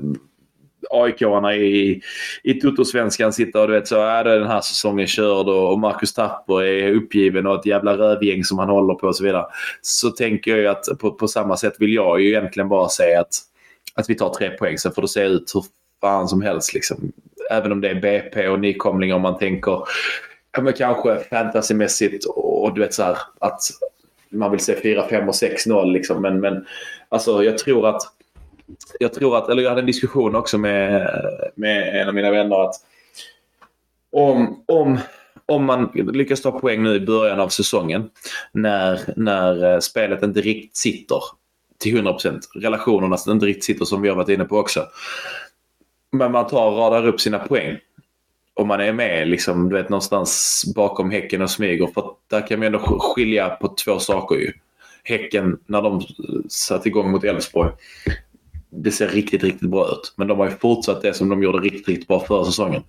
[0.90, 2.02] AIK-arna i,
[2.42, 5.78] i Toto-svenskan sitta och du vet så är det den här säsongen körd och, och
[5.78, 9.46] Marcus Tapper är uppgiven och ett jävla rövgäng som han håller på och så vidare.
[9.82, 13.20] Så tänker jag ju att på, på samma sätt vill jag ju egentligen bara säga
[13.20, 13.34] att,
[13.94, 14.78] att vi tar tre poäng.
[14.78, 15.64] Sen får det se ut hur
[16.00, 17.12] fan som helst liksom.
[17.50, 19.82] Även om det är BP och nykomlingar om man tänker
[20.53, 23.61] ja, men kanske fantasymässigt och, och du vet så här att
[24.31, 26.23] man vill se 4, 5 och 6-0 liksom.
[26.23, 26.66] Men, men
[27.09, 28.03] alltså jag tror att
[29.01, 31.11] jag tror att, eller jag hade en diskussion också med,
[31.55, 32.75] med en av mina vänner att
[34.12, 34.99] om, om,
[35.47, 38.11] om man lyckas ta poäng nu i början av säsongen
[38.53, 41.23] när, när eh, spelet inte riktigt sitter
[41.79, 44.87] till 100%, relationerna inte riktigt sitter som vi har varit inne på också.
[46.12, 47.79] Men man tar och radar upp sina poäng
[48.59, 51.86] om man är med liksom, du vet, någonstans bakom Häcken och smyger.
[51.86, 54.52] För där kan man ändå skilja på två saker ju.
[55.05, 56.02] Häcken, när de
[56.48, 57.70] satte igång mot Elfsborg,
[58.70, 60.14] det ser riktigt, riktigt bra ut.
[60.16, 62.82] Men de har ju fortsatt det som de gjorde riktigt, riktigt bra förra säsongen.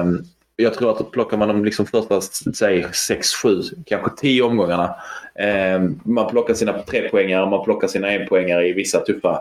[0.00, 0.24] Um,
[0.56, 2.20] jag tror att plockar man de liksom första,
[2.54, 4.94] säg 6, 7, kanske 10 omgångarna.
[5.34, 9.38] Eh, man plockar sina trepoängare, man plockar sina enpoängare i vissa tuffa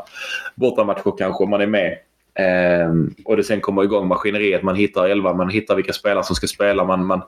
[0.56, 1.98] bortamatcher kanske, Om man är med.
[2.40, 4.64] Um, och det sen kommer igång maskineriet.
[4.64, 6.84] Man hittar elva, man hittar vilka spelare som ska spela.
[6.84, 7.22] Man, man,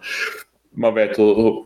[0.75, 1.65] man vet hur, hur,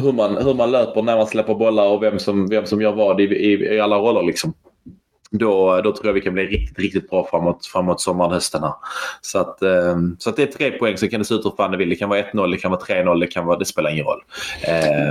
[0.00, 2.92] hur, man, hur man löper när man släpper bollar och vem som, vem som gör
[2.92, 4.22] vad i, i, i alla roller.
[4.22, 4.54] Liksom.
[5.30, 8.62] Då, då tror jag vi kan bli riktigt, riktigt bra framåt, framåt sommaren, hösten.
[8.62, 8.72] Här.
[9.20, 11.54] Så, att, um, så att det är tre poäng så kan det se ut hur
[11.56, 11.88] fan det vill.
[11.88, 14.22] Det kan vara 1-0, det kan vara 3-0, det, kan vara, det spelar ingen roll.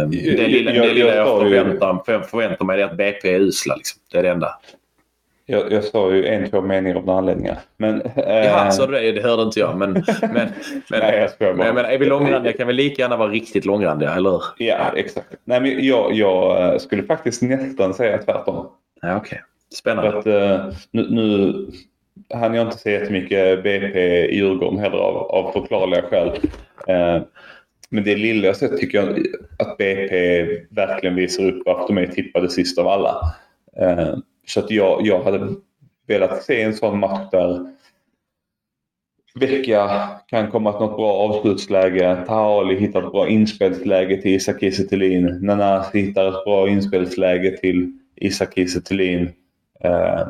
[0.04, 3.40] Um, det lilla jag, det lilla jag, jag förväntar, förväntar mig är att BP är
[3.40, 3.76] usla.
[3.76, 4.02] Liksom.
[4.12, 4.60] Det är det enda.
[5.46, 7.58] Jag, jag sa ju en, två meningar av anledningar.
[7.78, 8.46] Men, eh...
[8.46, 9.12] Ja, sa du det?
[9.12, 9.78] Det hörde inte jag.
[9.78, 10.50] Men, men, men,
[10.92, 14.32] Nej, jag men, men är vi långrandiga kan vi lika gärna vara riktigt långrandiga, eller
[14.32, 14.42] hur?
[14.58, 15.28] Ja, exakt.
[15.44, 18.68] Nej, men jag, jag skulle faktiskt nästan säga tvärtom.
[19.02, 19.40] Ja, Okej, okay.
[19.74, 20.18] spännande.
[20.18, 21.54] Att, uh, nu, nu
[22.34, 26.28] hann jag inte se jättemycket BP i Djurgården heller av, av förklarliga skäl.
[26.90, 27.24] Uh,
[27.90, 29.26] men det lilla jag sett tycker jag
[29.60, 33.16] att BP verkligen visar upp varför de är tippade sist av alla.
[34.48, 35.56] Så att jag, jag hade
[36.08, 37.74] velat se en sån match där
[39.36, 42.24] Vecka kan komma till något bra avslutsläge.
[42.28, 44.84] Taali hittar ett bra inspelsläge till Isak Kiese
[45.42, 48.82] Nanasi hittar ett bra inspelsläge till Isak Kiese
[49.84, 50.28] eh,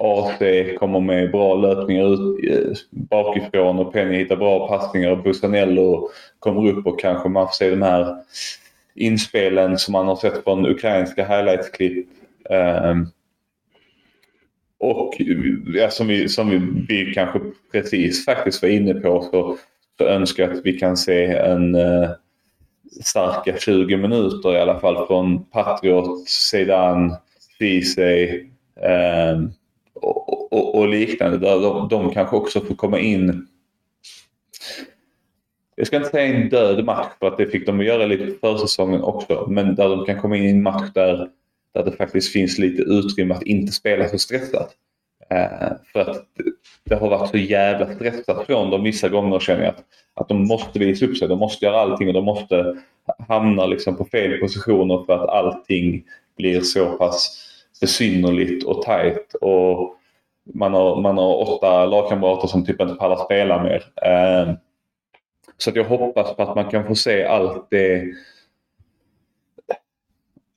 [0.00, 0.38] AC
[0.78, 6.08] kommer med bra löpningar ut eh, bakifrån och Penny hittar bra passningar Busanello
[6.38, 8.16] kommer upp och kanske man får se de här
[8.94, 12.08] inspelen som man har sett från ukrainska highlights-klipp.
[12.50, 12.94] Eh,
[14.80, 15.14] och
[15.74, 16.58] ja, som, vi, som vi,
[16.88, 17.40] vi kanske
[17.72, 19.56] precis faktiskt var inne på så,
[19.98, 22.10] så önskar jag att vi kan se en eh,
[23.02, 27.16] starka 20 minuter i alla fall från Patriot, Sedan,
[27.58, 28.46] Ceesay
[28.80, 29.40] eh,
[29.94, 31.38] och, och, och, liknande.
[31.38, 33.46] Där de, de kanske också får komma in
[35.80, 38.56] jag ska inte säga en död match för att det fick de göra lite för
[38.56, 39.46] säsongen också.
[39.48, 41.28] Men där de kan komma in i en match där,
[41.74, 44.76] där det faktiskt finns lite utrymme att inte spela så stressat.
[45.30, 46.24] Eh, för att
[46.84, 49.74] det har varit så jävla stressat från dem vissa gånger känner jag.
[49.74, 49.84] Att,
[50.14, 52.76] att de måste visa upp sig, de måste göra allting och de måste
[53.28, 56.04] hamna liksom på fel positioner för att allting
[56.36, 57.46] blir så pass
[57.80, 59.34] besynnerligt och tajt.
[59.40, 59.96] Och
[60.54, 63.84] man har, man har åtta lagkamrater som typ inte pallar spela mer.
[64.06, 64.54] Eh,
[65.56, 68.04] så att jag hoppas på att man kan få se allt det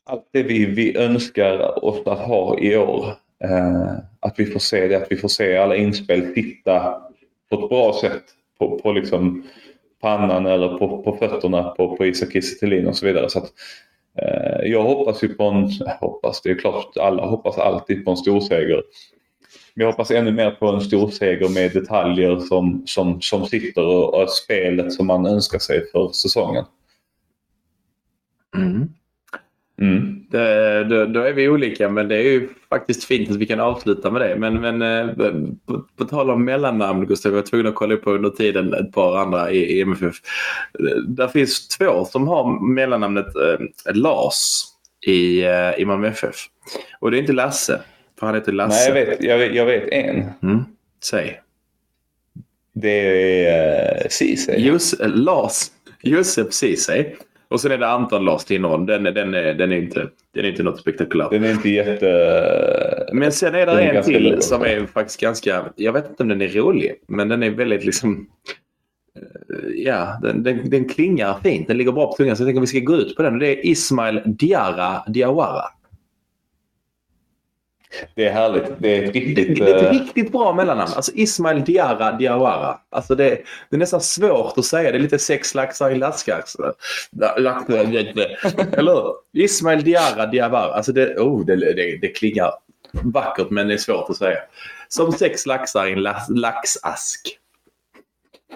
[0.06, 3.06] allt det vi, vi önskar oss att ha i år.
[3.44, 7.02] Eh, att vi får se det, att vi får se alla inspel titta
[7.50, 8.24] på ett bra sätt
[8.60, 9.44] på, på liksom
[10.02, 13.30] pannan eller på, på fötterna på, på Isak Kiese och så vidare.
[13.30, 13.52] Så att,
[14.18, 15.70] eh, jag hoppas ju på en,
[16.00, 18.84] hoppas, det är klart alla hoppas alltid på en storseger.
[19.74, 24.22] Men jag hoppas ännu mer på en storseger med detaljer som, som, som sitter och,
[24.22, 26.66] och spelet som man önskar sig för säsongen.
[28.58, 28.94] Mm.
[29.82, 30.26] Mm.
[30.30, 33.60] Det, då, då är vi olika men det är ju faktiskt fint att vi kan
[33.60, 34.36] avsluta med det.
[34.36, 35.16] Men, men eh,
[35.66, 38.92] på, på tal om mellannamn Gustav, jag var tvungen att kolla upp under tiden ett
[38.92, 40.16] par andra i, i MFF.
[41.08, 44.64] Där finns två som har mellannamnet eh, Lars
[45.08, 46.36] i, eh, i Malmö FF.
[47.00, 47.82] Och det är inte Lasse,
[48.20, 48.94] för han heter Lasse.
[48.94, 50.30] Nej, jag vet, jag vet, jag vet en.
[50.44, 50.64] Mm.
[51.04, 51.40] Säg.
[52.74, 53.00] Det
[53.48, 54.60] är uh, Ceesay.
[54.60, 55.72] Jus, Lars
[56.02, 57.16] Josef Ceesay.
[57.54, 58.86] Och sen är det Anton Lars Tinnerholm.
[58.86, 61.32] Den, den, är, den, är inte, den är inte något spektakulärt.
[61.32, 63.10] Den är inte jätte...
[63.14, 64.44] Men sen är det Den en till låg.
[64.44, 65.66] som är faktiskt ganska...
[65.76, 68.28] Jag vet inte om den är rolig, men den är väldigt liksom...
[69.16, 71.68] eh, Ja, den, den, den klingar fint.
[71.68, 73.40] Den ligger bra på tungan så jag tänker att vi ska gå ut på den.
[73.40, 75.64] Det är Ismail Diarra Diawara.
[78.16, 78.64] Det är härligt.
[78.78, 79.60] Det är ett riktigt...
[79.60, 80.92] det är ett eh, riktigt bra mellannamn.
[80.96, 82.80] Alltså Ismail Diarra Diawara.
[82.90, 83.30] Alltså det,
[83.70, 84.92] det är nästan svårt att säga.
[84.92, 86.56] Det är lite sex laxar i laskars.
[88.78, 89.44] Eller hur?
[89.44, 90.74] Ismail Diarra Diawara.
[90.74, 92.52] Alltså det, oh, det, det, det klingar
[92.92, 94.40] vackert men det är svårt att säga.
[94.88, 97.40] Som sex laxar i en lax, laxask.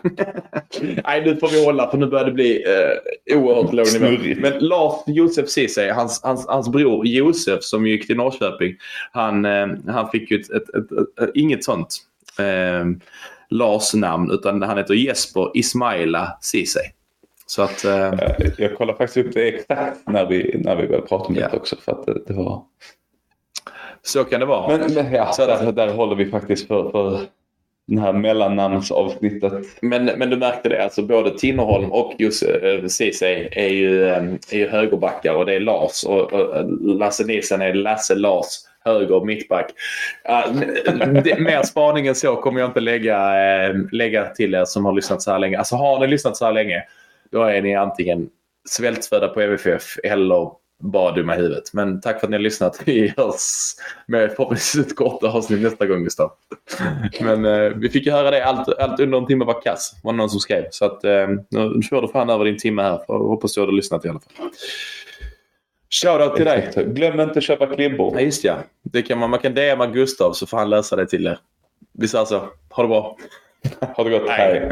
[1.03, 4.35] Nej, nu får vi hålla för nu börjar det bli eh, oerhört låg nivå.
[4.41, 8.75] Men Lars Josef Ceesay, hans, hans, hans bror Josef som gick till Norrköping,
[9.11, 11.97] han, eh, han fick ju ett, ett, ett, ett, inget sånt
[12.39, 12.85] eh,
[13.49, 16.83] Lars namn utan han heter Jesper Ismaila Ceesay.
[17.45, 17.85] Så att...
[17.85, 18.13] Eh,
[18.57, 21.49] Jag kollar faktiskt upp det exakt när vi, när vi började prata om Ja.
[21.51, 21.75] det också.
[21.75, 22.63] För att det, det var...
[24.01, 24.77] så kan det vara.
[24.77, 27.19] Men, men ja, där, där håller vi faktiskt för, för
[27.87, 29.53] det här mellannamnsavsnittet.
[29.81, 34.23] Men, men du märkte det, alltså både Tinnerholm och Josef eh, Ceesay är ju, eh,
[34.51, 38.45] är ju högerbackar och det är Lars och, och eh, Lasse Nilsson är Lasse Lars
[38.85, 39.71] höger mittback.
[40.29, 40.59] Uh,
[41.23, 43.33] det, mer spaning än så kommer jag inte lägga,
[43.91, 45.57] lägga till er som har lyssnat så här länge.
[45.57, 46.83] Alltså har ni lyssnat så här länge
[47.31, 48.29] då är ni antingen
[48.69, 51.73] svältfödda på MFF eller bara dumma i huvudet.
[51.73, 52.81] Men tack för att ni har lyssnat.
[52.85, 53.75] Vi hörs
[54.07, 56.31] med förhoppningsvis ett kort avsnitt nästa gång Gustav.
[57.21, 58.45] Men eh, vi fick ju höra det.
[58.45, 59.91] Allt, allt under en timme var kass.
[60.03, 60.65] var någon som skrev.
[60.71, 62.97] Så att eh, nu får du fan över din timme här.
[62.97, 64.49] För jag hoppas du har lyssnat i alla fall.
[65.89, 66.71] Shoutout till dig.
[66.87, 68.13] Glöm inte att köpa klibbor.
[68.15, 68.57] Ja, just ja.
[68.83, 71.39] Det kan man, man kan DMa Gustav så får han lösa det till er.
[71.93, 72.49] Vi säger så.
[72.69, 73.17] Ha det bra.
[73.95, 74.29] Ha det gott.
[74.29, 74.71] Hej.